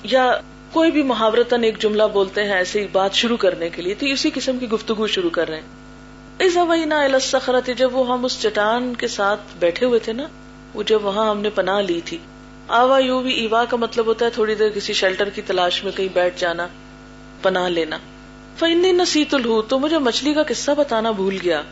یا 0.02 0.32
کوئی 0.72 0.90
بھی 0.90 1.02
محاورتن 1.02 1.64
ایک 1.64 1.78
جملہ 1.78 2.02
بولتے 2.12 2.44
ہیں 2.44 2.52
ایسی 2.52 2.86
بات 2.92 3.14
شروع 3.14 3.36
کرنے 3.36 3.68
کے 3.68 3.82
لیے، 3.82 3.94
تو 3.94 4.06
اسی 4.06 4.30
قسم 4.34 4.58
کی 4.58 4.68
گفتگو 4.68 5.06
شروع 5.06 5.30
کر 5.30 5.48
رہے 5.48 5.60
ہیں۔ 5.60 5.87
السخرت 6.40 7.70
جب 7.76 7.94
وہ 7.94 8.12
ہم 8.12 8.24
اس 8.24 8.42
چٹان 8.42 8.94
کے 8.94 9.08
ساتھ 9.08 9.40
بیٹھے 9.58 9.86
ہوئے 9.86 9.98
تھے 9.98 10.12
نا، 10.12 10.26
وہ 10.74 10.82
جب 10.82 11.04
وہاں 11.04 11.30
ہم 11.30 11.40
نے 11.40 11.50
پناہ 11.50 11.80
لی 11.80 12.00
تھی۔ 12.04 12.18
آوا 12.68 12.98
یو 12.98 13.20
بھی 13.20 13.32
ایوا 13.32 13.64
کا 13.64 13.76
مطلب 13.76 14.06
ہوتا 14.06 14.24
ہے 14.24 14.30
تھوڑی 14.30 14.54
دیر 14.54 14.70
کسی 14.70 14.92
شیلٹر 14.92 15.28
کی 15.28 15.42
تلاش 15.42 15.84
میں 15.84 15.92
کہیں 15.92 16.08
بیٹھ 16.12 16.40
جانا، 16.40 16.66
پناہ 17.42 17.68
لینا۔ 17.68 17.98
فنی 18.58 18.92
نسیت 18.92 19.34
الح 19.34 19.60
تو 19.68 19.78
مجھے 19.78 19.98
مچھلی 19.98 20.34
کا 20.34 20.42
قصہ 20.42 20.70
بتانا 20.70 21.10
بھول 21.10 21.38
گیا۔ 21.42 21.62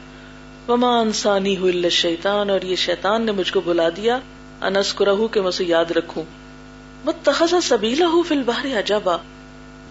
وما 0.68 1.00
انسانی 1.00 1.57
ہوئی 1.57 1.90
شیطان 1.90 2.50
اور 2.50 2.61
یہ 2.62 2.76
شیطان 2.76 3.22
نے 3.22 3.33
مجھ 3.33 3.52
کو 3.52 3.61
بلا 3.61 3.88
دیا۔ 3.88 4.18
انس 4.61 4.94
کو 4.94 5.05
رہو 5.05 5.29
کہ 5.29 5.40
میں 5.40 5.48
اسے 5.48 5.64
یاد 5.64 5.90
رکھوں۔ 5.90 6.22
متخذ 7.05 7.55
سبیلا 7.62 8.07
ہو 8.07 8.22
فل 8.22 8.42
باہر 8.42 8.79
عجبا۔ 8.79 9.16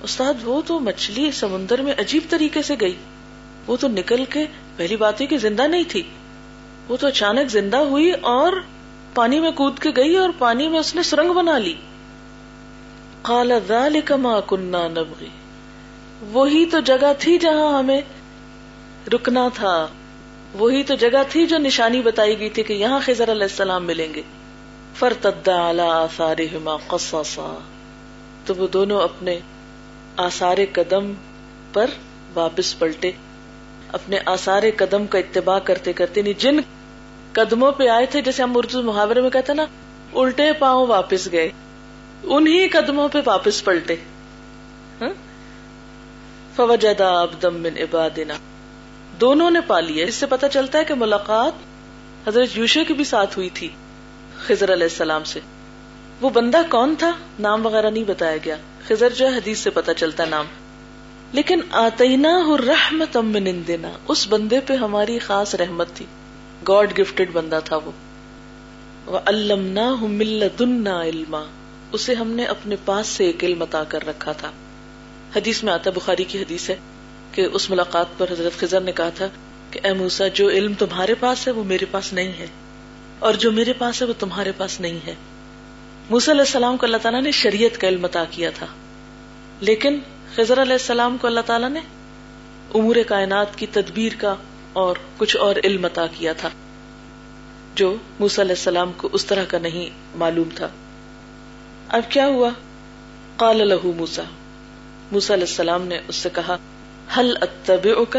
استاد، 0.04 0.34
وہ 0.44 0.62
تو 0.68 0.80
مچھلی 0.80 1.32
سمندر 1.32 1.82
میں 1.82 1.94
عجیب 1.98 2.24
طریقے 2.30 2.62
سے 2.62 2.76
گئی۔ 2.82 2.96
وہ 3.68 3.78
تو 3.80 3.88
نکل 3.88 4.26
کے 4.26 4.46
پہلی 4.76 4.96
بات 4.96 5.22
ہے 5.22 5.26
کہ 5.26 5.38
زندہ 5.38 5.62
نہیں 5.62 5.84
تھی۔ 5.88 6.04
وہ 6.88 6.98
تو 6.98 7.08
اچانک 7.08 7.52
زندہ 7.52 7.78
ہوئی 7.78 8.12
اور 8.12 8.54
پانی 9.14 9.40
میں 9.40 9.52
کود 9.52 9.80
کے 9.80 9.90
گئی 9.98 10.16
اور 10.16 10.30
پانی 10.38 10.68
میں 10.68 10.80
اس 10.80 10.96
نے 10.96 11.04
سرنگ 11.04 11.34
بنا 11.34 11.58
لی۔ 11.58 11.74
قال 13.22 13.52
ذلك 13.68 14.12
ما 14.12 14.40
كنا 14.40 14.88
نبغي 14.88 15.28
وہی 16.22 16.66
تو 16.66 16.80
جگہ 16.80 17.14
تھی 17.20 17.38
جہاں 17.38 17.80
ہمیں 17.80 18.02
رکنا 19.14 19.50
تھا۔ 19.54 19.88
وہی 20.54 20.84
تو 20.84 20.96
جگہ 20.96 21.24
تھی 21.30 21.46
جو 21.46 21.58
نشانی 21.58 22.02
بتائی 22.02 22.40
گئی 22.40 22.50
تھی 22.50 22.64
کہ 22.64 22.74
یہاں 22.74 23.00
خضر 23.06 23.32
علیہ 23.32 23.44
السلام 23.44 23.86
ملیں 23.86 24.14
گے۔ 24.14 24.22
فرتد 24.96 25.48
على 25.48 25.82
آثارهما 25.82 26.78
قصصا۔ 26.88 27.58
تو 28.46 28.56
وہ 28.56 28.68
دونوں 28.68 29.02
اپنے 29.02 29.40
آثار 30.18 30.58
قدم 30.74 31.14
پر 31.74 31.86
واپس 32.34 32.80
پلٹے۔ 32.80 33.12
اپنے 33.96 34.20
آثار 34.26 34.64
قدم 34.78 35.08
کا 35.08 35.18
اتباع 35.18 35.60
کرتے 35.60 35.94
کرتے 35.94 36.22
نہیں 36.22 36.40
جن 36.40 36.58
قدموں 37.32 37.72
پہ 37.72 37.88
آئے 37.88 38.06
تھے، 38.06 38.22
جیسے 38.22 38.44
ہم 38.44 38.58
اردو 38.58 38.84
محاورے 38.84 39.22
میں 39.22 39.30
کہتے 39.30 39.54
نا، 39.54 39.66
الٹے 40.14 40.54
پاؤں 40.54 40.88
واپس 40.88 41.32
گئے، 41.32 41.50
انہی 42.24 42.68
قدموں 42.68 43.08
پہ 43.08 43.20
واپس 43.26 43.66
پلٹے۔ 43.66 43.96
ہاں؟ 45.02 45.10
فوجدا 46.56 47.24
عبدم 47.24 47.62
من 47.62 47.78
عبادنا۔ 47.78 48.34
دونوں 49.22 49.52
نے 49.52 49.60
پا 49.68 49.80
لیا 49.80 50.06
اس 50.06 50.16
سے 50.16 50.26
پتا 50.26 50.50
چلتا 50.50 50.80
ہے 50.80 50.84
کہ 50.84 50.94
ملاقات 50.94 51.54
حضرت 52.28 52.58
یوشے 52.58 52.84
کی 52.84 52.94
بھی 52.94 53.04
ساتھ 53.04 53.38
ہوئی 53.38 53.50
تھی، 53.50 53.70
خضر 54.38 54.74
علیہ 54.74 54.84
السلام 54.84 55.24
سے۔ 55.24 55.40
وہ 56.22 56.30
بندہ 56.30 56.62
کون 56.70 56.96
تھا؟ 57.00 57.12
نام 57.40 57.66
وغیرہ 57.66 57.90
نہیں 57.90 58.04
بتایا 58.04 58.38
گیا۔ 58.46 58.56
خضر 58.88 59.10
جو 59.10 59.28
ہے، 59.28 59.36
حدیث 59.36 59.60
سے 59.60 59.70
پتا 59.70 59.94
چلتا 59.94 60.26
نام۔ 60.26 60.46
لیکن 61.32 61.60
آتینا 61.72 62.44
رحمت 62.68 63.18
من 63.18 63.48
اندنا، 63.48 63.92
اس 64.08 64.28
بندے 64.30 64.60
پہ 64.60 64.74
ہماری 64.74 65.20
خاص 65.20 65.56
رحمت 65.56 65.88
تھی۔ 65.94 66.06
گاڈ 66.68 67.00
گفٹڈ 67.00 67.30
بندہ 67.34 67.60
تھا 67.66 67.78
وہ۔ 67.78 67.92
وَعَلَّمْنَاهُ 69.08 70.08
مِن 70.08 70.28
لَدُنَّا 70.28 71.04
عِلْمًا، 71.04 71.46
اسے 71.92 72.14
ہم 72.14 72.28
نے 72.28 72.46
اپنے 72.46 72.76
پاس 72.86 73.08
سے 73.08 73.26
ایک 73.26 73.44
علم 73.44 73.62
عطا 73.62 73.84
کر 73.84 74.08
رکھا 74.08 74.32
تھا۔ 74.32 74.52
حدیث 75.36 75.64
میں 75.64 75.74
آتا 75.74 75.90
بخاری 75.96 76.24
کی 76.24 76.40
حدیث 76.40 76.70
ہے 76.70 76.76
کہ 77.32 77.48
اس 77.54 77.70
ملاقات 77.70 78.06
پر 78.18 78.32
حضرت 78.32 78.60
خزر 78.60 78.82
نے 78.82 78.92
کہا 78.92 79.10
تھا 79.10 79.28
کہ، 79.72 79.80
اے 79.84 79.94
موسا 79.94 80.28
جو 80.28 80.50
علم 80.50 80.74
تمہارے 80.74 81.16
پاس 81.20 81.48
ہے، 81.48 81.52
وہ 81.52 81.64
میرے 81.64 81.86
پاس 81.92 82.14
نہیں 82.14 82.34
ہے۔ 82.40 82.48
اور 83.20 83.34
جو 83.34 83.52
میرے 83.52 83.74
پاس 83.74 84.02
ہے، 84.02 84.08
وہ 84.08 84.14
تمہارے 84.20 84.52
پاس 84.58 84.80
نہیں 84.80 85.00
ہے۔ 85.08 85.16
موسا 86.10 86.32
علیہ 86.32 86.42
السلام 86.42 86.78
کو 86.78 86.86
اللہ 86.86 86.98
تعالیٰ 86.98 87.22
نے 87.22 87.32
شریعت 87.32 87.82
کا 87.82 87.88
علم 87.88 88.06
عطا 88.06 88.24
کیا 88.32 88.50
تھا۔ 88.50 88.66
لیکن 89.60 90.00
خزر 90.38 90.62
علیہ 90.62 90.74
السلام 90.74 91.18
کو 91.18 91.28
اللہ 91.28 91.40
تعالیٰ 91.46 91.70
نے 91.70 91.80
امور 92.76 92.96
کائنات 93.08 93.58
کی 93.58 93.68
تدبیر 93.72 94.12
کا 94.18 94.34
اور 94.74 94.96
کچھ 95.18 95.36
اور 95.38 95.56
علم 95.64 95.86
عطا 95.86 96.06
کیا 96.08 96.34
تھا، 96.34 96.50
جو 97.76 97.96
موسا 98.20 98.42
علیہ 98.42 98.56
السلام 98.58 98.92
کو 98.98 99.10
اس 99.12 99.26
طرح 99.26 99.46
کا 99.48 99.58
نہیں 99.58 99.90
معلوم 100.16 100.50
تھا۔ 100.56 100.68
اب 101.90 102.10
کیا 102.10 102.26
ہوا؟ 102.28 102.50
قال 103.38 103.68
لہو 103.68 103.92
موسا 103.98 104.24
موسا 105.12 105.34
علیہ 105.34 105.46
السلام 105.50 105.88
نے 105.88 106.00
اس 106.08 106.16
سے 106.16 106.30
کہا 106.34 106.58
حل 107.18 107.34
اتبعک؟ 107.42 108.18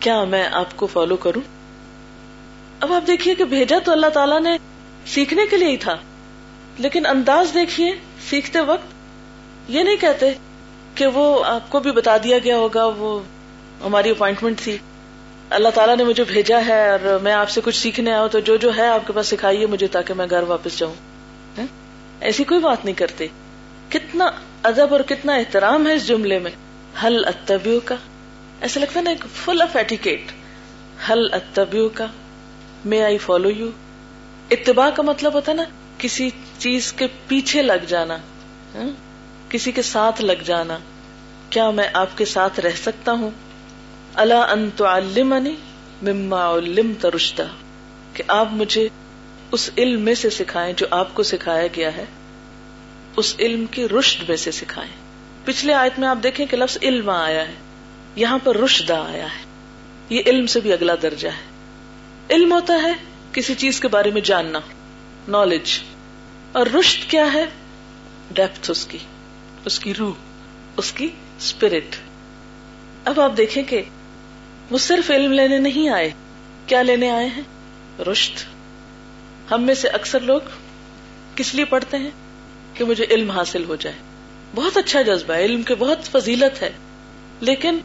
کیا 0.00 0.22
میں 0.24 0.46
آپ 0.54 0.76
کو 0.76 0.86
فالو 0.86 1.16
کروں؟ 1.16 1.42
اب 2.80 2.92
آپ 2.92 3.06
دیکھیے 3.06 3.34
کہ 3.34 3.44
بھیجا 3.46 3.78
تو 3.84 3.92
اللہ 3.92 4.10
تعالیٰ 4.14 4.40
نے 4.40 4.56
سیکھنے 5.06 5.46
کے 5.50 5.56
لیے 5.56 5.70
ہی 5.70 5.76
تھا، 5.80 5.96
لیکن 6.78 7.06
انداز 7.06 7.54
دیکھیے، 7.54 7.94
سیکھتے 8.30 8.60
وقت 8.66 9.70
یہ 9.70 9.82
نہیں 9.82 9.96
کہتے 9.96 10.32
کہ 10.96 11.06
وہ 11.06 11.44
آپ 11.44 11.70
کو 11.70 11.80
بھی 11.80 11.92
بتا 11.92 12.16
دیا 12.24 12.38
گیا 12.44 12.56
ہوگا، 12.56 12.84
وہ 12.84 13.20
ہماری 13.84 14.10
اپوائنٹمنٹ 14.10 14.60
تھی۔ 14.60 14.78
اللہ 15.50 15.68
تعالیٰ 15.68 15.96
نے 15.96 16.04
مجھے 16.04 16.24
بھیجا 16.24 16.60
ہے 16.66 16.90
اور 16.90 17.18
میں 17.22 17.32
آپ 17.32 17.50
سے 17.50 17.60
کچھ 17.64 17.76
سیکھنے 17.76 18.12
آؤ 18.12 18.28
تو 18.28 18.38
جو 18.38 18.56
جو 18.56 18.76
ہے 18.76 18.86
آپ 18.86 19.06
کے 19.06 19.12
پاس 19.12 19.26
سکھائیے 19.26 19.66
مجھے 19.66 19.86
تاکہ 19.86 20.14
میں 20.14 20.26
گھر 20.30 20.42
واپس 20.42 20.78
جاؤں۔ 20.78 20.94
ہاں؟ 21.58 21.66
ایسی 22.20 22.44
کوئی 22.44 22.60
بات 22.60 22.84
نہیں 22.84 22.94
کرتے۔ 22.94 23.26
کتنا 23.88 24.30
ادب 24.62 24.92
اور 24.92 25.00
کتنا 25.00 25.34
احترام 25.34 25.86
ہے 25.86 25.94
اس 25.94 26.06
جملے 26.08 26.38
میں۔ 26.38 26.50
حل 27.04 27.24
اتبیو 27.24 27.80
کا 27.84 27.94
ایسا 28.60 28.80
لگتا 28.80 28.98
ہے 28.98 29.04
نا 29.04 29.10
ایک 29.10 29.24
فل 29.44 29.62
آف 29.62 29.76
ایٹیکیٹ 29.76 30.22
حل 31.10 31.28
اتبیو 31.32 31.88
کا 31.94 32.06
مے 32.84 33.02
آئی 33.02 33.18
فالو 33.18 33.50
یو 33.50 33.70
اتباع 34.50 34.90
کا 34.90 35.02
مطلب 35.02 35.34
ہوتا 35.34 35.52
ہے 35.52 35.56
نا 35.56 35.64
کسی 35.98 36.30
چیز 36.58 36.92
کے 36.92 37.06
پیچھے 37.28 37.62
لگ 37.62 37.84
جانا۔ 37.88 38.16
ہاں؟ 38.74 39.05
کسی 39.48 39.72
کے 39.72 39.82
ساتھ 39.82 40.22
لگ 40.22 40.42
جانا، 40.44 40.78
کیا 41.50 41.70
میں 41.70 41.88
آپ 41.92 42.18
کے 42.18 42.24
ساتھ 42.24 42.60
رہ 42.60 42.76
سکتا 42.82 43.12
ہوں؟ 43.12 43.30
اللہ 44.14 44.34
انت 44.34 44.82
علمنی 44.82 45.56
مما 46.02 46.54
علم 46.54 46.92
ترشدہ 47.00 47.46
کہ 48.14 48.22
آپ 48.28 48.48
مجھے 48.52 48.88
اس 49.52 49.70
علم 49.78 50.00
میں 50.00 50.14
سے 50.14 50.30
سکھائیں 50.30 50.74
جو 50.76 50.86
آپ 50.90 51.14
کو 51.14 51.22
سکھایا 51.22 51.66
گیا 51.76 51.96
ہے، 51.96 52.04
اس 53.16 53.34
علم 53.38 53.66
کی 53.66 53.88
رشد 53.88 54.28
میں 54.28 54.36
سے 54.36 54.50
سکھائیں۔ 54.50 54.90
پچھلے 55.44 55.74
آیت 55.74 55.98
میں 55.98 56.08
آپ 56.08 56.18
دیکھیں 56.22 56.46
کہ 56.46 56.56
لفظ 56.56 56.78
علم 56.82 57.10
آیا 57.10 57.48
ہے، 57.48 57.54
یہاں 58.16 58.38
پر 58.44 58.56
رشدہ 58.56 59.04
آیا 59.08 59.24
ہے۔ 59.24 59.44
یہ 60.10 60.22
علم 60.26 60.46
سے 60.46 60.60
بھی 60.60 60.72
اگلا 60.72 60.94
درجہ 61.02 61.28
ہے۔ 61.28 61.56
علم 62.30 62.52
ہوتا 62.52 62.74
ہے 62.82 62.92
کسی 63.32 63.54
چیز 63.54 63.80
کے 63.80 63.88
بارے 63.88 64.10
میں 64.10 64.20
جاننا 64.20 64.60
نالج 65.28 65.80
اور 66.52 66.66
رشد 66.66 67.10
کیا 67.10 67.32
ہے؟ 67.32 67.44
ڈیپتھ 68.30 68.70
اس 68.70 68.86
کی۔ 68.86 68.98
اس 69.66 69.78
کی 69.78 69.94
روح، 69.94 70.12
اس 70.76 70.92
کی 70.92 71.08
اسپرٹ 71.38 71.96
اب 73.04 73.20
آپ 73.20 73.32
دیکھیں 73.36 73.62
کہ 73.62 73.82
وہ 74.70 74.78
صرف 74.78 75.10
علم 75.10 75.32
لینے 75.32 75.58
نہیں 75.58 75.88
آئے۔ 75.88 76.10
کیا 76.66 76.82
لینے 76.82 77.10
آئے 77.10 77.26
ہیں؟ 77.26 77.42
رشد۔ 78.02 78.44
ہم 79.52 79.62
میں 79.62 79.74
سے 79.74 79.88
اکثر 79.88 80.20
لوگ 80.20 80.40
کس 81.34 81.54
لیے 81.54 81.64
پڑھتے 81.64 81.96
ہیں؟ 81.96 82.10
کہ 82.74 82.84
مجھے 82.84 83.06
علم 83.10 83.30
حاصل 83.30 83.64
ہو 83.64 83.76
جائے۔ 83.76 83.96
بہت 84.54 84.76
اچھا 84.76 85.02
جذبہ 85.02 85.34
ہے، 85.34 85.44
علم 85.44 85.62
کے 85.62 85.74
بہت 85.74 85.98
فضیلت 86.02 86.62
ہے۔ 86.62 86.72
لیکن 87.40 87.78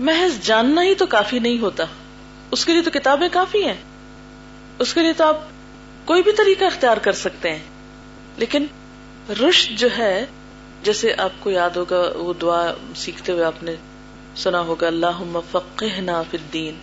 محض 0.00 0.46
جاننا 0.46 0.82
ہی 0.82 0.94
تو 0.94 1.06
کافی 1.06 1.38
نہیں 1.38 1.58
ہوتا۔ 1.58 1.84
اس 2.50 2.64
کے 2.64 2.72
لیے 2.72 2.82
تو 2.82 2.90
کتابیں 2.90 3.28
کافی 3.32 3.64
ہیں۔ 3.64 3.82
اس 4.78 4.94
کے 4.94 5.00
لیے 5.00 5.12
تو 5.12 5.24
آپ 5.24 5.40
کوئی 6.04 6.22
بھی 6.22 6.32
طریقہ 6.32 6.64
اختیار 6.64 6.96
کر 6.96 7.12
سکتے 7.12 7.50
ہیں۔ 7.50 7.62
لیکن 8.36 8.66
رشت 9.30 9.70
جو 9.70 9.88
ہے 9.98 10.26
جیسے 10.86 11.14
آپ 11.18 11.30
کو 11.40 11.50
یاد 11.50 11.70
ہوگا، 11.70 12.12
وہ 12.14 12.32
دعا 12.34 12.72
سیکھتے 12.96 13.32
ہوئے 13.32 13.44
آپ 13.44 13.62
نے 13.62 13.74
سنا 14.36 14.60
ہوگا 14.60 14.86
اللہ 14.86 15.38
فقہنا 15.50 16.22
فی 16.22 16.36
الدین۔ 16.36 16.74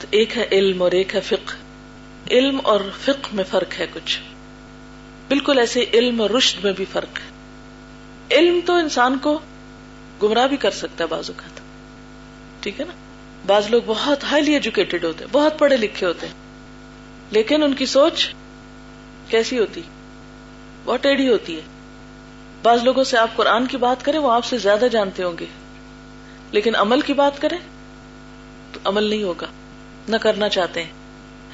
تو 0.00 0.06
ایک 0.10 0.38
ہے 0.38 0.46
علم 0.52 0.82
اور 0.82 0.92
ایک 0.92 1.14
ہے 1.14 1.20
فقہ۔ 1.20 1.54
علم 2.30 2.60
اور 2.64 2.80
فقہ 3.00 3.34
میں 3.34 3.44
فرق 3.44 3.80
ہے 3.80 3.86
کچھ۔ 3.94 4.20
بالکل 5.28 5.58
ایسے 5.58 5.84
علم 5.92 6.20
اور 6.20 6.30
رشد 6.30 6.64
میں 6.64 6.72
بھی 6.72 6.84
فرق 6.92 7.18
ہے۔ 7.18 7.30
علم 8.36 8.60
تو 8.66 8.72
انسان 8.72 9.18
کو 9.18 9.38
گمراہ 10.22 10.46
بھی 10.46 10.56
کر 10.56 10.70
سکتا 10.70 11.04
ہے 11.04 11.08
بعض 11.08 11.30
اوقات۔ 11.30 11.60
ٹھیک 12.62 12.80
ہے 12.80 12.84
نا؟ 12.84 12.92
بعض 13.46 13.70
لوگ 13.70 13.82
بہت 13.86 14.24
ہائیلی 14.24 14.52
ایجوکیٹڈ 14.52 15.04
ہوتے 15.04 15.24
ہیں، 15.24 15.30
بہت 15.32 15.58
پڑھے 15.58 15.76
لکھے 15.76 16.06
ہوتے 16.06 16.26
ہیں۔ 16.26 16.34
لیکن 17.30 17.62
ان 17.62 17.74
کی 17.74 17.86
سوچ 17.86 18.34
کیسی 19.28 19.58
ہوتی؟ 19.58 19.80
بہت 20.84 21.02
ٹیڑھی 21.02 21.28
ہوتی 21.28 21.56
ہے۔ 21.56 21.62
بعض 22.62 22.84
لوگوں 22.84 23.04
سے 23.04 23.18
آپ 23.18 23.36
قرآن 23.36 23.66
کی 23.66 23.76
بات 23.76 24.04
کریں، 24.04 24.18
وہ 24.18 24.32
آپ 24.32 24.44
سے 24.44 24.58
زیادہ 24.58 24.84
جانتے 24.92 25.22
ہوں 25.22 25.32
گے۔ 25.40 25.46
لیکن 26.52 26.76
عمل 26.76 27.00
کی 27.00 27.12
بات 27.12 27.40
کریں، 27.40 27.58
تو 28.72 28.80
عمل 28.84 29.04
نہیں 29.04 29.22
ہوگا۔ 29.22 29.46
نہ 30.08 30.16
کرنا 30.16 30.48
چاہتے 30.48 30.82
ہیں، 30.82 30.90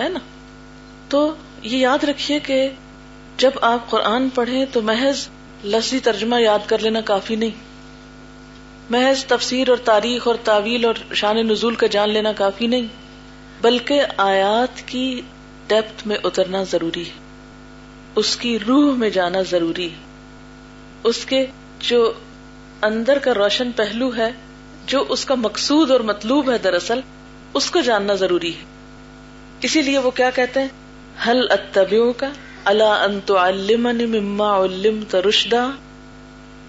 ہے 0.01 0.09
نا؟ 0.09 0.19
تو 1.09 1.35
یہ 1.63 1.79
یاد 1.79 2.05
رکھیے 2.05 2.41
کہ 2.41 2.69
جب 3.37 3.51
آپ 3.61 3.91
قرآن 3.91 4.29
پڑھیں 4.29 4.67
تو 4.73 4.83
محض 4.83 5.29
لفظی 5.65 6.01
ترجمہ 6.01 6.41
یاد 6.41 6.59
کر 6.67 6.79
لینا 6.79 7.01
کافی 7.01 7.37
نہیں۔ 7.37 7.51
محض 8.91 9.25
تفسیر 9.25 9.69
اور 9.69 9.77
تاریخ 9.77 10.29
اور 10.29 10.37
تعویل 10.45 10.85
اور 10.85 11.15
شان 11.15 11.37
نزول 11.37 11.75
کا 11.75 11.87
جان 11.87 12.11
لینا 12.11 12.33
کافی 12.33 12.67
نہیں۔ 12.67 12.87
بلکہ 13.63 14.03
آیات 14.17 14.89
کی 14.89 15.21
ڈیپتھ 15.67 16.07
میں 16.07 16.17
اترنا 16.25 16.63
ضروری 16.63 17.07
ہے۔ 17.07 17.15
اس 18.15 18.37
کی 18.37 18.59
روح 18.59 18.95
میں 18.95 19.11
جانا 19.11 19.43
ضروری 19.43 19.87
ہے۔ 19.87 20.06
اس 21.07 21.25
کے 21.25 21.47
جو 21.81 22.13
اندر 22.83 23.19
کا 23.19 23.35
روشن 23.35 23.73
پہلو 23.73 24.17
ہے، 24.17 24.33
جو 24.87 25.05
اس 25.09 25.25
کا 25.25 25.35
مقصود 25.35 25.91
اور 25.91 26.01
مطلوب 26.01 26.51
ہے 26.53 26.59
دراصل، 26.59 27.01
اس 27.55 27.71
کو 27.71 27.81
جاننا 27.81 28.15
ضروری 28.15 28.51
ہے۔ 28.51 28.65
اسی 29.63 29.83
لیے 29.83 29.99
وہ 29.99 30.11
کیا 30.11 30.31
کہتے 30.31 30.61
ہیں؟ 30.61 30.69
حل 31.27 31.47
اتبیوں 31.51 32.13
کا 32.13 32.29
اللہ 32.65 32.85
انت 32.85 33.33
مما 34.01 34.65
علم 34.65 35.01
ترشدہ 35.09 35.71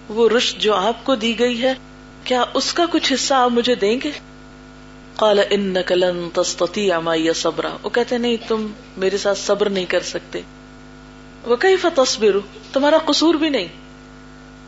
وہ 0.08 0.28
رشد 0.28 0.58
جو 0.60 0.74
آپ 0.74 1.04
کو 1.04 1.14
دی 1.14 1.38
گئی 1.38 1.62
ہے، 1.62 1.74
کیا 2.24 2.44
اس 2.54 2.72
کا 2.72 2.86
کچھ 2.90 3.12
حصہ 3.12 3.34
آپ 3.34 3.50
مجھے 3.50 3.74
دیں 3.74 3.98
گے؟ 4.04 4.10
قال 5.16 5.40
انك 5.50 5.92
لن 5.92 6.28
تستطيع 6.32 6.98
معي 6.98 7.32
صبرا 7.34 7.76
وہ 7.82 7.90
کہتے 7.90 8.18
نہیں، 8.18 8.36
تم 8.48 8.66
میرے 8.96 9.18
ساتھ 9.18 9.38
صبر 9.38 9.68
نہیں 9.68 9.86
کر 9.86 10.00
سکتے۔ 10.00 10.40
وہ 11.44 11.56
کئی 11.56 11.76
فتصبر 11.76 12.36
تمہارا 12.72 12.98
قصور 12.98 13.34
بھی 13.34 13.48
نہیں۔ 13.48 13.68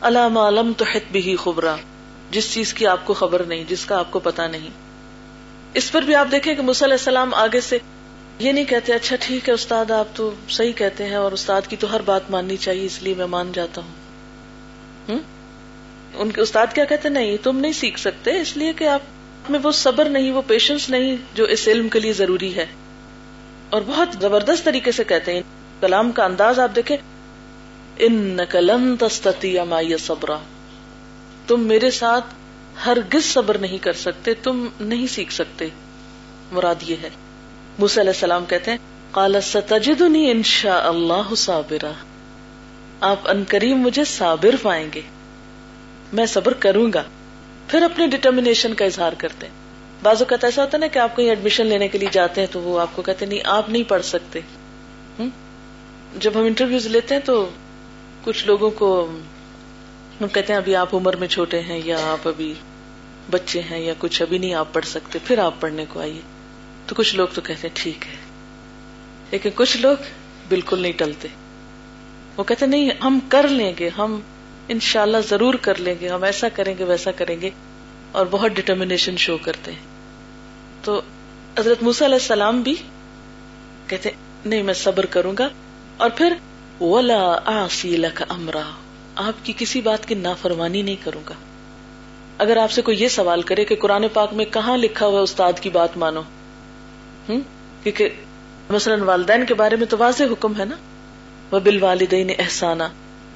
علام 0.01 0.37
علم 0.37 0.73
تو 0.77 0.85
حت 0.85 1.11
بھی 1.11 1.35
خبرا۔ 1.35 1.75
جس 2.31 2.53
چیز 2.53 2.73
کی 2.73 2.87
آپ 2.87 3.05
کو 3.05 3.13
خبر 3.13 3.43
نہیں، 3.43 3.63
جس 3.67 3.85
کا 3.85 3.99
آپ 3.99 4.11
کو 4.11 4.19
پتا 4.19 4.47
نہیں۔ 4.47 4.69
اس 5.73 5.91
پر 5.91 6.01
بھی 6.01 6.15
آپ 6.15 6.27
دیکھیں 6.31 6.55
کہ 6.55 6.61
علیہ 6.61 6.93
السلام 6.93 7.33
آگے 7.33 7.61
سے 7.61 7.77
یہ 8.39 8.51
نہیں 8.51 8.65
کہتے 8.65 8.93
اچھا 8.93 9.15
ٹھیک 9.19 9.49
ہے 9.49 9.53
استاد، 9.53 9.91
آپ 9.91 10.07
تو 10.13 10.31
صحیح 10.49 10.71
کہتے 10.71 11.05
ہیں 11.05 11.15
اور 11.15 11.31
استاد 11.31 11.61
کی 11.69 11.75
تو 11.75 11.95
ہر 11.95 12.01
بات 12.05 12.31
ماننی 12.31 12.57
چاہیے، 12.57 12.85
اس 12.85 13.01
لیے 13.01 13.13
میں 13.17 13.25
مان 13.25 13.51
جاتا 13.51 13.81
ہوں۔ 13.81 14.01
ان 16.15 16.31
کے 16.31 16.41
استاد 16.41 16.67
کیا 16.73 16.85
کہتے 16.85 17.09
نہیں، 17.09 17.37
تم 17.43 17.59
نہیں 17.59 17.71
سیکھ 17.71 17.99
سکتے، 17.99 18.41
اس 18.41 18.57
لیے 18.57 18.73
کہ 18.73 18.87
آپ 18.87 18.99
میں 19.49 19.59
وہ 19.63 19.71
صبر 19.71 20.05
نہیں، 20.05 20.31
وہ 20.31 20.41
پیشنس 20.47 20.89
نہیں 20.89 21.15
جو 21.33 21.45
اس 21.45 21.67
علم 21.67 21.89
کے 21.89 21.99
لیے 21.99 22.13
ضروری 22.13 22.55
ہے۔ 22.55 22.65
اور 23.69 23.81
بہت 23.87 24.07
زبردست 24.21 24.63
طریقے 24.63 24.91
سے 24.91 25.03
کہتے 25.03 25.33
ہیں، 25.33 25.41
کلام 25.81 26.11
کا 26.11 26.25
انداز 26.25 26.59
آپ 26.59 26.75
دیکھیں 26.75 26.97
ان 28.03 28.39
کلن 28.49 28.97
تستی 28.97 29.59
امائی 29.59 29.97
صبرا۔ 29.97 30.37
تم 31.47 31.61
میرے 31.61 31.91
ساتھ 31.91 32.25
ہر 32.85 32.97
گز 33.13 33.25
صبر 33.25 33.57
نہیں 33.57 33.77
کر 33.77 33.93
سکتے، 33.93 34.33
تم 34.33 34.67
نہیں 34.79 35.07
سیکھ 35.07 35.33
سکتے۔ 35.33 35.67
مراد 36.51 36.75
یہ 36.81 36.95
ہے۔ 37.03 37.09
موسی 37.79 38.01
علیہ 38.01 38.11
السلام 38.11 38.45
کہتے 38.45 38.71
ہیں 38.71 38.77
کالا 39.11 39.41
ستجدنی 39.41 40.31
انشاء 40.31 40.81
اللہ 40.81 41.35
صابرا۔ 41.35 41.91
آپ 43.01 43.19
ان 43.25 43.43
کریم 43.47 43.77
مجھے 43.77 44.03
صابر 44.03 44.55
پائیں 44.61 44.89
گے۔ 44.95 45.01
میں 46.13 46.25
صبر 46.25 46.53
کروں 46.53 46.93
گا۔ 46.93 47.03
پھر 47.67 47.81
اپنے 47.81 48.07
ڈٹرمنیشن 48.07 48.73
کا 48.73 48.85
اظہار 48.85 49.13
کرتے 49.17 49.47
ہیں۔ 49.47 49.53
بعض 50.03 50.21
اوقات 50.21 50.43
ایسا 50.43 50.61
ہوتا 50.61 50.77
ہے 50.77 50.79
نا 50.79 50.87
کہ 50.87 50.99
آپ 50.99 51.15
کہیں 51.15 51.29
ایڈمیشن 51.29 51.65
لینے 51.67 51.87
کے 51.87 51.97
لیے 51.97 52.09
جاتے 52.11 52.41
ہیں 52.41 52.47
تو 52.51 52.61
وہ 52.61 52.79
آپ 52.79 52.95
کو 52.95 53.01
کہتے 53.01 53.25
ہیں، 53.25 53.33
نہیں، 53.33 53.41
آپ 53.45 53.69
نہیں 53.69 53.83
پڑھ 53.83 54.05
سکتے۔ 54.05 54.39
جب 56.17 56.31
ہم 56.35 56.43
انٹرویوز 56.43 56.87
لیتے 56.87 57.15
ہیں 57.15 57.21
تو 57.25 57.49
کچھ 58.23 58.47
لوگوں 58.47 58.71
کو 58.71 59.11
ہم 60.21 60.27
کہتے 60.27 60.53
ہیں 60.53 60.59
ابھی 60.59 60.75
آپ 60.75 60.95
عمر 60.95 61.15
میں 61.15 61.27
چھوٹے 61.27 61.59
ہیں 61.59 61.81
یا 61.85 61.97
آپ 62.11 62.27
ابھی 62.27 62.53
بچے 63.29 63.61
ہیں 63.61 63.79
یا 63.79 63.93
کچھ 63.97 64.21
ابھی 64.21 64.37
نہیں 64.37 64.53
آپ 64.53 64.73
پڑھ 64.73 64.85
سکتے، 64.85 65.19
پھر 65.25 65.37
آپ 65.37 65.53
پڑھنے 65.59 65.85
کو 65.89 65.99
آئیے۔ 65.99 66.21
تو 66.87 66.95
کچھ 66.95 67.15
لوگ 67.15 67.27
تو 67.33 67.41
کہتے 67.41 67.67
ہیں 67.67 67.75
ٹھیک 67.83 68.05
ہے۔ 68.07 68.15
لیکن 69.31 69.49
کچھ 69.55 69.77
لوگ 69.77 69.97
بالکل 70.49 70.79
نہیں 70.79 70.91
ٹلتے۔ 70.91 71.27
وہ 72.37 72.43
کہتے 72.43 72.65
نہیں، 72.65 72.89
ہم 73.03 73.19
کر 73.29 73.47
لیں 73.47 73.73
گے، 73.79 73.89
ہم 73.89 74.19
انشاءاللہ 74.67 75.17
ضرور 75.29 75.53
کر 75.53 75.75
لیں 75.75 75.95
گے، 76.01 76.07
ہم 76.07 76.23
ایسا 76.23 76.49
کریں 76.49 76.75
گے، 76.77 76.83
ویسا 76.83 77.11
کریں 77.11 77.41
گے۔ 77.41 77.49
اور 78.11 78.25
بہت 78.31 78.51
ڈٹرمنیشن 78.51 79.17
شو 79.17 79.37
کرتے 79.41 79.71
ہیں۔ 79.71 79.79
تو 80.81 81.01
حضرت 81.59 81.83
موسیٰ 81.83 82.07
علیہ 82.07 82.17
السلام 82.21 82.61
بھی 82.61 82.75
کہتے 83.87 84.09
نہیں 84.45 84.63
میں 84.63 84.73
صبر 84.73 85.05
کروں 85.05 85.33
گا۔ 85.39 85.49
اور 85.97 86.09
پھر 86.09 86.33
ولا 86.81 87.39
آسی 87.45 87.97
لک 87.97 88.23
امرا 88.29 88.61
آپ 89.15 89.45
کی 89.45 89.53
کسی 89.57 89.81
بات 89.81 90.05
کی 90.05 90.15
نافرمانی 90.15 90.81
نہیں 90.81 90.95
کروں 91.03 91.21
گا۔ 91.29 91.33
اگر 92.37 92.57
آپ 92.57 92.71
سے 92.71 92.81
کوئی 92.81 93.03
یہ 93.03 93.07
سوال 93.07 93.41
کرے 93.41 93.65
کہ 93.65 93.75
قرآن 93.75 94.05
پاک 94.13 94.33
میں 94.33 94.45
کہاں 94.45 94.77
لکھا 94.77 95.05
ہوا 95.05 95.19
استاد 95.19 95.53
کی 95.61 95.69
بات 95.69 95.97
مانو۔ 95.97 96.21
کیونکہ 97.83 98.09
مثلاً 98.69 99.01
والدین 99.01 99.45
کے 99.45 99.53
بارے 99.53 99.75
میں 99.75 99.85
تو 99.85 99.97
واضح 99.99 100.23
حکم 100.23 100.59
ہے 100.59 100.65
نا۔ 100.65 100.75
وہ 101.51 101.59
بال 101.59 101.83
والدین 101.83 102.29
احسانہ 102.39 102.83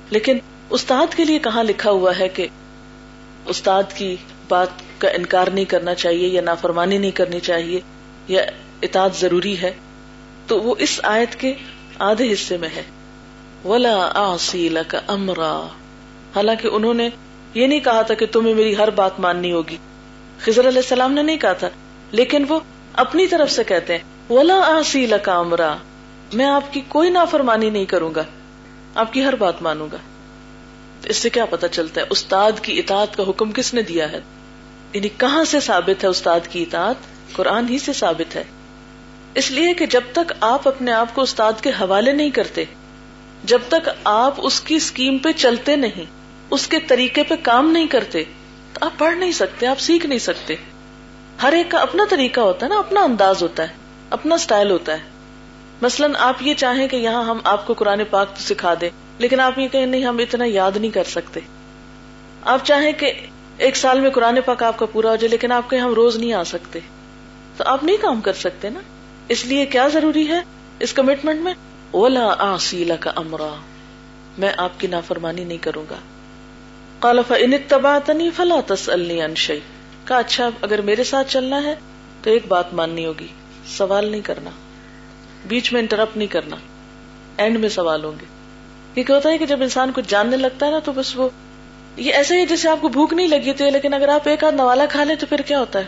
لیکن 0.09 0.37
استاد 0.69 1.15
کے 1.15 1.23
لیے 1.23 1.39
کہاں 1.39 1.63
لکھا 1.63 1.91
ہوا 1.91 2.11
ہے 2.19 2.29
کہ 2.29 2.47
استاد 3.45 3.83
کی 3.95 4.15
بات 4.47 4.67
کا 4.97 5.09
انکار 5.09 5.47
نہیں 5.47 5.65
کرنا 5.65 5.95
چاہیے 5.95 6.27
یا 6.27 6.41
نافرمانی 6.41 6.97
نہیں 6.97 7.11
کرنی 7.11 7.39
چاہیے 7.39 7.81
یا 8.27 8.41
اطاعت 8.81 9.15
ضروری 9.15 9.61
ہے، 9.61 9.71
تو 10.47 10.59
وہ 10.59 10.75
اس 10.79 10.99
آیت 11.03 11.39
کے 11.39 11.53
آدھے 11.99 12.33
حصے 12.33 12.57
میں 12.57 12.69
ہے۔ 12.75 12.83
ولا 13.65 14.11
آسی 14.13 14.69
کا 14.87 14.99
امرا 15.07 15.67
حالانکہ 16.35 16.67
انہوں 16.67 16.93
نے 16.93 17.09
یہ 17.53 17.67
نہیں 17.67 17.79
کہا 17.79 18.01
تھا 18.01 18.13
کہ 18.13 18.25
تمہیں 18.25 18.53
میری 18.53 18.77
ہر 18.77 18.89
بات 18.89 19.19
ماننی 19.19 19.51
ہوگی۔ 19.51 19.77
خزر 20.39 20.67
علیہ 20.67 20.77
السلام 20.77 21.13
نے 21.13 21.21
نہیں 21.21 21.37
کہا 21.37 21.53
تھا، 21.53 21.69
لیکن 22.11 22.45
وہ 22.47 22.59
اپنی 22.93 23.27
طرف 23.27 23.51
سے 23.51 23.63
کہتے 23.63 23.97
ہیں، 23.97 24.33
ولا 24.33 24.61
آسی 24.65 25.07
کا 25.23 25.37
امرا 25.37 25.75
میں 26.33 26.45
آپ 26.45 26.73
کی 26.73 26.81
کوئی 26.87 27.09
نافرمانی 27.09 27.69
نہیں 27.69 27.85
کروں 27.85 28.15
گا، 28.15 28.23
آپ 28.95 29.13
کی 29.13 29.25
ہر 29.25 29.35
بات 29.35 29.61
مانوں 29.61 29.87
گا۔ 29.91 29.97
اس 31.05 31.17
سے 31.17 31.29
کیا 31.29 31.45
پتا 31.45 31.67
چلتا 31.67 32.01
ہے، 32.01 32.05
استاد 32.09 32.51
کی 32.61 32.79
اطاعت 32.79 33.17
کا 33.17 33.23
حکم 33.29 33.51
کس 33.51 33.73
نے 33.73 33.81
دیا 33.81 34.11
ہے؟ 34.11 34.19
یعنی 34.93 35.09
کہاں 35.17 35.43
سے 35.43 35.59
ثابت 35.59 36.03
ہے 36.03 36.09
استاد 36.09 36.39
کی 36.49 36.63
اطاعت؟ 36.63 36.95
قرآن 37.33 37.69
ہی 37.69 37.79
سے 37.79 37.93
ثابت 37.93 38.35
ہے۔ 38.35 38.43
اس 39.33 39.51
لیے 39.51 39.73
کہ 39.73 39.85
جب 39.85 40.01
تک 40.13 40.33
آپ 40.39 40.67
اپنے 40.67 40.91
آپ 40.91 41.15
کو 41.15 41.21
استاد 41.21 41.53
کے 41.61 41.69
حوالے 41.69 42.11
نہیں 42.11 42.29
کرتے 42.29 42.65
جب 43.45 43.59
تک 43.67 43.89
آپ 44.03 44.33
اس 44.37 44.61
کی 44.61 44.75
اسکیم 44.75 45.17
پہ 45.17 45.31
چلتے 45.31 45.75
نہیں، 45.75 46.05
اس 46.51 46.67
کے 46.67 46.79
طریقے 46.79 47.23
پہ 47.23 47.35
کام 47.43 47.71
نہیں 47.71 47.87
کرتے، 47.87 48.23
تو 48.73 48.85
آپ 48.85 48.99
پڑھ 48.99 49.17
نہیں 49.17 49.31
سکتے، 49.31 49.67
آپ 49.67 49.79
سیکھ 49.79 50.05
نہیں 50.05 50.19
سکتے۔ 50.19 50.55
ہر 51.41 51.51
ایک 51.51 51.71
کا 51.71 51.77
اپنا 51.77 52.03
طریقہ 52.09 52.39
ہوتا 52.39 52.65
ہے 52.65 52.69
نا، 52.69 52.79
اپنا 52.79 53.01
انداز 53.01 53.43
ہوتا 53.43 53.63
ہے، 53.63 53.73
اپنا 54.09 54.35
اسٹائل 54.35 54.71
ہوتا 54.71 54.93
ہے۔ 54.93 55.03
مثلاً 55.81 56.13
آپ 56.19 56.35
یہ 56.41 56.53
چاہیں 56.53 56.87
کہ 56.87 56.95
یہاں 56.95 57.23
ہم 57.23 57.39
آپ 57.43 57.67
کو 57.67 57.73
قرآن 57.73 58.01
پاک 58.09 58.27
تو 58.27 58.41
سکھا 58.41 58.73
دیں، 58.81 58.89
لیکن 59.19 59.39
آپ 59.39 59.59
یہ 59.59 59.67
کہیں 59.67 59.85
نہیں، 59.85 60.05
ہم 60.05 60.17
اتنا 60.17 60.45
یاد 60.47 60.71
نہیں 60.77 60.91
کر 60.91 61.03
سکتے۔ 61.03 61.39
آپ 62.41 62.65
چاہیں 62.65 62.91
کہ 62.91 63.13
ایک 63.57 63.75
سال 63.75 63.99
میں 63.99 64.09
قرآن 64.09 64.39
پاک 64.45 64.63
آپ 64.63 64.79
کا 64.79 64.85
پورا 64.85 65.09
ہو 65.09 65.15
جائے، 65.15 65.29
لیکن 65.29 65.51
آپ 65.51 65.69
کہیں 65.69 65.81
ہم 65.81 65.93
روز 65.93 66.17
نہیں 66.17 66.33
آ 66.33 66.43
سکتے۔ 66.43 66.79
تو 67.57 67.63
آپ 67.67 67.83
نہیں 67.83 67.97
کام 68.01 68.21
کر 68.21 68.33
سکتے 68.33 68.69
نا۔ 68.69 68.79
اس 69.27 69.45
لیے 69.45 69.65
کیا 69.65 69.87
ضروری 69.87 70.27
ہے 70.27 70.41
اس 70.79 70.93
کمٹمنٹ 70.93 71.41
میں؟ 71.41 71.53
اولا 71.95 72.33
آسیلا 72.39 72.95
کا 72.95 73.11
امرا 73.15 73.55
میں 74.37 74.53
آپ 74.57 74.69
کی 74.77 74.87
نافرمانی 74.87 75.43
نہیں 75.43 75.57
کروں 75.57 75.83
گا۔ 75.89 75.95
کالف 76.99 77.33
ان 77.37 77.51
تباطنی 77.67 78.29
فلا 78.31 78.55
تس 78.67 78.89
انشئی 78.89 79.59
کا 80.05 80.17
اچھا 80.17 80.49
اگر 80.61 80.81
میرے 80.81 81.03
ساتھ 81.03 81.31
چلنا 81.31 81.63
ہے 81.63 81.75
تو 82.23 82.29
ایک 82.29 82.47
بات 82.47 82.73
ماننی 82.73 83.05
ہوگی، 83.05 83.27
سوال 83.67 84.11
نہیں 84.11 84.21
کرنا۔ 84.21 84.49
بیچ 85.47 85.73
میں 85.73 85.81
انٹرپٹ 85.81 86.17
نہیں 86.17 86.27
کرنا، 86.27 86.55
اینڈ 87.37 87.59
میں 87.59 87.69
سوال 87.69 88.03
ہوں 88.03 88.11
گے۔ 88.21 88.25
یہ 88.95 89.03
ہوتا 89.09 89.29
ہے 89.29 89.37
کہ 89.37 89.45
جب 89.45 89.61
انسان 89.61 89.91
کچھ 89.95 90.05
جاننے 90.07 90.37
لگتا 90.37 90.65
ہے 90.65 90.71
نا، 90.71 90.79
تو 90.79 90.91
بس 90.91 91.17
وہ، 91.17 91.29
یہ 91.97 92.13
ایسا 92.13 92.35
ہی 92.35 92.45
جیسے 92.45 92.69
آپ 92.69 92.77
کو 92.81 92.87
بھوک 92.87 93.13
نہیں 93.13 93.27
لگی 93.27 93.53
تھی 93.53 93.69
لیکن 93.69 93.93
اگر 93.93 94.09
آپ 94.09 94.27
ایک 94.27 94.43
آدھ 94.43 94.55
نوالا 94.55 94.85
کھا 94.85 95.03
لیں 95.03 95.15
تو 95.15 95.25
پھر 95.25 95.37
کیا 95.37 95.59
ہوتا 95.59 95.79
ہے؟ 95.79 95.85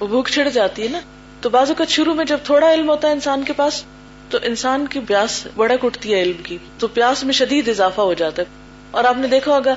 وہ 0.00 0.06
بھوک 0.06 0.28
چھڑ 0.28 0.48
جاتی 0.48 0.82
ہے 0.82 0.88
نا۔ 0.88 1.00
تو 1.40 1.48
بازو 1.48 1.74
کا 1.74 1.84
شروع 1.88 2.14
میں 2.14 2.24
جب 2.24 2.38
تھوڑا 2.44 2.74
علم 2.74 2.90
ہوتا 2.90 3.08
ہے 3.08 3.12
انسان 3.12 3.42
کے 3.42 3.52
پاس 3.52 3.84
تو 4.30 4.38
انسان 4.42 4.86
کی 4.86 5.00
پیاس 5.00 5.46
بڑک 5.56 5.84
اٹھتی 5.84 6.14
ہے 6.14 6.22
علم 6.22 6.42
کی، 6.42 6.58
تو 6.78 6.88
پیاس 6.88 7.24
میں 7.24 7.32
شدید 7.32 7.68
اضافہ 7.68 8.00
ہو 8.00 8.14
جاتا 8.14 8.42
ہے۔ 8.42 8.46
اور 8.90 9.04
آپ 9.04 9.16
نے 9.18 9.28
دیکھا 9.28 9.52
ہوگا، 9.52 9.74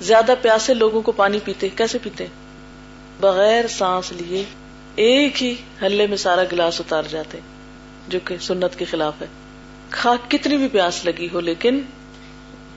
زیادہ 0.00 0.34
پیاسے 0.42 0.74
لوگوں 0.74 1.02
کو 1.02 1.12
پانی 1.12 1.38
پیتے، 1.44 1.68
کیسے 1.68 1.98
پیتے؟ 2.02 2.26
بغیر 3.20 3.66
سانس 3.66 4.12
لیے 4.12 4.44
ایک 4.96 5.42
ہی 5.42 5.54
ہلے 5.82 6.06
میں 6.06 6.16
سارا 6.16 6.42
گلاس 6.52 6.80
اتار 6.80 7.02
جاتے، 7.10 7.38
جو 8.08 8.18
کہ 8.24 8.36
سنت 8.40 8.78
کے 8.78 8.84
خلاف 8.84 9.22
ہے۔ 9.22 9.26
کھا، 9.90 10.14
کتنی 10.28 10.56
بھی 10.56 10.68
پیاس 10.68 11.04
لگی 11.04 11.28
ہو، 11.32 11.40
لیکن 11.40 11.80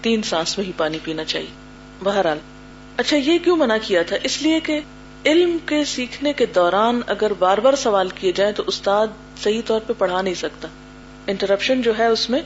تین 0.01 0.21
سانس 0.23 0.57
میں 0.57 0.65
ہی 0.65 0.71
پانی 0.77 0.97
پینا 1.03 1.23
چاہیے۔ 1.23 1.47
بہرحال 2.03 2.37
اچھا 2.97 3.17
یہ 3.17 3.37
کیوں 3.43 3.57
منع 3.57 3.77
کیا 3.81 4.03
تھا؟ 4.03 4.15
اس 4.23 4.41
لیے 4.41 4.59
کہ 4.59 4.79
علم 5.25 5.57
کے 5.65 5.85
سیکھنے 5.85 6.33
کے 6.33 6.45
دوران 6.45 7.01
اگر 7.07 7.33
بار 7.33 7.57
بار 7.57 7.73
سوال 7.73 8.09
کیے 8.09 8.31
جائیں 8.31 8.53
تو 8.53 8.63
استاد 8.67 9.07
صحیح 9.43 9.61
طور 9.65 9.79
پہ 9.87 9.93
پڑھا 9.97 10.21
نہیں 10.21 10.33
سکتا۔ 10.33 10.67
انٹرپشن 11.27 11.81
جو 11.81 11.97
ہے 11.97 12.05
اس 12.05 12.29
میں 12.29 12.41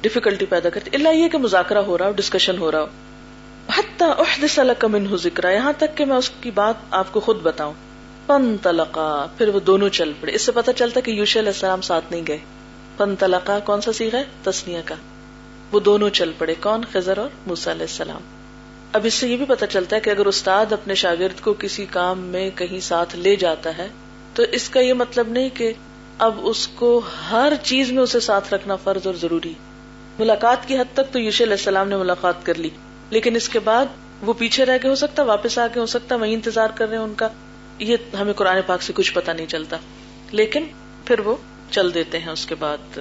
ڈفیکلٹی 0.00 0.46
پیدا 0.46 0.68
کرتی 0.68 0.90
اللہ 0.94 1.08
یہ 1.08 1.28
کہ 1.28 1.38
مذاکرہ 1.38 1.78
ہو 1.78 1.98
رہا 1.98 2.06
ہو 2.06 2.12
ڈسکشن 2.12 2.58
ہو 2.58 2.72
رہا 2.72 2.80
ہو۔ 2.80 2.86
حتی 3.78 5.16
ذکر 5.16 5.52
یہاں 5.52 5.72
تک 5.78 5.96
کہ 5.96 6.04
میں 6.04 6.16
اس 6.16 6.30
کی 6.40 6.50
بات 6.50 6.74
آپ 6.90 7.12
کو 7.12 7.20
خود 7.20 7.42
بتاؤں۔ 7.42 7.72
پن 8.26 8.56
تلقا 8.62 9.26
پھر 9.38 9.48
وہ 9.48 9.60
دونوں 9.60 9.88
چل 9.88 10.12
پڑے۔ 10.20 10.32
اس 10.34 10.42
سے 10.42 10.52
پتا 10.52 10.72
چلتا 10.72 11.00
کہ 11.00 11.10
یوش 11.10 11.36
علیہ 11.36 11.48
السلام 11.48 11.80
ساتھ 11.80 12.04
نہیں 12.10 12.22
گئے۔ 12.28 12.38
پن 12.96 13.16
تلقا 13.16 13.58
کون 13.58 13.80
سا 13.80 13.92
سیکھا 13.92 14.18
ہے؟ 14.18 14.24
تسنیا 14.42 14.80
کا۔ 14.84 14.94
وہ 15.72 15.80
دونوں 15.80 16.10
چل 16.10 16.32
پڑے، 16.38 16.54
کون؟ 16.60 16.84
خزر 16.92 17.18
اور 17.18 17.28
موسا 17.46 17.70
علیہ 17.70 17.82
السلام۔ 17.82 18.20
اب 18.92 19.00
اس 19.04 19.14
سے 19.14 19.28
یہ 19.28 19.36
بھی 19.36 19.44
پتا 19.48 19.66
چلتا 19.66 19.96
ہے 19.96 20.00
کہ 20.00 20.10
اگر 20.10 20.26
استاد 20.26 20.72
اپنے 20.72 20.94
شاگرد 20.94 21.40
کو 21.40 21.54
کسی 21.58 21.86
کام 21.90 22.18
میں 22.18 22.50
کہیں 22.54 22.80
ساتھ 22.80 23.16
لے 23.16 23.36
جاتا 23.36 23.78
ہے، 23.78 23.88
تو 24.34 24.42
اس 24.52 24.68
کا 24.68 24.80
یہ 24.80 24.92
مطلب 24.92 25.28
نہیں 25.28 25.48
کہ 25.54 25.72
اب 26.18 26.34
اس 26.42 26.68
کو 26.68 27.00
ہر 27.30 27.52
چیز 27.62 27.92
میں 27.92 28.02
اسے 28.02 28.20
ساتھ 28.20 28.54
رکھنا 28.54 28.76
فرض 28.76 29.06
اور 29.06 29.14
ضروری 29.14 29.54
ملاقات 30.18 30.68
کی 30.68 30.78
حد 30.78 30.94
تک 30.94 31.12
تو 31.12 31.18
یوش 31.18 31.42
علیہ 31.42 31.52
السلام 31.52 31.88
نے 31.88 31.96
ملاقات 31.96 32.46
کر 32.46 32.54
لی۔ 32.54 32.70
لیکن 33.10 33.36
اس 33.36 33.48
کے 33.48 33.58
بعد 33.58 33.86
وہ 34.22 34.32
پیچھے 34.32 34.64
رہ 34.64 34.78
کے 34.82 34.88
ہو 34.88 34.94
سکتا، 34.94 35.22
واپس 35.22 35.58
آ 35.58 35.66
کے 35.74 35.80
ہو 35.80 35.86
سکتا، 35.86 36.16
وہی 36.16 36.34
انتظار 36.34 36.70
کر 36.74 36.88
رہے 36.88 36.96
ہیں 36.96 37.04
ان 37.04 37.14
کا۔ 37.14 37.28
یہ 37.78 37.96
ہمیں 38.20 38.32
قرآن 38.32 38.56
پاک 38.66 38.82
سے 38.82 38.92
کچھ 38.96 39.14
پتا 39.14 39.32
نہیں 39.32 39.46
چلتا۔ 39.46 39.76
لیکن 40.32 40.64
پھر 41.04 41.20
وہ 41.20 41.36
چل 41.70 41.94
دیتے 41.94 42.18
ہیں 42.18 42.28
اس 42.28 42.46
کے 42.46 42.54
بعد 42.54 42.98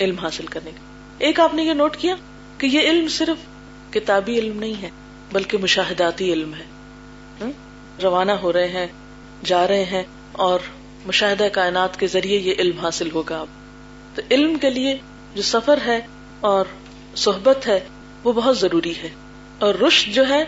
علم 0.00 0.18
حاصل 0.18 0.46
کرنے 0.46 0.70
کا 0.70 0.80
ایک 1.18 1.40
آپ 1.40 1.54
نے 1.54 1.62
یہ 1.62 1.72
نوٹ 1.72 1.96
کیا 1.96 2.14
کہ 2.58 2.66
یہ 2.66 2.80
علم 2.80 3.08
صرف 3.08 3.36
کتابی 3.94 4.38
علم 4.38 4.58
نہیں 4.58 4.82
ہے، 4.82 4.90
بلکہ 5.32 5.58
مشاہداتی 5.58 6.32
علم 6.32 6.54
ہے۔ 6.54 6.64
روانہ 8.02 8.32
ہو 8.32 8.52
رہے 8.52 8.68
ہیں، 8.68 8.86
جا 9.44 9.68
رہے 9.68 9.84
ہیں 9.84 10.02
اور 10.32 10.58
مشاہدہ 11.06 11.48
کائنات 11.52 12.00
کے 12.00 12.06
ذریعے 12.06 12.38
یہ 12.38 12.54
علم 12.58 12.78
حاصل 12.78 13.10
ہوگا 13.10 13.40
اب۔ 13.40 13.46
تو 14.14 14.22
علم 14.30 14.58
کے 14.58 14.70
لیے 14.70 14.98
جو 15.34 15.42
سفر 15.42 15.78
ہے 15.86 16.00
اور 16.40 16.64
صحبت 17.16 17.66
ہے، 17.66 17.80
وہ 18.24 18.32
بہت 18.32 18.58
ضروری 18.58 18.94
ہے۔ 19.02 19.08
اور 19.58 19.74
رشت 19.74 20.14
جو 20.14 20.28
ہے، 20.28 20.44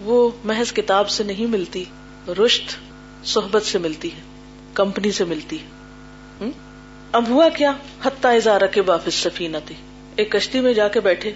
وہ 0.00 0.30
محض 0.44 0.72
کتاب 0.72 1.08
سے 1.08 1.24
نہیں 1.24 1.46
ملتی 1.46 1.84
رشت 2.28 2.76
صحبت 3.26 3.62
سے 3.62 3.78
ملتی 3.78 4.12
ہے، 4.12 4.20
کمپنی 4.74 5.12
سے 5.12 5.24
ملتی 5.24 5.58
ہے۔ 5.58 5.66
اب 7.12 7.28
ہوا 7.28 7.48
کیا؟ 7.48 7.72
حتیٰ 8.02 8.34
اظہار 8.34 8.66
کے 8.66 8.80
واپس 8.80 9.14
سفینہ 9.14 9.56
تھی 9.66 9.74
ایک 10.16 10.32
کشتی 10.32 10.60
میں 10.60 10.74
جا 10.74 10.88
کے 10.88 11.00
بیٹھے، 11.00 11.32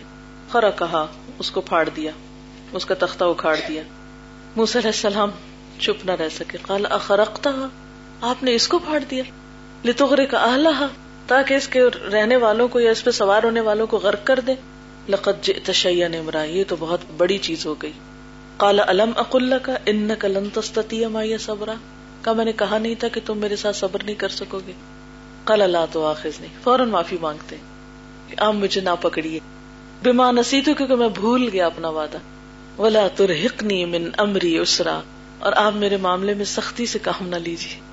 خرا 0.50 0.70
کہا، 0.70 1.06
اس 1.38 1.50
کو 1.50 1.60
پھاڑ 1.60 1.88
دیا، 1.96 2.10
اس 2.72 2.86
کا 2.86 2.94
تختہ 2.94 3.24
اکھاڑ 3.24 3.56
دیا۔ 3.68 3.82
علیہ 4.56 4.86
السلام 4.86 5.30
چپ 5.78 6.06
نہ 6.06 6.10
رہ 6.10 6.28
سکے 6.28 6.58
کال 6.62 6.86
اخرقتا 6.90 7.50
آپ 8.20 8.42
نے 8.42 8.54
اس 8.54 8.68
کو 8.68 8.78
پھاڑ 8.78 9.04
دیا۔ 9.10 9.22
لتغرے 9.84 10.26
کا 10.26 10.38
اہلا 10.38 10.86
تاکہ 11.26 11.54
اس 11.54 11.68
کے 11.68 11.80
رہنے 12.12 12.36
والوں 12.36 12.68
کو 12.68 12.80
یا 12.80 12.90
اس 12.90 13.04
پہ 13.04 13.10
سوار 13.10 13.42
ہونے 13.42 13.60
والوں 13.60 13.86
کو 13.86 13.96
غرق 13.96 14.26
کر 14.26 14.40
دے۔ 14.40 14.54
لقت 15.08 15.50
تشیا 15.64 16.08
نے 16.08 16.20
مرا 16.20 16.42
یہ 16.44 16.64
تو 16.68 16.76
بہت 16.78 17.00
بڑی 17.16 17.38
چیز 17.38 17.66
ہو 17.66 17.74
گئی۔ 17.74 17.92
کالا 18.56 18.82
علم 18.88 19.10
اقل 19.16 19.54
کا 19.62 19.76
ان 19.86 20.10
کلن 20.18 20.50
تستی 20.50 21.06
مایا 21.06 21.36
صبرا؟ 21.40 21.74
کا 22.20 22.32
میں 22.32 22.44
نے 22.44 22.52
کہا 22.52 22.78
نہیں 22.78 22.94
تھا 22.94 23.08
کہ 23.08 23.20
تم 23.26 23.38
میرے 23.38 23.56
ساتھ 23.56 23.76
صبر 23.76 24.02
نہیں 24.04 24.14
کر 24.14 24.28
سکو 24.28 24.60
گے۔ 24.66 24.72
کل 25.46 25.62
اللہ 25.62 25.84
تو 25.92 26.06
آخذ 26.06 26.40
نہیں 26.40 26.52
فوراً 26.62 26.88
معافی 26.88 27.16
مانگتے 27.20 27.56
آپ 28.36 28.54
مجھے 28.54 28.80
نہ 28.80 28.90
پکڑیے۔ 29.00 29.40
بیمار 30.02 30.32
نصیتوں 30.32 30.74
کیونکہ 30.74 30.94
میں 30.94 31.08
بھول 31.08 31.48
گیا 31.52 31.66
اپنا 31.66 31.88
وعدہ۔ 31.88 32.18
ولا 32.78 33.08
ترحقنی 33.16 33.84
من 33.84 34.10
امری 34.18 34.58
اسرا 34.58 35.00
اور 35.38 35.52
آپ 35.56 35.72
میرے 35.72 35.96
معاملے 35.96 36.34
میں 36.34 36.44
سختی 36.44 36.86
سے 36.86 36.98
کام 36.98 37.28
نہ 37.28 37.36
لیجیے۔ 37.36 37.87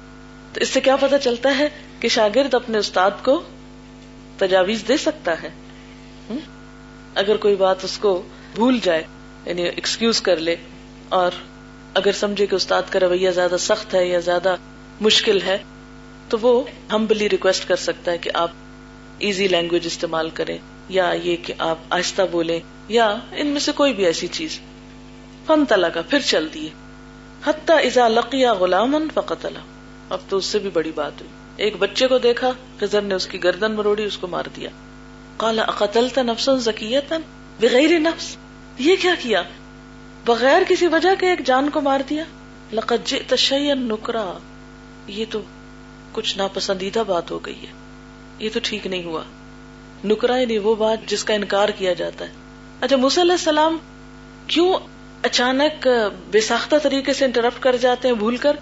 تو 0.56 0.62
اس 0.62 0.70
سے 0.70 0.82
کیا 0.82 0.96
پتا 0.96 1.18
چلتا 1.20 1.58
ہے 1.58 1.68
کہ 2.00 2.08
شاگرد 2.08 2.54
اپنے 2.54 2.78
استاد 2.78 3.12
کو 3.24 3.42
تجاویز 4.38 4.84
دے 4.88 4.98
سکتا 4.98 5.42
ہے؟ 5.44 5.50
اگر 7.16 7.38
کوئی 7.38 7.56
بات 7.56 7.84
اس 7.84 7.98
کو 7.98 8.22
بھول 8.56 8.80
جائے 8.84 9.04
یعنی 9.46 9.64
ایکسکیوز 9.64 10.22
کر 10.22 10.38
لے، 10.38 10.56
اور 11.10 11.32
اگر 11.94 12.12
سمجھے 12.12 12.46
کہ 12.46 12.56
استاد 12.56 12.90
کا 12.90 13.00
رویہ 13.00 13.32
زیادہ 13.32 13.56
سخت 13.60 13.94
ہے 13.96 14.06
یا 14.08 14.20
زیادہ 14.20 14.56
مشکل 15.02 15.42
ہے، 15.42 15.58
تو 16.30 16.38
وہ 16.42 16.54
ہمبلی 16.92 17.30
ریکویسٹ 17.30 17.68
کر 17.68 17.76
سکتا 17.76 18.12
ہے 18.12 18.18
کہ 18.18 18.32
آپ 18.34 18.52
ایزی 19.20 19.48
لینگویج 19.48 19.86
استعمال 19.86 20.30
کریں، 20.34 20.58
یا 20.90 21.12
یہ 21.24 21.36
کہ 21.44 21.54
آپ 21.60 21.78
آہستہ 21.90 22.22
بولیں، 22.32 22.60
یا 22.90 23.14
ان 23.34 23.48
میں 23.48 23.60
سے 23.60 23.72
کوئی 23.72 23.94
بھی 23.94 24.06
ایسی 24.06 24.28
چیز۔ 24.32 24.60
فن 25.46 25.66
تلا 25.66 25.90
کا 25.90 26.02
پھر 26.10 26.20
چل 26.20 26.48
دیے۔ 26.54 26.70
حتیٰ 27.46 27.86
ازا 27.86 28.08
لقیا 28.08 28.54
غلام 28.54 28.96
فقت 29.14 29.46
اب 30.10 30.20
تو 30.30 30.38
اس 30.38 30.46
سے 30.46 30.60
بھی 30.60 30.70
بڑی 30.70 30.92
بات 30.92 31.22
ہوئی۔ 31.22 31.32
ایک 31.56 31.76
بچے 31.78 32.08
کو 32.08 32.18
دیکھا 32.18 32.52
خزر 32.80 33.02
نے 33.02 33.16
اس 33.16 33.28
کی 33.28 33.44
گردن 33.44 33.72
مروڑی، 33.72 34.04
اس 34.04 34.18
کو 34.18 34.28
مار 34.28 34.44
دیا۔ 34.56 34.70
کالا 35.38 35.66
قتل 35.66 36.08
نفس 36.18 36.50
بغیر 37.60 38.00
نفس۔ 38.00 38.38
یہ 38.80 38.96
کیا 39.02 39.16
کیا؟ 39.22 39.44
بغیر 40.26 40.62
کسی 40.68 40.88
وجہ 40.88 41.10
کے 41.20 41.30
ایک 41.30 41.46
جان 41.46 41.70
کو 41.70 41.82
مار 41.82 42.00
دیا۔ 42.10 42.24
لقت 42.72 43.14
نکرا۔ 43.76 44.34
یہ 45.08 45.26
تو 45.30 45.42
کچھ 46.12 46.38
ناپسندیدہ 46.38 47.04
بات 47.08 47.32
ہو 47.32 47.40
گئی 47.40 47.62
ہے۔ 47.62 47.72
یہ 48.40 48.50
تو 48.54 48.60
ٹھیک 48.64 48.88
نہیں 48.88 49.04
ہوا۔ 49.04 49.24
نکرا 50.04 50.38
یعنی 50.38 50.58
وہ 50.58 50.76
بات 50.76 51.10
جس 51.10 51.24
کا 51.24 51.34
انکار 51.34 51.70
کیا 51.70 51.94
جاتا 51.94 52.26
ہے۔ 52.26 52.30
اچھا 52.82 52.96
علیہ 53.22 53.32
السلام 53.32 53.78
کیوں 54.48 54.74
اچانک 55.22 55.88
بے 56.32 56.42
ساختہ 56.42 56.76
طریقے 56.84 57.14
سے 57.14 57.26
انٹرپٹ 57.26 57.64
کر 57.64 57.76
جاتے 57.76 58.08
ہیں، 58.08 58.16
بھول 58.16 58.38
کر؟ 58.38 58.56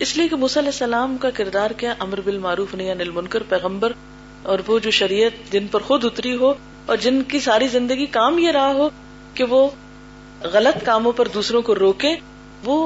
اس 0.00 0.16
لیے 0.16 0.28
کہ 0.28 0.34
علیہ 0.36 0.58
السلام 0.58 1.16
کا 1.16 1.30
کردار 1.30 1.70
کیا؟ 1.70 1.94
امر 1.98 2.20
بال 2.20 2.38
معروف 2.38 2.74
نہیں 2.74 2.90
انل 2.90 3.10
منکر 3.10 3.42
پیغمبر، 3.48 3.92
اور 4.42 4.58
وہ 4.66 4.78
جو 4.78 4.90
شریعت 4.90 5.52
جن 5.52 5.66
پر 5.70 5.82
خود 5.82 6.04
اتری 6.04 6.34
ہو 6.36 6.52
اور 6.86 6.96
جن 6.96 7.22
کی 7.22 7.40
ساری 7.40 7.68
زندگی 7.68 8.06
کام 8.12 8.38
یہ 8.38 8.50
رہا 8.50 8.72
ہو 8.72 8.88
کہ 9.34 9.44
وہ 9.44 9.66
غلط 10.52 10.84
کاموں 10.84 11.12
پر 11.12 11.28
دوسروں 11.34 11.62
کو 11.62 11.74
روکے، 11.74 12.14
وہ 12.64 12.76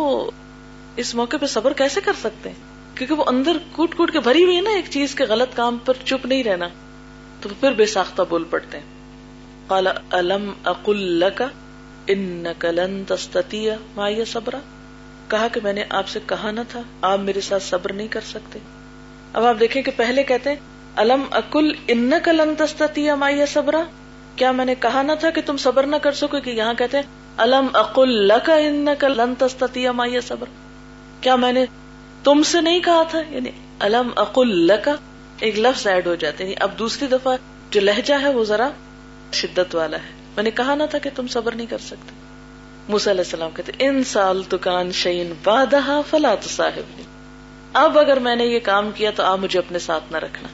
اس 0.97 1.15
موقع 1.15 1.37
پہ 1.37 1.47
صبر 1.47 1.73
کیسے 1.73 2.01
کر 2.01 2.13
سکتے 2.21 2.49
ہیں؟ 2.49 2.97
کیونکہ 2.97 3.15
وہ 3.15 3.25
اندر 3.27 3.57
کوٹ 3.73 3.95
کوٹ 3.95 4.13
کے 4.13 4.21
بھری 4.21 4.45
ہوئی 4.45 4.57
ہے 4.57 4.61
نا 4.61 4.71
ایک 4.71 4.91
چیز 4.91 5.15
کے 5.15 5.25
غلط 5.25 5.57
کام 5.57 5.79
پر 5.85 5.95
چپ 6.05 6.27
نہیں 6.27 6.45
رہنا، 6.45 6.69
تو 7.41 7.49
پھر 7.61 7.73
بے 7.73 7.87
ساختہ 7.87 8.23
بول 8.29 8.45
پڑتے 8.51 8.79
ہیں۔ 8.79 8.87
الم 10.11 10.51
اقل 10.65 11.25
کا 11.35 11.47
ان 12.07 12.47
کلن 12.59 13.03
تستیا 13.07 13.75
مایا 13.97 14.25
صبرا؟ 14.27 14.59
کہا 15.29 15.49
کہ 15.49 15.61
میں 15.63 15.73
نے 15.73 15.85
آپ 15.89 16.09
سے 16.09 16.21
کہا 16.27 16.51
نہ 16.51 16.61
تھا، 16.69 16.83
آپ 17.03 17.19
میرے 17.19 17.41
ساتھ 17.41 17.63
صبر 17.63 17.93
نہیں 17.93 18.09
کر 18.09 18.21
سکتے۔ 18.21 18.59
اب 19.33 19.45
آپ 19.45 19.61
دیکھیں 19.61 19.83
کہ 19.83 19.91
پہلے 19.97 20.23
کہتے 20.23 20.51
ہیں، 20.51 20.57
الم 20.97 21.23
اکل 21.31 21.73
ان 21.89 22.13
کلن 22.25 22.55
تستیا 22.59 23.15
مایا 23.15 23.45
صبرا؟ 23.47 23.85
کیا 24.37 24.53
میں 24.53 24.65
نے 24.65 24.75
کہا 24.75 25.03
نہ 25.03 25.13
تھا 25.21 25.31
کہ 25.31 25.41
تم 25.47 25.57
صبر 25.57 25.87
نہ 25.87 25.97
کر 25.97 26.13
سکو؟ 26.13 26.41
کہ 26.41 26.51
یہاں 26.51 26.75
کہتے 26.75 26.97
ہیں، 26.97 27.05
الم 27.37 27.67
اقل 27.73 28.33
کا 28.45 28.55
ان 28.55 28.89
کلن 28.99 29.35
تستیا 29.39 29.93
مایا 29.93 30.21
صبر 30.21 30.47
کیا 31.21 31.37
میں 31.37 31.53
نے 31.53 31.65
تم 32.25 32.43
سے 32.43 32.61
نہیں 32.61 32.81
کہا 32.81 33.03
تھا؟ 33.03 33.21
یعنی 33.29 33.51
الم 33.79 34.11
اقل 34.17 34.71
کا 34.85 34.95
ایک 35.41 35.59
لفظ 35.59 35.87
ایڈ 35.87 36.07
ہو 36.07 36.15
جاتے 36.15 36.45
ہیں 36.45 36.51
یعنی 36.51 36.63
اب 36.63 36.79
دوسری 36.79 37.07
دفعہ 37.07 37.37
جو 37.71 37.81
لہجہ 37.81 38.15
ہے 38.23 38.29
وہ 38.29 38.45
ذرا 38.45 38.69
شدت 39.33 39.75
والا 39.75 39.97
ہے۔ 39.97 40.11
میں 40.37 40.45
نے 40.45 40.51
کہا 40.51 40.75
نہ 40.75 40.83
تھا 40.91 40.99
کہ 40.99 41.11
تم 41.15 41.27
صبر 41.27 41.55
نہیں 41.55 41.67
کر 41.67 41.79
سکتے۔ 41.79 42.18
علیہ 42.95 43.11
السلام 43.11 43.51
کہتے 43.57 43.73
ان 43.79 44.05
سال 44.05 44.43
دکان 44.53 44.93
شعین 44.93 45.33
بادہ 45.45 46.01
فلا 46.11 46.35
تو 46.35 46.49
صاحب 46.49 47.03
اب 47.73 47.99
اگر 47.99 48.17
میں 48.17 48.37
نے 48.37 48.45
یہ 48.45 48.59
کام 48.59 48.91
کیا 48.95 49.11
تو 49.11 49.23
آپ 49.23 49.39
مجھے 49.39 49.59
اپنے 49.59 49.79
ساتھ 49.79 50.13
نہ 50.13 50.17
رکھنا۔ 50.17 50.49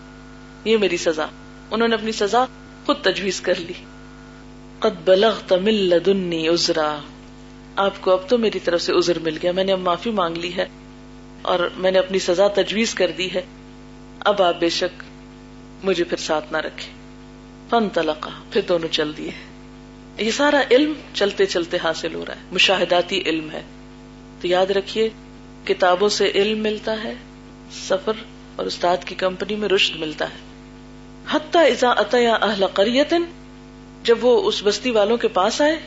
یہ 0.68 0.76
میری 0.76 0.96
سزا۔ 0.96 1.26
انہوں 1.70 1.88
نے 1.88 1.94
اپنی 1.94 2.12
سزا 2.12 2.44
خود 2.86 2.96
تجویز 3.02 3.40
کر 3.40 3.54
لی۔ 3.54 3.72
قد 4.78 5.02
بلغ 5.04 5.38
تمل 5.48 5.74
لدنی 5.74 6.48
ازرا 6.48 6.98
آپ 7.76 7.92
کو 8.00 8.12
اب 8.12 8.28
تو 8.28 8.38
میری 8.38 8.58
طرف 8.58 8.82
سے 8.82 8.92
ازر 8.92 9.18
مل 9.18 9.38
گیا۔ 9.42 9.52
میں 9.52 9.64
نے 9.64 9.72
اب 9.72 9.78
معافی 9.78 10.10
مانگ 10.10 10.36
لی 10.36 10.56
ہے 10.56 10.66
اور 11.42 11.70
میں 11.76 11.90
نے 11.90 11.98
اپنی 11.98 12.18
سزا 12.18 12.48
تجویز 12.48 12.94
کر 12.94 13.10
دی 13.18 13.34
ہے۔ 13.34 13.42
اب 14.20 14.42
آپ 14.42 14.60
بے 14.60 14.68
شک 14.68 15.02
مجھے 15.84 16.04
پھر 16.04 16.16
ساتھ 16.16 16.52
نہ 16.52 16.56
رکھے 16.56 16.92
فن 17.70 17.88
تلقا 17.88 18.30
پھر 18.50 18.60
دونوں 18.68 18.88
چل 18.88 19.12
دیے۔ 19.16 19.53
یہ 20.18 20.30
سارا 20.30 20.62
علم 20.70 20.92
چلتے 21.14 21.46
چلتے 21.46 21.76
حاصل 21.84 22.14
ہو 22.14 22.24
رہا 22.28 22.34
ہے۔ 22.34 22.40
مشاہداتی 22.52 23.22
علم 23.26 23.50
ہے۔ 23.50 23.62
تو 24.40 24.46
یاد 24.46 24.66
رکھیے، 24.66 25.08
کتابوں 25.64 26.08
سے 26.08 26.30
علم 26.34 26.58
ملتا 26.58 27.04
ہے، 27.04 27.14
سفر 27.72 28.12
اور 28.56 28.66
استاد 28.66 28.96
کی 29.06 29.14
کمپنی 29.14 29.56
میں 29.56 29.68
رشد 29.68 29.96
ملتا 29.96 30.24
ہے۔ 30.24 30.36
حتیٰ 31.30 31.66
ازا 31.66 31.92
عطیا 31.92 32.34
اہل 32.34 32.66
قریتن، 32.66 33.22
جب 34.02 34.24
وہ 34.24 34.48
اس 34.48 34.60
بستی 34.64 34.90
والوں 34.90 35.16
کے 35.16 35.28
پاس 35.28 35.60
آئے 35.60 35.78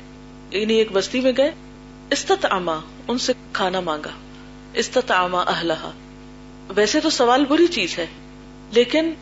یعنی 0.51 0.73
ایک 0.73 0.87
بستی 0.91 1.19
میں 1.19 1.31
گئے 1.37 1.51
استط 2.11 2.45
ان 3.07 3.17
سے 3.17 3.33
کھانا 3.53 3.79
مانگا۔ 3.79 4.09
استط 4.73 5.11
اما 5.11 5.41
اہلہا۔ 5.41 5.91
ویسے 6.75 6.99
تو 6.99 7.09
سوال 7.09 7.45
بری 7.45 7.67
چیز 7.67 7.99
ہے، 7.99 8.05
لیکن 8.71 9.13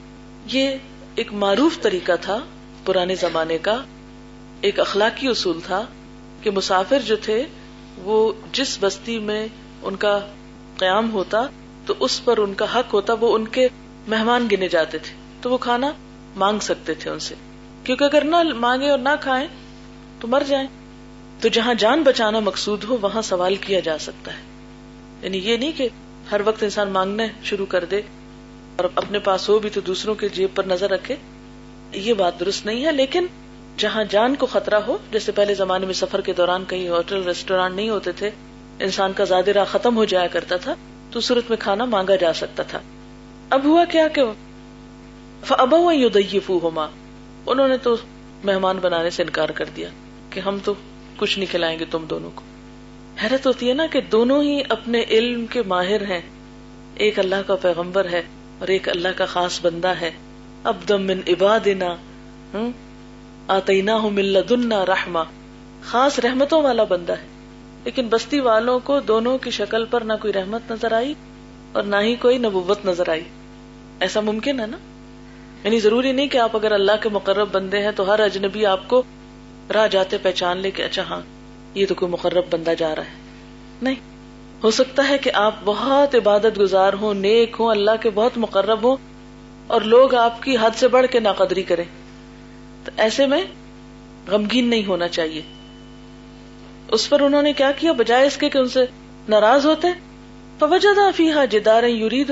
یہ 0.51 0.69
ایک 1.15 1.33
معروف 1.33 1.79
طریقہ 1.81 2.11
تھا 2.21 2.39
پرانے 2.85 3.15
زمانے 3.15 3.57
کا۔ 3.57 3.83
ایک 4.65 4.79
اخلاقی 4.79 5.27
اصول 5.27 5.59
تھا 5.65 5.85
کہ 6.41 6.51
مسافر 6.51 6.99
جو 6.99 7.15
تھے 7.15 7.45
وہ 7.97 8.33
جس 8.51 8.77
بستی 8.79 9.19
میں 9.19 9.47
ان 9.81 9.95
کا 9.95 10.19
قیام 10.77 11.13
ہوتا 11.13 11.47
تو 11.85 11.93
اس 11.99 12.25
پر 12.25 12.37
ان 12.37 12.53
کا 12.53 12.79
حق 12.79 12.93
ہوتا، 12.93 13.13
وہ 13.19 13.35
ان 13.35 13.47
کے 13.47 13.67
مہمان 14.07 14.47
گنے 14.51 14.67
جاتے 14.67 14.97
تھے، 14.97 15.13
تو 15.41 15.49
وہ 15.49 15.57
کھانا 15.57 15.91
مانگ 16.35 16.59
سکتے 16.59 16.93
تھے 16.93 17.09
ان 17.09 17.19
سے۔ 17.19 17.35
کیونکہ 17.83 18.03
اگر 18.03 18.23
نہ 18.23 18.35
مانگے 18.55 18.89
اور 18.89 18.99
نہ 18.99 19.09
کھائیں 19.21 19.47
تو 20.19 20.27
مر 20.27 20.43
جائیں۔ 20.47 20.67
تو 21.41 21.47
جہاں 21.47 21.73
جان 21.73 22.03
بچانا 22.03 22.39
مقصود 22.39 22.83
ہو، 22.83 22.97
وہاں 23.01 23.21
سوال 23.21 23.55
کیا 23.55 23.79
جا 23.79 23.97
سکتا 23.97 24.33
ہے۔ 24.33 24.41
یعنی 25.21 25.37
یہ 25.37 25.57
نہیں 25.57 25.71
کہ 25.71 25.89
ہر 26.31 26.41
وقت 26.45 26.63
انسان 26.63 26.89
مانگنا 26.89 27.23
شروع 27.43 27.65
کر 27.65 27.85
دے 27.85 28.01
اور 28.75 28.85
اپنے 28.95 29.19
پاس 29.19 29.49
ہو 29.49 29.59
بھی 29.59 29.69
تو 29.69 29.81
دوسروں 29.81 30.15
کے 30.15 30.29
جیب 30.29 30.49
پر 30.55 30.63
نظر 30.63 30.89
رکھے، 30.89 31.15
یہ 31.93 32.13
بات 32.13 32.39
درست 32.39 32.65
نہیں 32.65 32.85
ہے، 32.85 32.91
لیکن 32.91 33.25
جہاں 33.77 34.03
جان 34.09 34.35
کو 34.35 34.45
خطرہ 34.45 34.75
ہو، 34.75 34.97
جیسے 35.11 35.31
پہلے 35.31 35.53
زمانے 35.53 35.85
میں 35.85 35.93
سفر 35.93 36.21
کے 36.21 36.33
دوران 36.33 36.63
کہیں 36.67 36.89
ہوٹل 36.89 37.23
ریسٹورینٹ 37.23 37.75
نہیں 37.75 37.89
ہوتے 37.89 38.11
تھے، 38.11 38.29
انسان 38.79 39.13
کا 39.13 39.23
زیادہ 39.23 39.49
راہ 39.49 39.65
ختم 39.65 39.95
ہو 39.95 40.05
جایا 40.05 40.27
کرتا 40.27 40.55
تھا، 40.57 40.75
تو 41.11 41.19
صورت 41.19 41.43
میں 41.49 41.57
کھانا 41.57 41.85
مانگا 41.85 42.15
جا 42.15 42.33
سکتا 42.33 42.63
تھا۔ 42.63 42.79
اب 43.49 43.65
ہوا 43.65 43.85
کیا 43.85 44.07
کہ 44.07 44.23
ابا 45.49 45.77
فو 46.45 46.59
ہوما 46.63 46.87
انہوں 47.45 47.67
نے 47.67 47.77
تو 47.77 47.95
مہمان 48.43 48.77
بنانے 48.77 49.09
سے 49.09 49.23
انکار 49.23 49.49
کر 49.49 49.65
دیا 49.75 49.89
کہ 50.29 50.39
ہم 50.39 50.57
تو 50.63 50.73
کچھ 51.17 51.39
نہیں 51.39 51.51
کھلائیں 51.51 51.79
گے 51.79 51.85
تم 51.91 52.05
دونوں 52.09 52.29
کو۔ 52.35 52.41
حیرت 53.23 53.47
ہوتی 53.47 53.69
ہے 53.69 53.73
نا 53.73 53.85
کہ 53.91 54.01
دونوں 54.01 54.43
ہی 54.43 54.61
اپنے 54.69 55.03
علم 55.09 55.45
کے 55.45 55.61
ماہر 55.61 56.01
ہیں۔ 56.01 56.21
ایک 56.95 57.19
اللہ 57.19 57.35
کا 57.47 57.55
پیغمبر 57.55 58.09
ہے 58.09 58.21
اور 58.59 58.67
ایک 58.67 58.89
اللہ 58.89 59.07
کا 59.15 59.25
خاص 59.25 59.59
بندہ 59.61 59.87
ہے۔ 59.87 60.11
اب 60.63 60.75
دم 60.89 61.01
من 61.01 61.19
عبادنا۔ 61.27 61.95
آتینا 63.47 63.95
ہوں 63.95 64.11
ملدنا 64.11 64.85
رحما 64.85 65.23
خاص 65.83 66.19
رحمتوں 66.19 66.61
والا 66.61 66.83
بندہ 66.83 67.13
ہے۔ 67.13 67.27
لیکن 67.83 68.07
بستی 68.07 68.39
والوں 68.39 68.79
کو 68.83 68.99
دونوں 68.99 69.37
کی 69.37 69.51
شکل 69.51 69.85
پر 69.85 70.01
نہ 70.01 70.13
کوئی 70.21 70.33
رحمت 70.33 70.71
نظر 70.71 70.91
آئی 70.91 71.13
اور 71.71 71.83
نہ 71.83 71.95
ہی 71.95 72.15
کوئی 72.15 72.37
نبوت 72.37 72.85
نظر 72.85 73.09
آئی۔ 73.09 73.23
ایسا 73.99 74.19
ممکن 74.19 74.59
ہے 74.59 74.65
نا؟ 74.65 74.77
یعنی 75.63 75.79
ضروری 75.79 76.11
نہیں 76.11 76.27
کہ 76.27 76.37
آپ 76.37 76.55
اگر 76.55 76.71
اللہ 76.71 76.91
کے 77.03 77.09
مقرب 77.09 77.47
بندے 77.51 77.79
ہیں 77.79 77.91
تو 77.95 78.13
ہر 78.13 78.19
اجنبی 78.19 78.65
آپ 78.65 78.87
کو 78.87 79.03
راہ 79.73 79.87
جاتے 79.87 80.17
پہچان 80.17 80.57
لے 80.57 80.71
کہ 80.71 80.81
اچھا 80.81 81.03
ہاں 81.03 81.21
یہ 81.73 81.85
تو 81.85 81.95
کوئی 81.95 82.11
مقرب 82.11 82.43
بندہ 82.51 82.71
جا 82.77 82.95
رہا 82.95 83.05
ہے۔ 83.05 83.15
نہیں، 83.81 83.95
ہو 84.63 84.71
سکتا 84.71 85.09
ہے 85.09 85.17
کہ 85.17 85.31
آپ 85.33 85.55
بہت 85.65 86.15
عبادت 86.15 86.59
گزار 86.59 86.93
ہوں، 86.93 87.13
نیک 87.13 87.55
ہوں، 87.59 87.69
اللہ 87.69 87.91
کے 88.01 88.09
بہت 88.09 88.31
مقرب 88.37 88.83
ہوں 88.83 88.97
اور 89.67 89.81
لوگ 89.81 90.15
آپ 90.15 90.43
کی 90.43 90.57
حد 90.61 90.71
سے 90.75 90.87
بڑھ 90.87 91.05
کے 91.07 91.19
ناقدری 91.19 91.63
کریں۔ 91.63 91.85
تو 92.85 92.91
ایسے 92.97 93.27
میں 93.27 93.41
غمگین 94.27 94.69
نہیں 94.69 94.85
ہونا 94.85 95.07
چاہیے۔ 95.07 95.41
اس 96.87 97.09
پر 97.09 97.19
انہوں 97.19 97.41
نے 97.41 97.53
کیا 97.53 97.71
کیا 97.71 97.91
بجائے 97.91 98.27
اس 98.27 98.37
کے 98.37 98.49
کہ 98.49 98.57
ان 98.57 98.67
سے 98.67 98.85
ناراض 99.29 99.65
ہوتے۔ 99.65 99.87
فوجدہ 100.59 101.09
فیحا 101.15 101.45
جدار 101.45 101.83
یورید 101.83 102.31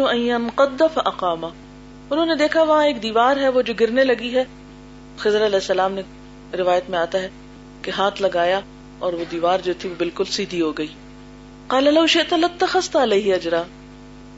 قدف 0.56 1.00
اقامہ 1.06 1.48
انہوں 2.10 2.26
نے 2.26 2.36
دیکھا 2.36 2.64
وہاں 2.64 2.86
ایک 2.86 3.04
دیوار 3.04 3.38
ہے 3.38 3.50
وہ 3.50 3.62
جو 3.62 3.74
گرنے 3.80 4.04
لگی 4.04 4.36
ہے۔ 4.36 4.44
خضر 5.18 5.46
علیہ 5.46 5.56
السلام 5.56 5.94
نے 5.94 6.02
روایت 6.58 6.90
میں 6.90 7.00
آتا 7.00 7.18
ہے 7.18 7.30
کہ 7.82 7.92
ہاتھ 7.98 8.22
لگایا 8.22 8.60
اور 9.00 9.14
وہ 9.14 9.24
دیوار 9.32 9.60
جو 9.60 9.74
تھی 9.80 9.90
وہ 9.90 9.96
بالکل 9.98 10.24
سیدھی 10.24 10.62
ہو 10.62 10.72
گئی۔ 10.72 10.88
قال 11.68 11.94
لو 11.94 12.08
شئت 12.08 12.34
لاتخذت 12.34 12.96
علیہ 12.96 13.34
اجرا۔ 13.34 13.64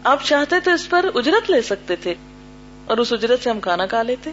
آپ 0.04 0.24
چاہتے 0.24 0.60
تو 0.60 0.72
اس 0.72 0.90
پر 0.90 1.10
اجرت 1.16 1.52
لے 1.52 1.62
سکتے 1.62 1.96
تھے 1.96 2.14
اور 2.86 2.98
اس 2.98 3.14
اجرت 3.14 3.44
سے 3.44 3.50
ہم 3.50 3.60
کھانا 3.60 3.86
کھا 3.86 4.02
لیتے۔ 4.02 4.32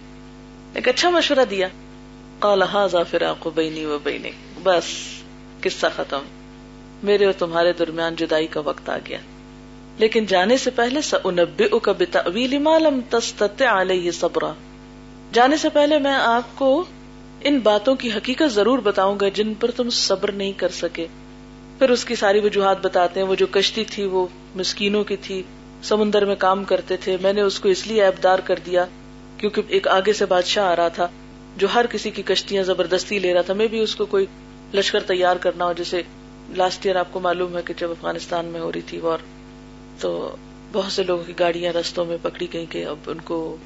ایک 0.74 0.88
اچھا 0.88 1.10
مشورہ 1.10 1.44
دیا۔ 1.50 1.68
قال 2.38 2.62
هذا 2.62 3.02
فراق 3.02 3.48
بینی 3.54 3.84
و 3.84 3.98
بینک 4.02 4.58
بس، 4.62 4.84
قصہ 5.60 5.86
ختم۔ 5.96 6.22
میرے 7.02 7.24
اور 7.24 7.32
تمہارے 7.32 7.72
درمیان 7.72 8.14
جدائی 8.14 8.46
کا 8.46 8.60
وقت 8.60 8.88
آ 8.88 8.98
گیا۔ 9.08 9.18
لیکن 9.98 10.26
جانے 10.26 10.56
سے 10.56 10.70
پہلے 10.70 11.00
سأنبئک 11.00 11.88
بتأویل 11.98 12.58
ما 12.58 12.78
لم 12.78 13.00
تستطع 13.10 13.80
علیہ 13.80 14.10
صبرا۔ 14.10 14.52
جانے 15.32 15.56
سے 15.56 15.68
پہلے 15.68 15.98
میں 15.98 16.14
آپ 16.14 16.58
کو 16.58 16.84
ان 17.40 17.58
باتوں 17.58 17.94
کی 17.94 18.08
حقیقت 18.16 18.52
ضرور 18.52 18.78
بتاؤں 18.78 19.20
گا 19.20 19.28
جن 19.28 19.54
پر 19.54 19.70
تم 19.70 19.90
صبر 19.90 20.32
نہیں 20.32 20.52
کر 20.52 20.68
سکے۔ 20.68 21.06
پھر 21.78 21.90
اس 21.90 22.04
کی 22.04 22.14
ساری 22.14 22.40
وجوہات 22.40 22.76
بتاتے 22.82 23.20
ہیں۔ 23.20 23.26
وہ 23.26 23.34
جو 23.34 23.46
کشتی 23.50 23.84
تھی، 23.84 24.04
وہ 24.04 24.26
مسکینوں 24.54 25.04
کی 25.04 25.16
تھی۔ 25.16 25.42
سمندر 25.82 26.24
میں 26.24 26.36
کام 26.36 26.64
کرتے 26.64 26.96
تھے۔ 26.96 27.16
میں 27.22 27.32
نے 27.32 27.40
اس 27.40 27.60
کو 27.60 27.68
اس 27.68 27.86
لیے 27.86 28.04
ایبدار 28.04 28.38
کر 28.38 28.58
دیا۔ 28.66 28.86
کیونکہ 29.42 29.62
ایک 29.68 29.88
آگے 29.88 30.12
سے 30.12 30.26
بادشاہ 30.26 30.64
آ 30.64 30.76
رہا 30.76 30.88
تھا، 30.88 31.08
جو 31.56 31.68
ہر 31.74 31.86
کسی 31.90 32.10
کی 32.10 32.22
کشتیاں 32.22 32.62
زبردستی 32.62 33.18
لے 33.18 33.34
رہا 33.34 33.40
تھا، 33.40 33.54
میں 33.54 33.66
بھی 33.66 33.78
اس 33.78 33.96
کو 33.96 34.06
کوئی 34.06 34.26
لشکر 34.74 35.00
تیار 35.00 35.36
کرنا 35.36 35.64
ہو، 35.64 35.72
جیسے 35.72 36.02
لاسٹ 36.56 36.86
ایئر 36.86 36.96
آپ 36.96 37.06
کو 37.10 37.20
معلوم 37.20 37.56
ہے 37.56 37.62
کہ 37.64 37.74
جب 37.78 37.90
افغانستان 37.90 38.46
میں 38.46 38.60
ہو 38.60 38.72
رہی 38.72 38.80
تھی 38.80 38.98
وار 38.98 39.18
تو 40.00 40.36
بہت 40.72 40.92
سے 40.92 41.02
لوگوں 41.02 41.24
کی 41.24 41.32
گاڑیاں 41.38 41.72
رستوں 41.72 42.04
میں 42.04 42.16
پکڑی 42.22 42.46
گئی 42.52 42.66
کہ 42.70 42.84
اب 42.86 42.96
ان 43.06 43.20
کو 43.20 43.56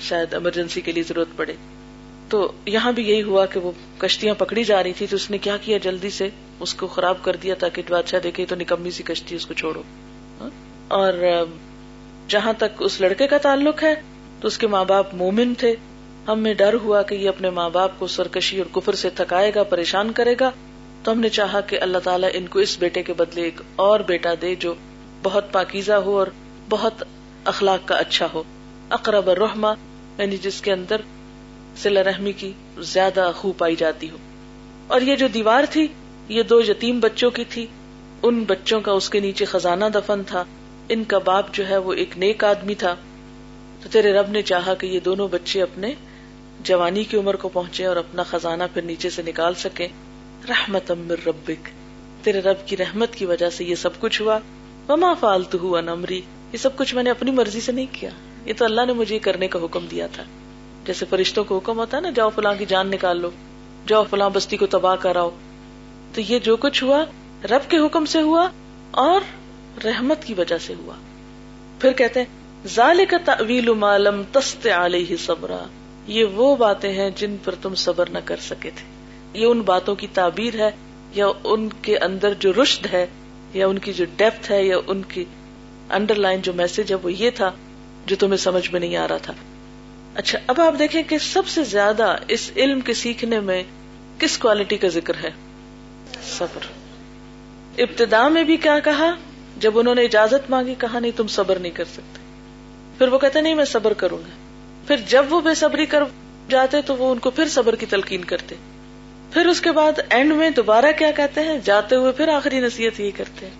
شاید 0.00 0.32
ایمرجنسی 0.32 0.80
کے 0.80 0.92
لیے 0.92 1.02
ضرورت 1.02 1.28
پڑے۔ 1.36 1.52
تو 2.28 2.52
یہاں 2.66 2.92
بھی 2.92 3.08
یہی 3.08 3.22
ہوا 3.22 3.46
کہ 3.46 3.60
وہ 3.60 3.72
کشتیاں 3.98 4.34
پکڑی 4.34 4.64
جا 4.64 4.82
رہی 4.82 4.92
تھی 4.92 5.06
تو 5.06 5.16
اس 5.16 5.30
نے 5.30 5.38
کیا 5.38 5.56
کیا 5.56 5.78
جلدی 5.78 6.10
سے؟ 6.10 6.28
اس 6.60 6.74
کو 6.74 6.86
خراب 6.86 7.14
کر 7.22 7.36
دیا 7.36 7.54
تاکہ 7.58 7.82
بادشاہ 7.88 8.20
دیکھے 8.20 8.46
تو 8.46 8.56
نکمی 8.56 8.90
سی 8.90 9.02
کشتی، 9.02 9.36
اس 9.36 9.46
کو 9.46 9.54
چھوڑو۔ 9.54 9.82
ہاں؟ 10.40 10.50
اور 10.88 11.12
جہاں 12.28 12.52
تک 12.58 12.82
اس 12.82 13.00
لڑکے 13.00 13.26
کا 13.26 13.38
تعلق 13.38 13.82
ہے 13.82 13.94
تو 14.46 14.48
اس 14.48 14.58
کے 14.58 14.66
ماں 14.66 14.84
باپ 14.84 15.14
مومن 15.14 15.54
تھے۔ 15.54 15.74
ہمیں 16.28 16.54
ڈر 16.54 16.74
ہوا 16.74 17.02
کہ 17.02 17.14
یہ 17.14 17.28
اپنے 17.28 17.50
ماں 17.50 17.70
باپ 17.70 17.90
کو 17.98 18.06
سرکشی 18.06 18.58
اور 18.58 18.66
کفر 18.72 18.94
سے 18.94 19.10
تھکائے 19.10 19.52
گا، 19.54 19.62
پریشان 19.62 20.12
کرے 20.12 20.34
گا۔ 20.40 20.50
تو 21.02 21.12
ہم 21.12 21.20
نے 21.20 21.28
چاہا 21.28 21.60
کہ 21.60 21.80
اللہ 21.80 21.98
تعالیٰ 21.98 22.28
ان 22.32 22.46
کو 22.46 22.58
اس 22.58 22.78
بیٹے 22.78 23.02
کے 23.02 23.12
بدلے 23.12 23.42
ایک 23.42 23.60
اور 23.76 24.00
بیٹا 24.00 24.34
دے 24.42 24.54
جو 24.54 24.74
بہت 25.22 25.52
پاکیزہ 25.52 25.92
ہو 25.92 26.18
اور 26.18 26.26
بہت 26.68 27.04
اخلاق 27.44 27.88
کا 27.88 27.94
اچھا 27.94 28.28
ہو۔ 28.34 28.42
اقرب 28.90 29.30
الرحمہ 29.30 29.68
یعنی 30.18 30.36
جس 30.36 30.60
کے 30.60 30.72
اندر 30.72 30.96
سلا 31.76 32.04
رحمی 32.04 32.32
کی 32.32 32.52
زیادہ 32.78 33.32
خو 33.36 33.52
پائی 33.52 33.76
جاتی 33.76 34.10
ہو۔ 34.10 34.16
اور 34.86 35.00
یہ 35.00 35.16
جو 35.16 35.28
دیوار 35.28 35.64
تھی، 35.70 35.86
یہ 36.28 36.42
دو 36.42 36.60
یتیم 36.60 37.00
بچوں 37.00 37.30
کی 37.30 37.44
تھی۔ 37.48 37.66
ان 38.22 38.44
بچوں 38.44 38.80
کا 38.80 38.92
اس 38.92 39.10
کے 39.10 39.20
نیچے 39.20 39.44
خزانہ 39.44 39.84
دفن 39.94 40.22
تھا۔ 40.26 40.44
ان 40.88 41.04
کا 41.04 41.18
باپ 41.18 41.54
جو 41.54 41.68
ہے 41.68 41.76
وہ 41.76 41.92
ایک 41.92 42.18
نیک 42.18 42.44
آدمی 42.44 42.74
تھا۔ 42.74 42.96
تو 43.86 43.92
تیرے 43.92 44.12
رب 44.12 44.30
نے 44.30 44.42
چاہا 44.42 44.74
کہ 44.74 44.86
یہ 44.86 45.00
دونوں 45.00 45.28
بچے 45.28 45.62
اپنے 45.62 45.94
جوانی 46.60 47.04
کی 47.04 47.16
عمر 47.16 47.36
کو 47.36 47.48
پہنچے 47.48 47.84
اور 47.84 47.96
اپنا 47.96 48.22
خزانہ 48.22 48.64
پھر 48.74 48.82
نیچے 48.82 49.10
سے 49.10 49.22
نکال 49.22 49.54
سکے 49.54 49.88
رحمت 50.48 50.90
امر 50.90 51.14
ربک۔ 51.26 51.68
تیرے 52.22 52.40
رب 52.40 52.66
کی 52.66 52.76
رحمت 52.76 53.14
کی 53.14 53.26
وجہ 53.26 53.50
سے 53.50 53.64
یہ 53.64 53.74
سب 53.74 54.00
کچھ 54.00 54.22
ہوا۔ 54.22 54.38
وما 54.88 55.14
فالتو 55.14 55.58
ہوا 55.58 55.80
نمری 55.80 56.20
یہ 56.52 56.56
سب 56.56 56.76
کچھ 56.76 56.94
میں 56.94 57.02
نے 57.02 57.10
اپنی 57.10 57.30
مرضی 57.30 57.60
سے 57.60 57.72
نہیں 57.72 57.86
کیا۔ 57.92 58.10
یہ 58.44 58.52
تو 58.56 58.64
اللہ 58.64 58.80
نے 58.86 58.92
مجھے 58.92 59.18
کرنے 59.18 59.48
کا 59.48 59.58
حکم 59.64 59.86
دیا 59.90 60.06
تھا۔ 60.06 60.22
جیسے 60.86 61.06
فرشتوں 61.10 61.44
کو 61.44 61.58
حکم 61.58 61.78
ہوتا 61.78 61.96
ہے 61.96 62.02
نا، 62.02 62.10
جاؤ 62.14 62.30
فلاں 62.30 62.54
کی 62.58 62.64
جان 62.64 62.88
نکال 62.88 63.20
لو۔ 63.20 63.30
جاؤ 63.88 64.04
فلاں 64.10 64.30
بستی 64.30 64.56
کو 64.56 64.66
تباہ 64.66 64.96
کراؤ۔ 64.96 65.30
تو 66.14 66.20
یہ 66.20 66.38
جو 66.38 66.56
کچھ 66.56 66.84
ہوا 66.84 67.04
رب 67.44 67.70
کے 67.70 67.76
حکم 67.76 68.04
سے 68.04 68.20
ہوا 68.20 68.48
اور 68.90 69.20
رحمت 69.84 70.24
کی 70.24 70.34
وجہ 70.34 70.58
سے 70.58 70.74
ہوا۔ 70.74 70.94
پھر 71.80 71.92
کہتے 71.92 72.20
ہیں 72.20 72.45
ذالک 72.66 73.14
تعویل 73.24 73.68
ما 73.68 73.96
لم 73.96 74.22
تست 74.32 74.66
علیہ 74.66 75.16
صبرا۔ 75.16 75.66
یہ 76.06 76.24
وہ 76.24 76.56
باتیں 76.56 76.92
ہیں 76.92 77.10
جن 77.16 77.36
پر 77.44 77.54
تم 77.62 77.74
صبر 77.74 78.10
نہ 78.10 78.18
کر 78.24 78.36
سکے 78.36 78.70
تھے۔ 78.74 78.96
یہ 79.40 79.46
ان 79.46 79.60
باتوں 79.60 79.94
کی 79.94 80.06
تعبیر 80.14 80.54
ہے، 80.54 80.70
یا 81.14 81.26
ان 81.44 81.68
کے 81.82 81.98
اندر 81.98 82.34
جو 82.34 82.52
رشد 82.62 82.86
ہے، 82.92 83.06
یا 83.54 83.66
ان 83.66 83.78
کی 83.78 83.92
جو 83.92 84.04
ڈیپتھ 84.16 84.50
ہے، 84.50 84.64
یا 84.64 84.76
ان 84.86 85.02
کی 85.02 85.24
انڈر 85.90 86.14
لائن 86.14 86.40
جو 86.40 86.52
میسج 86.52 86.92
ہے، 86.92 86.98
وہ 87.02 87.12
یہ 87.12 87.30
تھا 87.30 87.50
جو 88.06 88.16
تمہیں 88.18 88.36
سمجھ 88.36 88.72
میں 88.72 88.80
نہیں 88.80 88.96
آ 88.96 89.08
رہا 89.08 89.16
تھا۔ 89.16 89.32
اچھا 90.14 90.38
اب 90.46 90.60
آپ 90.60 90.74
دیکھیں 90.78 91.02
کہ 91.02 91.18
سب 91.18 91.46
سے 91.46 91.64
زیادہ 91.64 92.16
اس 92.28 92.50
علم 92.56 92.80
کے 92.80 92.94
سیکھنے 92.94 93.40
میں 93.40 93.62
کس 94.18 94.38
کوالٹی 94.38 94.76
کا 94.76 94.88
ذکر 94.88 95.14
ہے؟ 95.22 95.30
صبر۔ 96.38 96.66
ابتدا 97.78 98.28
میں 98.28 98.44
بھی 98.44 98.56
کیا 98.56 98.78
کہا؟ 98.78 99.14
جب 99.56 99.78
انہوں 99.78 99.94
نے 99.94 100.02
اجازت 100.02 100.50
مانگی، 100.50 100.74
کہا 100.78 100.98
نہیں، 100.98 101.12
تم 101.16 101.26
صبر 101.26 101.58
نہیں 101.58 101.72
کر 101.72 101.84
سکتے۔ 101.84 102.25
پھر 102.98 103.08
وہ 103.08 103.18
کہتے 103.18 103.40
نہیں، 103.40 103.54
میں 103.54 103.64
صبر 103.64 103.92
کروں 103.92 104.18
گا۔ 104.18 104.46
پھر 104.86 104.96
جب 105.08 105.24
وہ 105.30 105.40
بے 105.40 105.54
صبری 105.54 105.86
کر 105.86 106.02
جاتے 106.48 106.82
تو 106.82 106.96
وہ 106.96 107.12
ان 107.12 107.18
کو 107.18 107.30
پھر 107.30 107.48
صبر 107.48 107.74
کی 107.74 107.86
تلقین 107.86 108.24
کرتے۔ 108.24 108.54
پھر 109.32 109.46
اس 109.46 109.60
کے 109.60 109.72
بعد 109.72 109.92
اینڈ 110.10 110.32
میں 110.32 110.50
دوبارہ 110.50 110.86
کیا 110.98 111.10
کہتے 111.10 111.40
ہیں؟ 111.40 111.58
جاتے 111.64 111.96
ہوئے 111.96 112.12
پھر 112.12 112.28
آخری 112.28 112.60
نصیحت 112.60 113.00
یہ 113.00 113.10
کرتے 113.16 113.46
ہیں۔ 113.46 113.54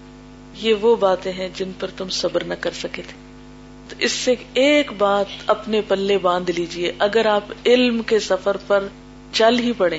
یہ 0.54 0.74
وہ 0.74 0.96
باتیں 0.96 1.32
ہیں 1.32 1.48
جن 1.54 1.70
پر 1.80 1.88
تم 1.96 2.08
صبر 2.08 2.44
نہ 2.44 2.54
کر 2.60 2.70
سکے 2.70 3.02
تھے۔ 3.02 3.26
تو 3.88 3.96
اس 3.98 4.12
سے 4.12 4.34
ایک 4.54 4.92
بات 4.92 5.26
اپنے 5.46 5.80
پلے 5.80 6.18
باندھ 6.18 6.50
لیجیے۔ 6.50 6.92
اگر 6.98 7.26
آپ 7.26 7.44
علم 7.66 8.02
کے 8.02 8.18
سفر 8.18 8.56
پر 8.66 8.84
چل 9.32 9.58
ہی 9.58 9.72
پڑے 9.72 9.98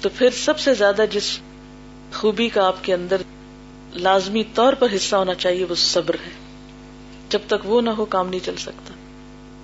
تو 0.00 0.08
پھر 0.08 0.30
سب 0.30 0.58
سے 0.58 0.74
زیادہ 0.74 1.04
جس 1.10 1.38
خوبی 2.14 2.48
کا 2.48 2.66
آپ 2.66 2.84
کے 2.84 2.94
اندر 2.94 3.16
لازمی 3.94 4.42
طور 4.54 4.72
پر 4.72 4.86
حصہ 4.96 5.16
ہونا 5.16 5.34
چاہیے، 5.34 5.64
وہ 5.64 5.74
صبر 5.74 6.14
ہے۔ 6.14 6.41
جب 7.32 7.38
تک 7.46 7.66
وہ 7.66 7.80
نہ 7.80 7.90
ہو، 7.90 8.04
کام 8.04 8.28
نہیں 8.28 8.44
چل 8.44 8.56
سکتا۔ 8.56 8.94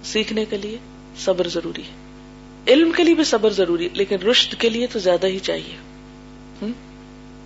سیکھنے 0.05 0.45
کے 0.45 0.57
لیے 0.57 0.79
صبر 1.19 1.49
ضروری 1.49 1.83
ہے۔ 1.83 2.73
علم 2.73 2.91
کے 2.93 3.05
لیے 3.05 3.15
بھی 3.15 3.25
صبر 3.25 3.51
ضروری 3.51 3.85
ہے، 3.85 3.89
لیکن 3.93 4.17
رشد 4.17 4.61
کے 4.61 4.69
لیے 4.69 4.87
تو 4.87 4.99
زیادہ 4.99 5.27
ہی 5.27 5.39
چاہیے۔ 5.39 5.77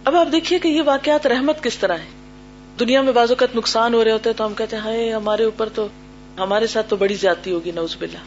اب 0.05 0.16
آپ 0.16 0.33
دیکھیے 0.33 0.59
کہ 0.59 0.68
یہ 0.68 0.83
واقعات 0.87 1.27
رحمت 1.27 1.62
کس 1.62 1.79
طرح 1.79 1.97
ہے 1.97 2.11
دنیا 2.81 3.03
میں 3.03 3.12
بعض 3.12 3.31
اوقات 3.31 3.57
نقصان 3.57 3.95
ہو 3.95 4.05
رہے 4.05 4.12
ہوتے 4.12 4.31
ہیں 4.31 4.37
تو 4.37 4.47
ہم 4.47 4.55
کہتے 4.55 4.77
ہیں، 4.77 4.83
ہائے، 4.83 5.12
ہمارے 5.12 5.45
اوپر 5.45 5.68
تو، 5.68 5.87
ہمارے 6.39 6.66
ساتھ 6.66 6.91
تو 6.91 6.97
بڑی 6.97 7.14
زیادتی 7.14 7.53
ہوگی 7.53 7.70
نوز 7.70 7.97
بلا 7.99 8.18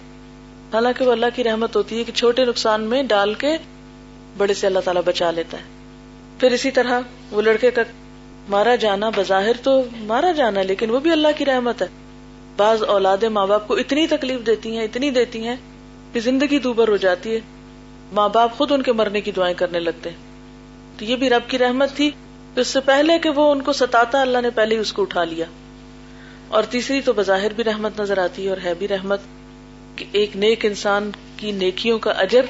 حالانکہ 0.74 1.06
وہ 1.06 1.12
اللہ 1.12 1.26
کی 1.36 1.44
رحمت 1.44 1.76
ہوتی 1.76 2.00
ہے 2.00 2.04
کہ 2.04 2.12
چھوٹے 2.12 2.46
نقصان 2.46 2.82
میں 2.82 3.04
ڈال 3.04 3.34
کے 3.34 3.58
بڑے 4.38 4.54
سے 4.54 4.68
اللہ 4.68 4.80
تعالیٰ 4.80 5.02
بچا 5.06 5.32
لیتا 5.32 5.58
ہے۔ 5.58 5.64
پھر 6.40 6.52
اسی 6.52 6.72
طرح 6.72 7.00
وہ 7.32 7.42
لڑکے 7.42 7.72
کا 7.72 7.82
مارا 8.50 8.76
جانا 8.76 9.10
بظاہر 9.16 9.52
تو 9.64 9.82
مارا 9.98 10.32
جانا 10.32 10.62
لیکن 10.62 10.90
وہ 10.90 11.00
بھی 11.00 11.12
اللہ 11.12 11.28
کی 11.38 11.46
رحمت 11.46 11.82
ہے۔ 11.82 11.88
بعض 12.58 12.84
اولاد 12.84 13.24
ماں 13.24 13.48
باپ 13.48 13.68
کو 13.68 13.76
اتنی 13.76 14.08
تکلیف 14.08 14.46
دیتی 14.46 14.78
ہیں، 14.78 14.84
اتنی 14.84 15.10
دیتی 15.10 15.48
ہیں 15.48 15.56
کہ 16.14 16.20
زندگی 16.20 16.60
دوبر 16.60 16.88
ہو 16.88 16.98
جاتی 16.98 17.36
ہے۔ 17.36 17.40
ماں 18.12 18.30
باپ 18.30 18.52
خود 18.58 18.72
ان 18.72 18.82
کے 18.82 18.92
مرنے 18.94 19.22
کی 19.22 19.32
دعائیں 19.32 19.56
کرنے 19.56 19.80
لگتے 19.80 20.10
ہیں۔ 20.10 20.18
تو 20.98 21.06
یہ 21.06 21.16
بھی 21.16 21.30
رب 21.30 21.42
کی 21.48 21.58
رحمت 21.58 21.92
تھی۔ 21.96 22.12
اس 22.56 22.68
سے 22.68 22.80
پہلے 22.80 23.20
کہ 23.20 23.30
وہ 23.30 23.52
ان 23.52 23.62
کو 23.62 23.74
ستاتا، 23.74 24.22
اللہ 24.22 24.38
نے 24.42 24.50
پہلے 24.50 24.76
ہی 24.76 24.80
اس 24.80 24.94
کو 24.94 25.02
اٹھا 25.02 25.24
لیا۔ 25.24 25.46
اور 26.48 26.64
تیسری 26.64 27.02
تو 27.02 27.14
بظاہر 27.14 27.54
بھی 27.54 27.64
رحمت 27.64 28.00
نظر 28.00 28.18
آتی 28.18 28.46
ہے 28.46 28.50
اور 28.50 28.58
ہے 28.64 28.74
بھی 28.74 28.88
رحمت 28.88 29.20
کہ 29.96 30.06
ایک 30.12 30.38
نیک 30.38 30.66
انسان 30.66 31.12
کی 31.38 31.52
نیکیوں 31.52 32.00
کا 32.00 32.12
اجر 32.12 32.46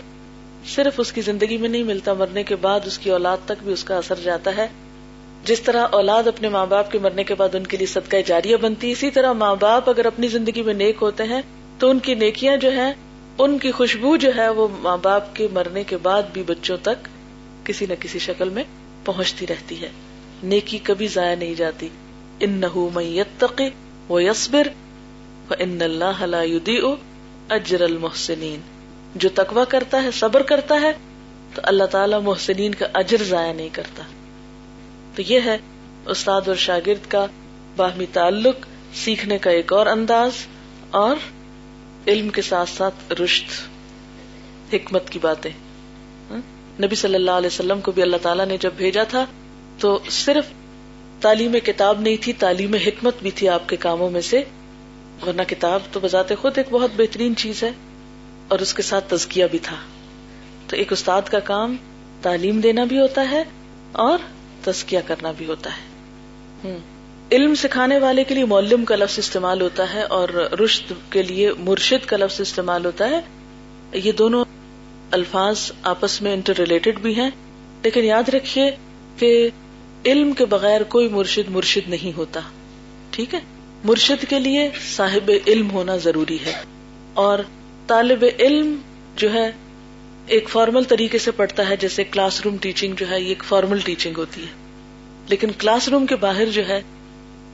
صرف 0.67 0.93
اس 0.97 1.11
کی 1.11 1.21
زندگی 1.21 1.57
میں 1.57 1.69
نہیں 1.69 1.83
ملتا، 1.83 2.13
مرنے 2.13 2.43
کے 2.43 2.55
بعد 2.55 2.79
اس 2.85 2.97
کی 2.97 3.09
اولاد 3.09 3.37
تک 3.45 3.63
بھی 3.63 3.73
اس 3.73 3.83
کا 3.83 3.97
اثر 3.97 4.15
جاتا 4.23 4.57
ہے۔ 4.57 4.67
جس 5.45 5.61
طرح 5.61 5.87
اولاد 5.91 6.27
اپنے 6.27 6.49
ماں 6.49 6.65
باپ 6.65 6.91
کے 6.91 6.99
مرنے 6.99 7.23
کے 7.23 7.35
بعد 7.35 7.55
ان 7.55 7.67
کے 7.67 7.77
لیے 7.77 7.87
صدقہ 7.87 8.17
جاریہ 8.25 8.57
بنتی 8.57 8.91
اسی 8.91 9.11
طرح 9.11 9.33
ماں 9.33 9.55
باپ 9.59 9.89
اگر 9.89 10.05
اپنی 10.05 10.27
زندگی 10.27 10.61
میں 10.61 10.73
نیک 10.73 10.95
ہوتے 11.01 11.23
ہیں، 11.23 11.41
تو 11.79 11.89
ان 11.89 11.99
کی 11.99 12.13
نیکیاں 12.13 12.57
جو 12.57 12.71
ہیں، 12.71 12.93
ان 13.37 13.59
کی 13.59 13.71
خوشبو 13.71 14.17
جو 14.17 14.31
ہے، 14.35 14.49
وہ 14.49 14.67
ماں 14.71 14.97
باپ 15.01 15.35
کے 15.35 15.47
مرنے 15.53 15.83
کے 15.83 15.97
بعد 15.97 16.23
بھی 16.33 16.43
بچوں 16.43 16.77
تک 16.81 17.07
کسی 17.65 17.85
نہ 17.85 17.93
کسی 17.99 18.19
شکل 18.19 18.49
میں 18.49 18.63
پہنچتی 19.05 19.47
رہتی 19.49 19.81
ہے۔ 19.81 19.89
نیکی 20.43 20.77
کبھی 20.77 21.07
ضائع 21.07 21.35
نہیں 21.35 21.55
جاتی۔ 21.55 21.89
ان 22.39 22.49
نہ 22.49 22.65
وہ 24.09 24.23
یسبر 24.23 24.67
ان 25.59 25.81
اللہ 25.81 26.95
اجر 27.49 27.81
المحسنین۔ 27.81 28.59
جو 29.15 29.29
تقوی 29.35 29.63
کرتا 29.69 30.03
ہے، 30.03 30.11
صبر 30.11 30.41
کرتا 30.41 30.81
ہے، 30.81 30.91
تو 31.55 31.61
اللہ 31.63 31.83
تعالی 31.83 32.15
محسنین 32.23 32.75
کا 32.75 32.85
اجر 32.93 33.23
ضائع 33.23 33.53
نہیں 33.53 33.69
کرتا۔ 33.71 34.03
تو 35.15 35.21
یہ 35.21 35.39
ہے، 35.45 35.57
استاد 36.05 36.41
اور 36.47 36.55
شاگرد 36.55 37.11
کا 37.11 37.25
باہمی 37.75 38.05
تعلق، 38.13 38.55
سیکھنے 38.93 39.37
کا 39.37 39.49
ایک 39.49 39.73
اور 39.73 39.85
انداز 39.85 40.31
اور 40.91 41.15
علم 42.07 42.29
کے 42.29 42.41
ساتھ 42.41 42.69
ساتھ 42.69 43.21
رشت 43.21 43.45
حکمت 44.73 45.09
کی 45.09 45.19
باتیں۔ 45.21 45.51
ہاں؟ 46.31 46.37
نبی 46.81 46.95
صلی 46.95 47.15
اللہ 47.15 47.31
علیہ 47.31 47.47
وسلم 47.47 47.81
کو 47.81 47.91
بھی 47.91 48.01
اللہ 48.01 48.17
تعالیٰ 48.21 48.45
نے 48.45 48.57
جب 48.57 48.71
بھیجا 48.77 49.03
تھا، 49.03 49.25
تو 49.79 49.99
صرف 50.09 50.45
تعلیم 51.21 51.55
کتاب 51.65 52.01
نہیں 52.01 52.17
تھی، 52.21 52.33
تعلیم 52.33 52.73
حکمت 52.73 53.15
بھی 53.21 53.31
تھی 53.31 53.49
آپ 53.49 53.69
کے 53.69 53.75
کاموں 53.75 54.09
میں 54.09 54.21
سے۔ 54.21 54.43
ورنہ 55.27 55.41
کتاب 55.41 55.79
تو 55.91 55.99
بذات 55.99 56.31
خود 56.41 56.57
ایک 56.57 56.67
بہت 56.71 56.91
بہترین 56.97 57.35
چیز 57.35 57.63
ہے 57.63 57.71
اور 58.47 58.59
اس 58.59 58.73
کے 58.73 58.81
ساتھ 58.81 59.09
تزکیہ 59.09 59.45
بھی 59.51 59.59
تھا۔ 59.59 59.75
تو 60.67 60.75
ایک 60.75 60.91
استاد 60.91 61.21
کا 61.21 61.39
کام 61.39 61.75
تعلیم 62.21 62.59
دینا 62.59 62.83
بھی 62.83 62.99
ہوتا 62.99 63.29
ہے 63.31 63.43
اور 63.91 64.17
تزکیہ 64.65 64.99
کرنا 65.07 65.31
بھی 65.31 65.45
ہوتا 65.45 65.69
ہے۔ 65.69 65.95
علم 67.31 67.55
سکھانے 67.55 67.99
والے 67.99 68.23
کے 68.23 68.35
لیے 68.35 68.45
مولم 68.45 68.85
کا 68.85 68.95
لفظ 68.95 69.19
استعمال 69.19 69.61
ہوتا 69.61 69.93
ہے 69.93 70.01
اور 70.03 70.29
رشت 70.29 70.93
کے 71.09 71.23
لیے 71.23 71.51
مرشد 71.59 72.05
کا 72.05 72.17
لفظ 72.17 72.41
استعمال 72.41 72.85
ہوتا 72.85 73.09
ہے۔ 73.09 73.21
یہ 73.93 74.11
دونوں 74.11 74.45
الفاظ 75.11 75.71
آپس 75.83 76.21
میں 76.21 76.33
انٹر 76.33 76.53
ریلیٹڈ 76.57 76.99
بھی 76.99 77.15
ہیں۔ 77.15 77.29
لیکن 77.83 78.03
یاد 78.03 78.29
رکھیے 78.29 78.71
کہ 79.17 79.49
علم 80.05 80.31
کے 80.31 80.45
بغیر 80.45 80.83
کوئی 80.83 81.07
مرشد 81.09 81.49
مرشد 81.49 81.89
نہیں 81.89 82.17
ہوتا۔ 82.17 82.39
ٹھیک 83.11 83.35
ہے؟ 83.35 83.39
مرشد 83.83 84.25
کے 84.29 84.39
لیے 84.39 84.69
صاحب 84.95 85.31
علم 85.47 85.71
ہونا 85.71 85.97
ضروری 85.97 86.37
ہے۔ 86.45 86.53
اور 87.13 87.39
طالب 87.87 88.25
علم 88.39 88.75
جو 89.15 89.33
ہے 89.33 89.51
ایک 90.27 90.49
فارمل 90.49 90.83
طریقے 90.83 91.17
سے 91.17 91.31
پڑھتا 91.31 91.69
ہے، 91.69 91.75
جیسے 91.75 92.03
کلاس 92.03 92.41
روم 92.41 92.57
ٹیچنگ 92.57 92.95
جو 92.95 93.09
ہے، 93.09 93.21
یہ 93.21 93.27
ایک 93.27 93.43
فارمل 93.43 93.79
ٹیچنگ 93.79 94.13
ہوتی 94.17 94.41
ہے۔ 94.41 94.65
لیکن 95.29 95.51
کلاس 95.51 95.87
روم 95.89 96.05
کے 96.05 96.15
باہر 96.15 96.45
جو 96.45 96.67
ہے، 96.67 96.81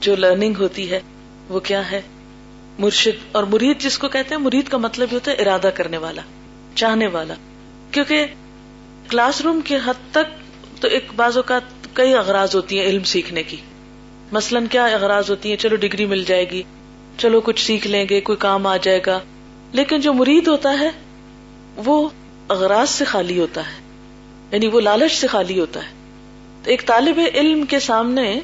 جو 0.00 0.16
لرننگ 0.16 0.54
ہوتی 0.58 0.90
ہے، 0.90 1.00
وہ 1.48 1.60
کیا 1.60 1.90
ہے؟ 1.90 2.02
مرشد۔ 2.78 3.24
اور 3.32 3.44
مرید 3.44 3.80
جس 3.80 3.98
کو 3.98 4.08
کہتے 4.08 4.34
ہیں، 4.34 4.42
مرید 4.42 4.68
کا 4.68 4.76
مطلب 4.78 5.08
یہ 5.10 5.14
ہوتا 5.14 5.30
ہے 5.30 5.36
ارادہ 5.36 5.70
کرنے 5.74 5.96
والا، 5.96 6.22
چاہنے 6.74 7.06
والا۔ 7.06 7.34
کیونکہ 7.90 8.26
کلاس 9.08 9.40
روم 9.40 9.60
کے 9.64 9.76
حد 9.84 10.12
تک 10.12 10.42
تو 10.82 10.88
ایک 10.88 11.04
بعض 11.16 11.36
اوقات 11.36 11.62
کئی 11.92 12.14
اغراض 12.14 12.54
ہوتی 12.54 12.78
ہیں 12.78 12.86
علم 12.86 13.04
سیکھنے 13.04 13.42
کی۔ 13.42 13.56
مثلاً 14.32 14.66
کیا 14.66 14.84
اغراض 14.84 15.30
ہوتی 15.30 15.48
ہیں؟ 15.48 15.56
چلو 15.56 15.76
ڈگری 15.76 16.06
مل 16.06 16.24
جائے 16.24 16.50
گی، 16.50 16.62
چلو 17.18 17.40
کچھ 17.40 17.66
سیکھ 17.66 17.86
لیں 17.86 18.06
گے، 18.10 18.20
کوئی 18.20 18.38
کام 18.38 18.66
آ 18.66 18.76
جائے 18.76 19.00
گا۔ 19.06 19.20
لیکن 19.72 20.00
جو 20.00 20.12
مرید 20.12 20.48
ہوتا 20.48 20.78
ہے، 20.80 20.90
وہ 21.76 22.08
اغراض 22.48 22.90
سے 22.90 23.04
خالی 23.04 23.38
ہوتا 23.38 23.60
ہے 23.60 23.80
یعنی 24.52 24.66
وہ 24.66 24.80
لالچ 24.80 25.12
سے 25.12 25.26
خالی 25.26 25.60
ہوتا 25.60 25.80
ہے۔ 25.80 25.90
تو 26.62 26.70
ایک 26.70 26.86
طالب 26.86 27.20
علم 27.34 27.64
کے 27.66 27.80
سامنے 27.80 28.40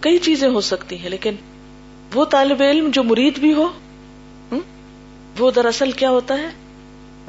کئی 0.00 0.18
چیزیں 0.18 0.48
ہو 0.48 0.60
سکتی 0.60 0.98
ہیں، 0.98 1.10
لیکن 1.10 1.34
وہ 2.14 2.24
طالب 2.24 2.62
علم 2.62 2.90
جو 2.90 3.02
مرید 3.02 3.38
بھی 3.38 3.54
ہو 3.54 3.68
وہ 5.38 5.50
دراصل 5.50 5.92
کیا 5.92 6.10
ہوتا 6.10 6.38
ہے؟ 6.38 6.48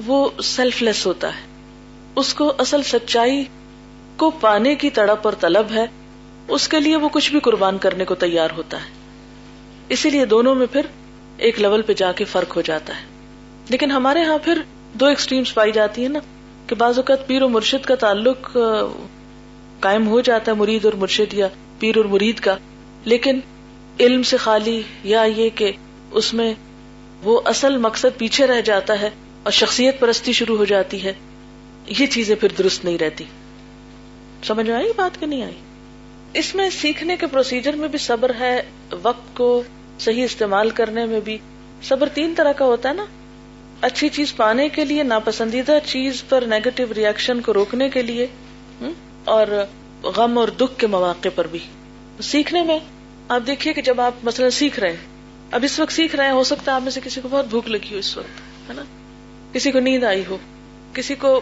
وہ 0.06 0.30
سیلف 0.44 0.82
لیس 0.82 1.06
ہوتا 1.06 1.28
ہے۔ 1.28 1.42
اس 2.16 2.34
کو 2.34 2.54
اصل 2.58 2.84
سچائی 2.84 3.44
کو 4.18 4.32
پانے 4.32 4.76
کی 4.76 4.90
تڑپ 4.90 5.20
اور 5.24 5.34
طلب 5.40 5.66
ہے، 5.72 5.86
اس 6.48 6.68
کے 6.68 6.80
لیے 6.80 6.96
وہ 6.96 7.10
کچھ 7.12 7.32
بھی 7.32 7.40
قربان 7.40 7.78
کرنے 7.78 8.06
کو 8.06 8.16
تیار 8.16 8.50
ہوتا 8.58 8.78
ہے۔ 8.78 8.90
اسی 9.90 10.10
لیے 10.10 10.26
دونوں 10.26 10.56
میں 10.56 10.68
پھر 10.72 10.82
ایک 11.38 11.60
لیول 11.60 11.82
پہ 11.82 11.94
جا 11.94 12.12
کے 12.12 12.24
فرق 12.24 12.56
ہو 12.56 12.62
جاتا 12.62 12.96
ہے۔ 12.96 13.06
لیکن 13.70 13.92
ہمارے 13.92 14.24
ہاں 14.24 14.38
پھر 14.38 14.62
دو 14.94 15.06
ایکسٹریمز 15.06 15.54
پائی 15.54 15.72
جاتی 15.72 16.02
ہیں 16.02 16.10
نا، 16.10 16.20
کہ 16.68 16.76
بعض 16.76 16.98
اوقات 16.98 17.26
پیر 17.28 17.44
و 17.44 17.48
مرشد 17.50 17.86
کا 17.86 17.96
تعلق 17.96 18.58
قائم 19.80 20.08
ہو 20.08 20.20
جاتا 20.22 20.52
ہے 20.52 20.58
مرید 20.58 20.86
اور 20.86 20.94
مرشد 20.94 21.34
یا 21.34 21.48
پیر 21.80 21.98
اور 21.98 22.06
مرید 22.06 22.40
کا، 22.40 22.56
لیکن 23.06 23.40
علم 24.00 24.24
سے 24.24 24.38
خالی 24.38 24.82
یا 25.04 25.24
یہ 25.28 25.50
کہ 25.56 25.72
اس 26.12 26.34
میں 26.34 26.54
وہ 27.24 27.40
اصل 27.46 27.78
مقصد 27.78 28.18
پیچھے 28.18 28.48
رہ 28.48 28.62
جاتا 28.62 29.00
ہے 29.02 29.10
اور 29.44 29.52
شخصیت 29.52 30.00
پرستی 30.00 30.34
شروع 30.34 30.58
ہو 30.58 30.66
جاتی 30.66 31.04
ہے، 31.04 31.14
یہ 31.88 32.06
چیزیں 32.08 32.36
پھر 32.36 32.50
درست 32.58 32.86
نہیں 32.86 32.98
رہتی۔ 32.98 33.26
سمجھ 34.44 34.66
میں 34.68 34.76
آئی 34.76 34.92
بات 34.96 35.20
کہ 35.20 35.26
نہیں 35.26 35.44
آئی؟ 35.44 35.56
اس 36.34 36.54
میں 36.56 36.70
سیکھنے 36.70 37.16
کے 37.18 37.28
پروسیجر 37.28 37.76
میں 37.76 37.88
بھی 37.88 38.00
صبر 38.00 38.32
ہے، 38.40 38.62
وقت 39.02 39.36
کو 39.38 39.62
صحیح 40.00 40.24
استعمال 40.24 40.70
کرنے 40.70 41.06
میں 41.06 41.20
بھی۔ 41.20 41.38
صبر 41.84 42.10
تین 42.14 42.34
طرح 42.38 42.52
کا 42.52 42.66
ہوتا 42.66 42.90
ہے 42.90 42.94
نا 42.94 43.06
اچھی 43.82 44.10
چیز 44.10 44.36
پانے 44.36 44.70
کے 44.70 44.86
لیے، 44.86 45.04
ناپسندیدہ 45.04 45.78
چیز 45.86 46.24
پر 46.30 46.42
نیگیٹو 46.42 46.84
ریئیکشن 46.96 47.42
کو 47.42 47.54
روکنے 47.54 47.90
کے 47.90 48.02
لیے 48.02 48.28
اور 49.26 49.48
غم 50.04 50.38
اور 50.38 50.48
دکھ 50.48 50.80
کے 50.80 50.88
مواقع 50.88 51.30
پر 51.36 51.48
بھی۔ 51.48 51.60
سیکھنے 52.22 52.64
میں، 52.64 52.80
آپ 53.30 53.48
دیکھیے 53.48 53.74
کہ 53.74 53.82
جب 53.82 54.02
آپ 54.02 54.14
مثلا 54.24 54.50
سیکھ 54.50 54.80
رہے 54.80 54.90
ہیں، 54.90 55.06
اب 55.52 55.64
اس 55.64 55.80
وقت 55.80 55.92
سیکھ 55.92 56.16
رہے 56.16 56.26
ہیں، 56.26 56.32
ہو 56.32 56.44
سکتا 56.44 56.72
ہے 56.72 56.76
آپ 56.76 56.82
میں 56.82 56.92
سے 56.92 57.02
کسی 57.04 57.22
کو 57.22 57.28
بہت 57.32 57.46
بھوک 57.46 57.70
لگی 57.70 57.94
ہو 57.94 57.98
اس 57.98 58.18
وقت، 58.18 58.70
ہے 58.70 58.76
نا؟ 58.76 58.84
کسی 59.54 59.72
کو 59.72 59.80
نیند 59.80 60.04
آئی 60.04 60.24
ہو، 60.30 60.38
کسی 60.94 61.16
کو 61.16 61.42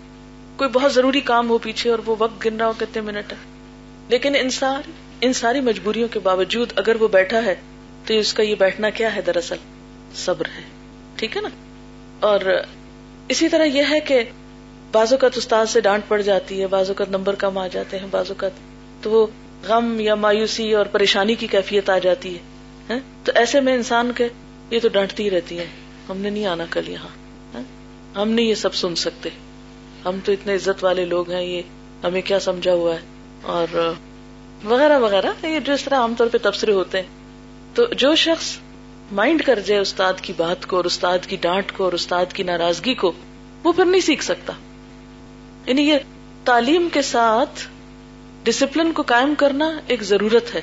کوئی 0.57 0.69
بہت 0.69 0.93
ضروری 0.93 1.21
کام 1.21 1.49
ہو 1.49 1.57
پیچھے 1.57 1.89
اور 1.89 1.99
وہ 2.05 2.15
وقت 2.19 2.45
گن 2.45 2.57
رہا 2.57 2.67
ہو 2.67 2.73
کتنے 2.77 3.01
منٹ 3.01 3.31
ہے۔ 3.31 3.37
لیکن 4.09 4.35
انسان 4.35 4.81
ان 5.21 5.33
ساری 5.33 5.61
مجبوریوں 5.61 6.07
کے 6.07 6.19
باوجود 6.19 6.73
اگر 6.75 7.01
وہ 7.01 7.07
بیٹھا 7.07 7.43
ہے، 7.45 7.55
تو 8.05 8.13
اس 8.13 8.33
کا 8.33 8.43
یہ 8.43 8.55
بیٹھنا 8.55 8.89
کیا 8.89 9.15
ہے 9.15 9.21
دراصل؟ 9.21 9.55
صبر 10.15 10.45
ہے، 10.57 10.61
ٹھیک 11.15 11.37
ہے 11.37 11.41
نا؟ 11.41 11.49
اور 12.19 12.39
اسی 13.27 13.49
طرح 13.49 13.63
یہ 13.63 13.83
ہے 13.89 13.99
کہ 13.99 14.23
بعض 14.91 15.11
اوقات 15.13 15.37
استاد 15.37 15.65
سے 15.65 15.81
ڈانٹ 15.81 16.07
پڑ 16.07 16.21
جاتی 16.21 16.61
ہے، 16.61 16.67
بعض 16.67 16.89
اوقات 16.89 17.09
نمبر 17.09 17.35
کم 17.35 17.57
آ 17.57 17.67
جاتے 17.67 17.99
ہیں، 17.99 18.07
بعض 18.11 18.29
اوقات 18.29 18.51
تو 19.01 19.11
وہ 19.11 19.25
غم 19.67 19.99
یا 19.99 20.15
مایوسی 20.15 20.73
اور 20.73 20.85
پریشانی 20.85 21.35
کی 21.35 21.47
کیفیت 21.47 21.89
آ 21.89 21.97
جاتی 21.97 22.33
ہے 22.33 22.39
ہاں؟ 22.89 22.99
تو 23.23 23.31
ایسے 23.35 23.59
میں 23.59 23.73
انسان 23.73 24.11
کے 24.15 24.27
یہ 24.69 24.79
تو 24.79 24.87
ڈانٹتی 24.87 25.23
ہی 25.23 25.29
رہتی 25.29 25.57
ہے 25.59 25.65
ہم 26.09 26.17
نے 26.17 26.29
نہیں 26.29 26.45
آنا 26.45 26.65
کل 26.69 26.89
یہاں 26.89 27.09
ہاں؟ 27.53 27.63
ہم 28.15 28.29
نہیں 28.29 28.45
یہ 28.45 28.55
سب 28.55 28.73
سن 28.73 28.95
سکتے، 28.95 29.29
ہم 30.05 30.19
تو 30.23 30.31
اتنے 30.31 30.55
عزت 30.55 30.83
والے 30.83 31.05
لوگ 31.05 31.31
ہیں، 31.31 31.43
یہ 31.43 31.61
ہمیں 32.03 32.21
کیا 32.21 32.39
سمجھا 32.39 32.73
ہوا 32.73 32.93
ہے، 32.95 32.99
اور 33.41 33.93
وغیرہ 34.65 34.99
وغیرہ، 34.99 35.31
یہ 35.43 35.59
جو 35.59 35.73
اس 35.73 35.83
طرح 35.83 35.99
عام 35.99 36.13
طور 36.17 36.27
پہ 36.27 36.37
تبصرے 36.41 36.71
ہوتے 36.71 37.01
ہیں۔ 37.01 37.07
تو 37.75 37.85
جو 37.93 38.15
شخص 38.15 38.57
مائنڈ 39.11 39.43
کر 39.43 39.59
جائے 39.59 39.81
استاد 39.81 40.13
کی 40.21 40.33
بات 40.37 40.65
کو 40.65 40.75
اور 40.75 40.85
استاد 40.85 41.19
کی 41.27 41.37
ڈانٹ 41.41 41.71
کو 41.71 41.83
اور 41.83 41.93
استاد 41.93 42.25
کی 42.33 42.43
ناراضگی 42.43 42.93
کو، 42.93 43.11
وہ 43.63 43.73
پھر 43.73 43.85
نہیں 43.85 44.01
سیکھ 44.01 44.23
سکتا۔ 44.23 44.53
یعنی 45.65 45.81
یہ 45.81 45.97
تعلیم 46.45 46.87
کے 46.93 47.01
ساتھ 47.01 47.67
ڈسپلن 48.43 48.93
کو 48.93 49.01
قائم 49.01 49.33
کرنا 49.37 49.79
ایک 49.87 50.03
ضرورت 50.03 50.55
ہے۔ 50.55 50.61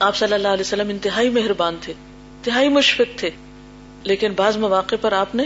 آپ 0.00 0.16
صلی 0.16 0.32
اللہ 0.32 0.48
علیہ 0.48 0.60
وسلم 0.60 0.88
انتہائی 0.88 1.30
مہربان 1.30 1.76
تھے، 1.80 1.92
انتہائی 1.92 2.68
مشفق 2.68 3.18
تھے، 3.18 3.30
لیکن 4.02 4.32
بعض 4.32 4.56
مواقع 4.56 4.96
پر 5.00 5.12
آپ 5.12 5.34
نے 5.34 5.44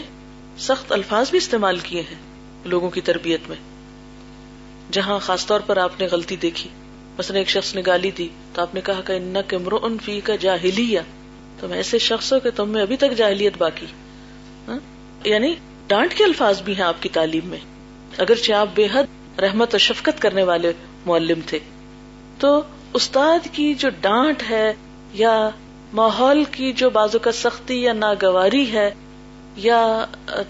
سخت 0.58 0.92
الفاظ 0.92 1.30
بھی 1.30 1.38
استعمال 1.38 1.78
کیے 1.78 2.00
ہیں 2.00 2.18
لوگوں 2.64 2.90
کی 2.90 3.00
تربیت 3.00 3.40
میں۔ 3.48 3.56
جہاں 4.92 5.18
خاص 5.18 5.46
طور 5.46 5.60
پر 5.60 5.76
آپ 5.76 6.00
نے 6.00 6.06
غلطی 6.06 6.36
دیکھی، 6.36 6.70
مثلا 7.18 7.38
ایک 7.38 7.48
شخص 7.48 7.74
نے 7.74 7.82
گالی 7.86 8.10
دی 8.10 8.28
تو 8.52 8.62
آپ 8.62 8.74
نے 8.74 8.80
کہا 8.80 9.00
کہ 9.00 9.12
ان 9.12 9.36
ان 9.82 9.96
فی 10.04 10.20
کا 10.20 10.36
جاہلی 10.36 10.98
تم 11.62 11.72
ایسے 11.72 11.98
شخص 11.98 12.32
ہو 12.32 12.40
کہ 12.40 12.50
تم 12.50 12.68
میں 12.68 12.82
ابھی 12.82 12.96
تک 12.96 13.12
جاہلیت 13.16 13.52
باقی۔ 13.58 13.86
ہاں؟ 14.68 14.78
یعنی 15.24 15.54
ڈانٹ 15.86 16.14
کے 16.14 16.24
الفاظ 16.24 16.62
بھی 16.62 16.76
ہیں 16.76 16.84
آپ 16.84 17.02
کی 17.02 17.08
تعلیم 17.08 17.48
میں۔ 17.48 17.58
اگرچہ 18.18 18.52
آپ 18.52 18.68
بے 18.74 18.88
حد 18.92 19.38
رحمت 19.40 19.74
اور 19.74 19.78
شفقت 19.78 20.22
کرنے 20.22 20.42
والے 20.42 20.72
معلم 21.06 21.40
تھے۔ 21.46 21.58
تو 22.38 22.62
استاد 22.94 23.38
کی 23.52 23.74
جو 23.74 23.88
ڈانٹ 24.00 24.42
ہے 24.50 24.72
یا 25.12 25.50
ماحول 25.92 26.44
کی 26.44 26.72
جو 26.72 26.90
بازو 26.90 27.18
کا 27.18 27.32
سختی 27.32 27.82
یا 27.82 27.92
ناگواری 27.92 28.72
ہے 28.72 28.90
یا 29.56 30.04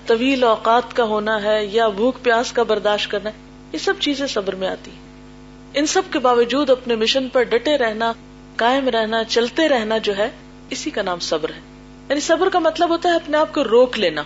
طویل 0.07 0.45
اوقات 0.45 0.97
کا 0.97 1.05
ہونا 1.05 1.43
ہے 1.43 1.67
یا 1.67 1.89
بھوک 1.89 2.23
پیاس 2.23 2.53
کا 2.53 2.63
برداشت 2.63 3.11
کرنا 3.11 3.31
ہے، 3.31 3.35
یہ 3.73 3.79
سب 3.79 3.95
چیزیں 4.01 4.27
صبر 4.27 4.55
میں 4.55 4.69
آتی 4.69 4.91
ان 5.75 5.87
سب 5.87 6.03
کے 6.13 6.19
باوجود 6.19 6.71
اپنے 6.71 6.95
مشن 6.95 7.29
پر 7.29 7.43
ڈٹے 7.43 7.79
رہنا، 7.79 8.13
قائم 8.57 8.89
رہنا، 8.89 9.25
چلتے 9.25 9.69
رہنا 9.69 9.99
جو 9.99 10.17
ہے 10.17 10.31
اسی 10.73 10.91
کا 10.91 11.03
نام 11.03 11.19
صبر 11.19 11.49
ہے۔ 11.49 11.61
یعنی 12.09 12.21
صبر 12.21 12.49
کا 12.49 12.59
مطلب 12.59 12.89
ہوتا 12.89 13.09
ہے 13.09 13.15
اپنے 13.15 13.37
آپ 13.37 13.55
کو 13.55 13.65
روک 13.65 13.99
لینا۔ 13.99 14.23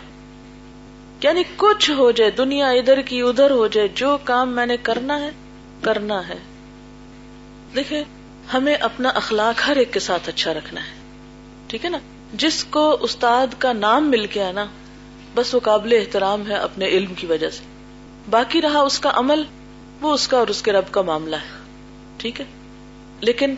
یعنی 1.23 1.43
کچھ 1.57 1.91
ہو 1.91 2.11
جائے، 2.11 2.31
دنیا 2.31 2.69
ادھر 2.69 3.01
کی 3.01 3.21
ادھر 3.21 3.51
ہو 3.51 3.67
جائے، 3.67 3.89
جو 3.89 4.19
کام 4.25 4.53
میں 4.53 4.67
نے 4.67 4.77
کرنا 4.77 5.21
ہے 5.21 5.31
کرنا 5.83 6.29
ہے۔ 6.29 6.35
دیکھیں، 7.75 8.05
ہمیں 8.55 8.75
اپنا 8.75 9.09
اخلاق 9.09 9.69
ہر 9.69 9.77
ایک 9.77 9.93
کے 9.93 10.01
ساتھ 10.01 10.29
اچھا 10.29 10.55
رکھنا 10.55 10.81
ہے۔ 10.81 10.93
ٹھیک 11.67 11.85
ہے 11.85 11.91
نا؟ 11.91 11.99
جس 12.35 12.65
کو 12.65 12.99
استاد 13.01 13.47
کا 13.59 13.73
نام 13.73 14.11
مل 14.11 14.27
گیا 14.35 14.53
نا، 14.53 14.67
بس 15.35 15.55
وہ 15.55 15.61
قابل 15.61 15.93
احترام 15.93 16.47
ہے 16.47 16.55
اپنے 16.55 16.87
علم 16.87 17.15
کی 17.15 17.27
وجہ 17.27 17.51
سے۔ 17.51 17.63
باقی 18.31 18.63
رہا 18.63 18.81
اس 18.81 18.99
کا 18.99 19.11
عمل، 19.15 19.43
وہ 20.01 20.13
اس 20.13 20.29
کا 20.29 20.39
اور 20.39 20.47
اس 20.47 20.63
کے 20.63 20.73
رب 20.73 20.85
کا 20.91 21.03
معاملہ 21.03 21.37
ہے۔ 21.37 21.59
ٹھیک 22.17 22.41
ہے؟ 22.41 22.45
لیکن 23.21 23.55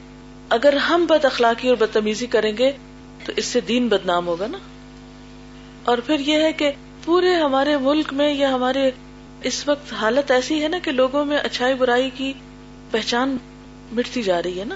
اگر 0.49 0.77
ہم 0.77 1.07
بد 1.09 1.25
اخلاقی 1.25 1.69
اور 1.69 1.77
بدتمیزی 1.77 2.27
کریں 2.27 2.57
گے 2.59 2.73
تو 3.25 3.33
اس 3.37 3.45
سے 3.45 3.61
دین 3.61 3.89
بدنام 3.89 4.27
ہوگا 4.27 4.47
نا؟ 4.47 4.59
اور 5.85 5.99
پھر 5.99 6.19
یہ 6.19 6.43
ہے 6.43 6.53
کہ 6.53 6.71
پورے 7.05 7.35
ہمارے 7.35 7.77
ملک 7.77 8.13
میں 8.13 8.35
یا 8.35 8.55
ہمارے 8.55 8.91
اس 9.43 9.69
وقت 9.69 9.93
حالت 9.93 10.31
ایسی 10.31 10.63
ہے 10.63 10.69
نا 10.69 10.79
کہ 10.83 10.91
لوگوں 10.91 11.25
میں 11.25 11.39
اچھائی 11.39 11.75
برائی 11.75 12.11
کی 12.15 12.33
پہچان 12.91 13.37
مٹتی 13.93 14.23
جا 14.23 14.43
رہی 14.43 14.61
ہے 14.61 14.65
نا؟ 14.65 14.75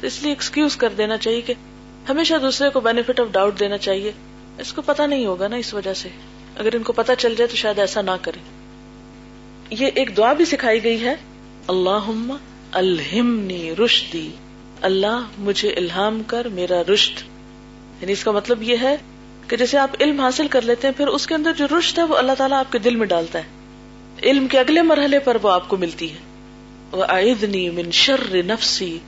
تو 0.00 0.06
اس 0.06 0.22
لیے 0.22 0.32
ایکسکیوز 0.32 0.76
کر 0.76 0.88
دینا 0.88 1.16
چاہیے 1.16 1.40
کہ 1.40 1.54
ہمیشہ 2.08 2.34
دوسرے 2.42 2.70
کو 2.70 2.80
بینیفٹ 2.80 3.20
آف 3.20 3.26
ڈاؤٹ 3.32 3.60
دینا 3.60 3.78
چاہیے۔ 3.78 4.12
اس 4.58 4.72
کو 4.72 4.82
پتا 4.82 5.06
نہیں 5.06 5.26
ہوگا 5.26 5.48
نا 5.48 5.56
اس 5.56 5.74
وجہ 5.74 5.94
سے۔ 5.94 6.08
اگر 6.56 6.74
ان 6.74 6.82
کو 6.82 6.92
پتا 6.92 7.16
چل 7.16 7.34
جائے 7.34 7.48
تو 7.48 7.56
شاید 7.56 7.78
ایسا 7.78 8.02
نہ 8.02 8.10
کرے۔ 8.22 8.38
یہ 9.70 9.86
ایک 9.94 10.16
دعا 10.16 10.32
بھی 10.32 10.44
سکھائی 10.44 10.84
گئی 10.84 11.04
ہے۔ 11.04 11.14
اللہ 11.66 12.32
الہمنی 12.72 13.74
رشدی۔ 13.84 14.30
اللہ 14.80 15.20
مجھے 15.38 15.68
الہام 15.68 16.22
کر 16.26 16.48
میرا 16.48 16.82
رشد 16.94 17.22
یعنی 18.00 18.12
اس 18.12 18.24
کا 18.24 18.30
مطلب 18.30 18.62
یہ 18.62 18.76
ہے 18.82 18.96
کہ 19.48 19.56
جیسے 19.56 19.78
آپ 19.78 19.90
علم 20.00 20.20
حاصل 20.20 20.48
کر 20.48 20.62
لیتے 20.62 20.86
ہیں، 20.86 20.94
پھر 20.96 21.06
اس 21.06 21.26
کے 21.26 21.34
اندر 21.34 21.52
جو 21.52 21.66
رشد 21.78 21.98
ہے 21.98 22.02
وہ 22.02 22.16
اللہ 22.16 22.32
تعالیٰ 22.38 22.58
آپ 22.58 22.72
کے 22.72 22.78
دل 22.78 22.96
میں 22.96 23.06
ڈالتا 23.06 23.38
ہے۔ 23.38 23.44
علم 24.22 24.48
کے 24.48 24.58
اگلے 24.58 24.82
مرحلے 24.82 25.18
پر 25.18 25.36
وہ 25.42 25.50
آپ 25.50 25.68
کو 25.68 25.76
ملتی 25.76 26.12
ہے۔ 26.12 26.18
وہ 26.92 27.04
آئدنی 27.08 27.70
من 27.70 27.90
شر 27.90 28.42
نفسی 28.44 28.98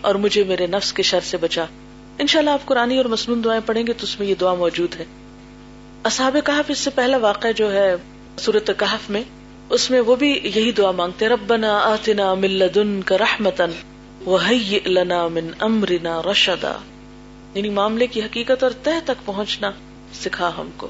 اور 0.00 0.14
مجھے 0.14 0.44
میرے 0.44 0.66
نفس 0.66 0.92
کے 0.92 1.02
شر 1.02 1.20
سے 1.20 1.36
بچا۔ 1.36 1.64
ان 2.18 2.26
شاء 2.26 2.38
اللہ 2.38 2.50
آپ 2.50 2.66
قرآن 2.66 2.96
اور 2.96 3.04
مصنون 3.04 3.44
دعائیں 3.44 3.62
پڑھیں 3.66 3.86
گے 3.86 3.92
تو 3.92 4.02
اس 4.02 4.20
میں 4.20 4.28
یہ 4.28 4.34
دعا 4.40 4.54
موجود 4.54 4.94
ہے۔ 4.98 5.04
اصحاب 6.04 6.36
کہف 6.44 6.64
اس 6.68 6.78
سے 6.78 6.90
پہلا 6.90 7.16
واقع 7.16 7.48
جو 7.56 7.72
ہے 7.72 7.94
صورت 8.38 8.70
کہف 8.78 9.10
میں، 9.10 9.22
اس 9.70 9.90
میں 9.90 10.00
وہ 10.00 10.16
بھی 10.16 10.40
یہی 10.44 10.72
دعا 10.72 10.90
مانگتے 10.90 11.28
ربنا 11.28 11.78
آتنا 11.78 12.34
من 12.34 12.50
لدنک 12.50 13.12
رحمتا 13.12 13.66
وہی 14.26 14.78
لنا 14.86 15.28
من 15.28 15.50
امرنا 15.60 16.22
رشدا 16.22 16.76
یعنی 17.54 17.70
معاملے 17.70 18.06
کی 18.06 18.22
حقیقت 18.22 18.62
اور 18.62 18.70
تہ 18.82 18.90
تک 19.04 19.26
پہنچنا 19.26 19.70
سکھا 20.14 20.50
ہم 20.58 20.70
کو۔ 20.76 20.88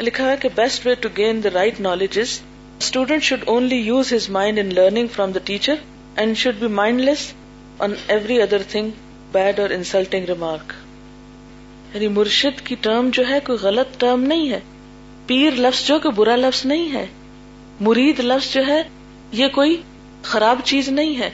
لکھا 0.00 0.30
ہے 0.30 0.36
کہ 0.40 0.48
best 0.54 0.86
way 0.86 0.94
to 0.94 1.08
gain 1.16 1.44
the 1.44 1.48
right 1.54 1.80
knowledge 1.80 2.18
is 2.18 2.40
student 2.78 3.22
should 3.22 3.38
only 3.46 3.76
use 3.76 4.12
his 4.12 4.30
mind 4.30 4.58
in 4.58 4.74
learning 4.74 5.06
from 5.12 5.32
the 5.32 5.38
teacher 5.44 5.74
and 6.16 6.36
should 6.36 6.54
be 6.54 6.66
mindless 7.00 7.32
on 7.78 7.92
every 8.08 8.42
other 8.42 8.62
thing 8.70 8.90
bad 9.32 9.60
or 9.60 9.70
insulting 9.70 10.24
remark 10.24 10.72
یعنی 11.94 12.08
مرشد 12.08 12.66
کی 12.66 12.74
term 12.80 13.10
جو 13.12 13.22
ہے 13.28 13.40
کوئی 13.40 13.58
غلط 13.58 14.00
term 14.00 14.20
نہیں 14.20 14.50
ہے۔ 14.50 14.60
پیر 15.26 15.50
لفظ 15.50 15.86
جو 15.86 15.98
کہ 15.98 16.10
برا 16.10 16.36
لفظ 16.36 16.66
نہیں 16.66 16.92
ہے۔ 16.92 17.06
مرید 17.80 18.20
لفظ 18.20 18.54
جو 18.54 18.66
ہے 18.66 18.82
یہ 19.32 19.48
کوئی 19.48 19.82
خراب 20.22 20.60
چیز 20.64 20.88
نہیں 20.88 21.18
ہے۔ 21.18 21.30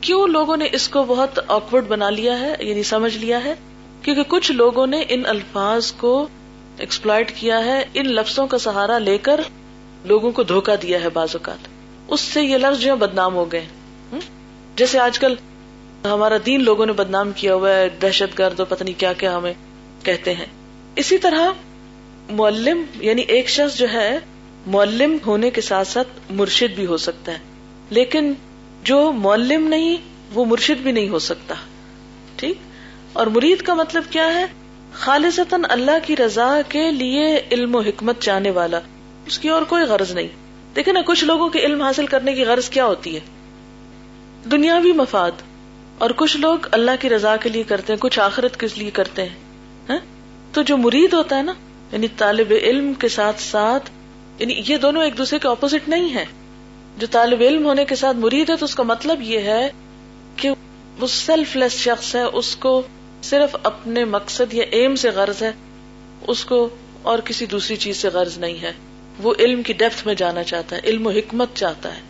کیوں 0.00 0.26
لوگوں 0.26 0.56
نے 0.56 0.68
اس 0.72 0.88
کو 0.88 1.04
بہت 1.04 1.38
آکورڈ 1.48 1.86
بنا 1.86 2.10
لیا 2.10 2.40
ہے 2.40 2.54
یعنی 2.60 2.82
سمجھ 2.82 3.16
لیا 3.16 3.44
ہے؟ 3.44 3.54
کیونکہ 4.02 4.22
کچھ 4.28 4.52
لوگوں 4.52 4.86
نے 4.86 5.04
ان 5.08 5.22
الفاظ 5.26 5.92
کو 5.92 6.28
ایکسپلائٹ 6.78 7.32
کیا 7.36 7.64
ہے، 7.64 7.84
ان 7.94 8.06
لفظوں 8.06 8.46
کا 8.46 8.58
سہارا 8.58 8.98
لے 8.98 9.18
کر 9.18 9.40
لوگوں 10.04 10.32
کو 10.32 10.42
دھوکا 10.42 10.74
دیا 10.82 11.00
ہے 11.00 11.08
بعض 11.08 11.28
اوقات۔ 11.32 11.68
اس 12.08 12.20
سے 12.20 12.42
یہ 12.42 12.58
لفظ 12.58 12.80
جو 12.80 12.90
ہے 12.90 12.96
بدنام 12.96 13.34
ہو 13.34 13.52
گئے۔ 13.52 13.66
جیسے 14.76 14.98
آج 14.98 15.18
کل 15.18 15.34
ہمارا 16.04 16.36
دین 16.46 16.64
لوگوں 16.64 16.86
نے 16.86 16.92
بدنام 16.92 17.32
کیا 17.36 17.54
ہوا 17.54 17.70
ہے، 17.70 17.88
دہشت 17.88 18.38
گرد 18.38 18.60
اور 18.60 18.66
پتنی 18.66 18.92
کیا 18.92 19.12
کیا 19.12 19.36
ہمیں 19.36 19.54
کہتے 20.02 20.34
ہیں۔ 20.34 20.46
اسی 20.96 21.18
طرح 21.18 21.52
معلم 22.30 22.82
یعنی 23.00 23.22
ایک 23.22 23.48
شخص 23.48 23.78
جو 23.78 23.86
ہے، 23.92 24.18
معلم 24.66 25.16
ہونے 25.26 25.50
کے 25.50 25.60
ساتھ 25.60 25.88
ساتھ 25.88 26.08
مرشد 26.30 26.74
بھی 26.74 26.86
ہو 26.86 26.96
سکتا 26.96 27.32
ہے۔ 27.32 27.38
لیکن 27.90 28.32
جو 28.86 29.12
معلم 29.12 29.68
نہیں، 29.68 29.96
وہ 30.34 30.44
مرشد 30.44 30.82
بھی 30.82 30.92
نہیں 30.92 31.08
ہو 31.08 31.18
سکتا۔ 31.18 31.54
ٹھیک؟ 32.36 32.56
اور 33.12 33.26
مرید 33.26 33.62
کا 33.62 33.74
مطلب 33.74 34.02
کیا 34.10 34.34
ہے؟ 34.34 34.46
خالصتاً 34.92 35.62
اللہ 35.68 35.90
کی 36.06 36.16
رضا 36.16 36.60
کے 36.68 36.90
لیے 36.90 37.40
علم 37.52 37.74
و 37.74 37.80
حکمت 37.80 38.20
چاہنے 38.20 38.50
والا۔ 38.50 38.80
اس 39.26 39.38
کی 39.38 39.48
اور 39.48 39.62
کوئی 39.62 39.84
غرض 39.84 40.10
نہیں۔ 40.12 40.28
دیکھے 40.76 40.92
نا، 40.92 41.00
کچھ 41.06 41.24
لوگوں 41.24 41.48
کے 41.48 41.58
علم 41.58 41.82
حاصل 41.82 42.06
کرنے 42.06 42.32
کی 42.32 42.44
غرض 42.44 42.68
کیا 42.68 42.86
ہوتی 42.86 43.14
ہے؟ 43.14 43.20
دنیاوی 44.50 44.92
مفاد۔ 44.92 45.30
اور 45.98 46.10
کچھ 46.16 46.36
لوگ 46.36 46.58
اللہ 46.70 46.90
کی 47.00 47.08
رضا 47.08 47.36
کے 47.36 47.48
لیے 47.48 47.62
کرتے 47.62 47.92
ہیں، 47.92 48.00
کچھ 48.00 48.20
آخرت 48.20 48.60
کس 48.60 48.78
لیے 48.78 48.90
کرتے 48.90 49.22
ہیں۔ 49.22 49.36
ہاں؟ 49.88 49.98
تو 50.52 50.62
جو 50.62 50.76
مرید 50.76 51.12
ہوتا 51.12 51.36
ہے 51.36 51.42
نا 51.42 51.52
یعنی 51.92 52.06
طالب 52.16 52.52
علم 52.62 52.94
کے 52.94 53.08
ساتھ 53.08 53.40
ساتھ 53.40 53.90
یعنی 54.38 54.62
یہ 54.66 54.76
دونوں 54.76 55.04
ایک 55.04 55.18
دوسرے 55.18 55.38
کے 55.38 55.48
اپوزٹ 55.48 55.88
نہیں 55.88 56.14
ہے 56.14 56.24
جو 56.96 57.06
طالب 57.10 57.40
علم 57.40 57.66
ہونے 57.66 57.84
کے 57.84 57.94
ساتھ 57.94 58.16
مرید 58.16 58.50
ہے 58.50 58.56
تو 58.56 58.64
اس 58.64 58.74
کا 58.74 58.82
مطلب 58.82 59.22
یہ 59.22 59.38
ہے 59.38 59.70
کہ 60.36 60.50
وہ 61.00 61.06
سیلف 61.06 61.56
لیس 61.56 61.72
شخص 61.72 62.14
ہے، 62.14 62.22
اس 62.22 62.56
کو 62.56 62.82
صرف 63.22 63.56
اپنے 63.62 64.04
مقصد 64.04 64.54
یا 64.54 64.64
ایم 64.70 64.94
سے 64.94 65.10
غرض 65.10 65.42
ہے، 65.42 65.52
اس 66.26 66.44
کو 66.44 66.68
اور 67.02 67.18
کسی 67.18 67.46
دوسری 67.46 67.76
چیز 67.76 67.96
سے 67.96 68.08
غرض 68.08 68.38
نہیں 68.38 68.62
ہے۔ 68.62 68.72
وہ 69.22 69.34
علم 69.38 69.62
کی 69.62 69.72
ڈیپتھ 69.72 70.06
میں 70.06 70.14
جانا 70.14 70.42
چاہتا 70.42 70.76
ہے، 70.76 70.80
علم 70.84 71.06
و 71.06 71.10
حکمت 71.10 71.48
چاہتا 71.54 71.96
ہے۔ 71.96 72.00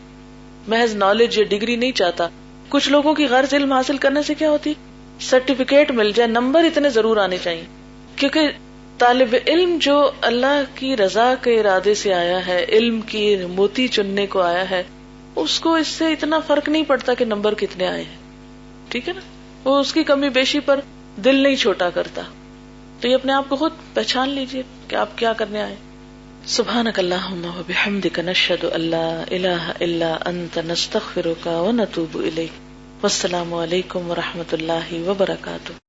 محض 0.69 0.95
نالج 0.95 1.39
یا 1.39 1.45
ڈگری 1.45 1.77
نہیں 1.77 1.93
چاہتا۔ 1.93 2.29
کچھ 2.69 2.89
لوگوں 2.89 3.15
کی 3.15 3.27
غرض 3.27 3.55
علم 3.55 3.73
حاصل 3.73 3.97
کرنے 3.97 4.23
سے 4.23 4.35
کیا 4.35 4.51
ہوتی؟ 4.51 4.75
سرٹیفکیٹ 5.21 5.91
مل 5.91 6.13
جائے 6.13 6.29
نمبر 6.29 6.65
اتنے 6.65 6.91
ضرور 6.91 7.17
آنے 7.17 7.37
چاہیے۔ 7.43 7.65
کیونکہ 8.17 8.41
طالب 8.99 9.37
علم 9.47 9.79
جو 9.81 10.11
اللہ 10.21 10.63
کی 10.75 10.97
رضا 10.97 11.35
کے 11.43 11.61
ارادے 11.61 11.95
سے 11.95 12.15
آیا 12.15 12.47
ہے، 12.47 12.65
علم 12.69 13.01
کی 13.01 13.37
موتی 13.37 13.89
چننے 13.89 14.27
کو 14.27 14.41
آیا 14.41 14.71
ہے، 14.71 14.83
اس 15.37 15.61
کو 15.61 15.75
اس 15.75 15.89
سے 15.89 16.13
اتنا 16.13 16.39
فرق 16.39 16.69
نہیں 16.69 16.83
پڑتا 16.83 17.15
کہ 17.15 17.25
نمبر 17.25 17.55
کتنے 17.55 17.87
آئے 17.87 18.03
ہیں۔ 18.03 18.17
ٹھیک 18.89 19.09
ہے 19.09 19.15
نا؟ 19.15 19.21
وہ 19.65 19.81
اس 19.81 19.93
کی 19.93 20.05
کمی 20.05 20.29
بیشی 20.29 20.61
پر 20.61 20.81
دل 21.25 21.35
نہیں 21.35 21.57
چھوٹا 21.57 21.91
کرتا۔ 21.91 22.23
تو 23.01 23.09
یہ 23.09 23.15
اپنے 23.15 23.33
آپ 23.33 23.45
کو 23.49 23.57
خود 23.57 23.73
پہچان 23.95 24.29
لیجیے 24.29 24.63
کہ 24.89 24.97
آپ 24.97 25.19
کیا 25.19 25.33
کرنے 25.33 25.63
آئے۔ 25.63 25.77
سبحان 26.47 26.87
اللہ 26.97 27.61
بحمدک، 27.67 28.19
نشہد 28.19 28.65
اللہ 28.73 29.25
الہ 29.31 29.73
الا 29.81 30.17
انت، 30.25 30.59
نستغفرک 30.59 31.47
و 31.47 31.71
نتوب 31.73 32.19
الیک۔ 32.19 32.51
والسلام 33.03 33.55
علیکم 33.55 34.11
و 34.11 34.15
رحمۃ 34.15 34.53
اللہ 34.53 35.09
وبرکاتہ۔ 35.09 35.86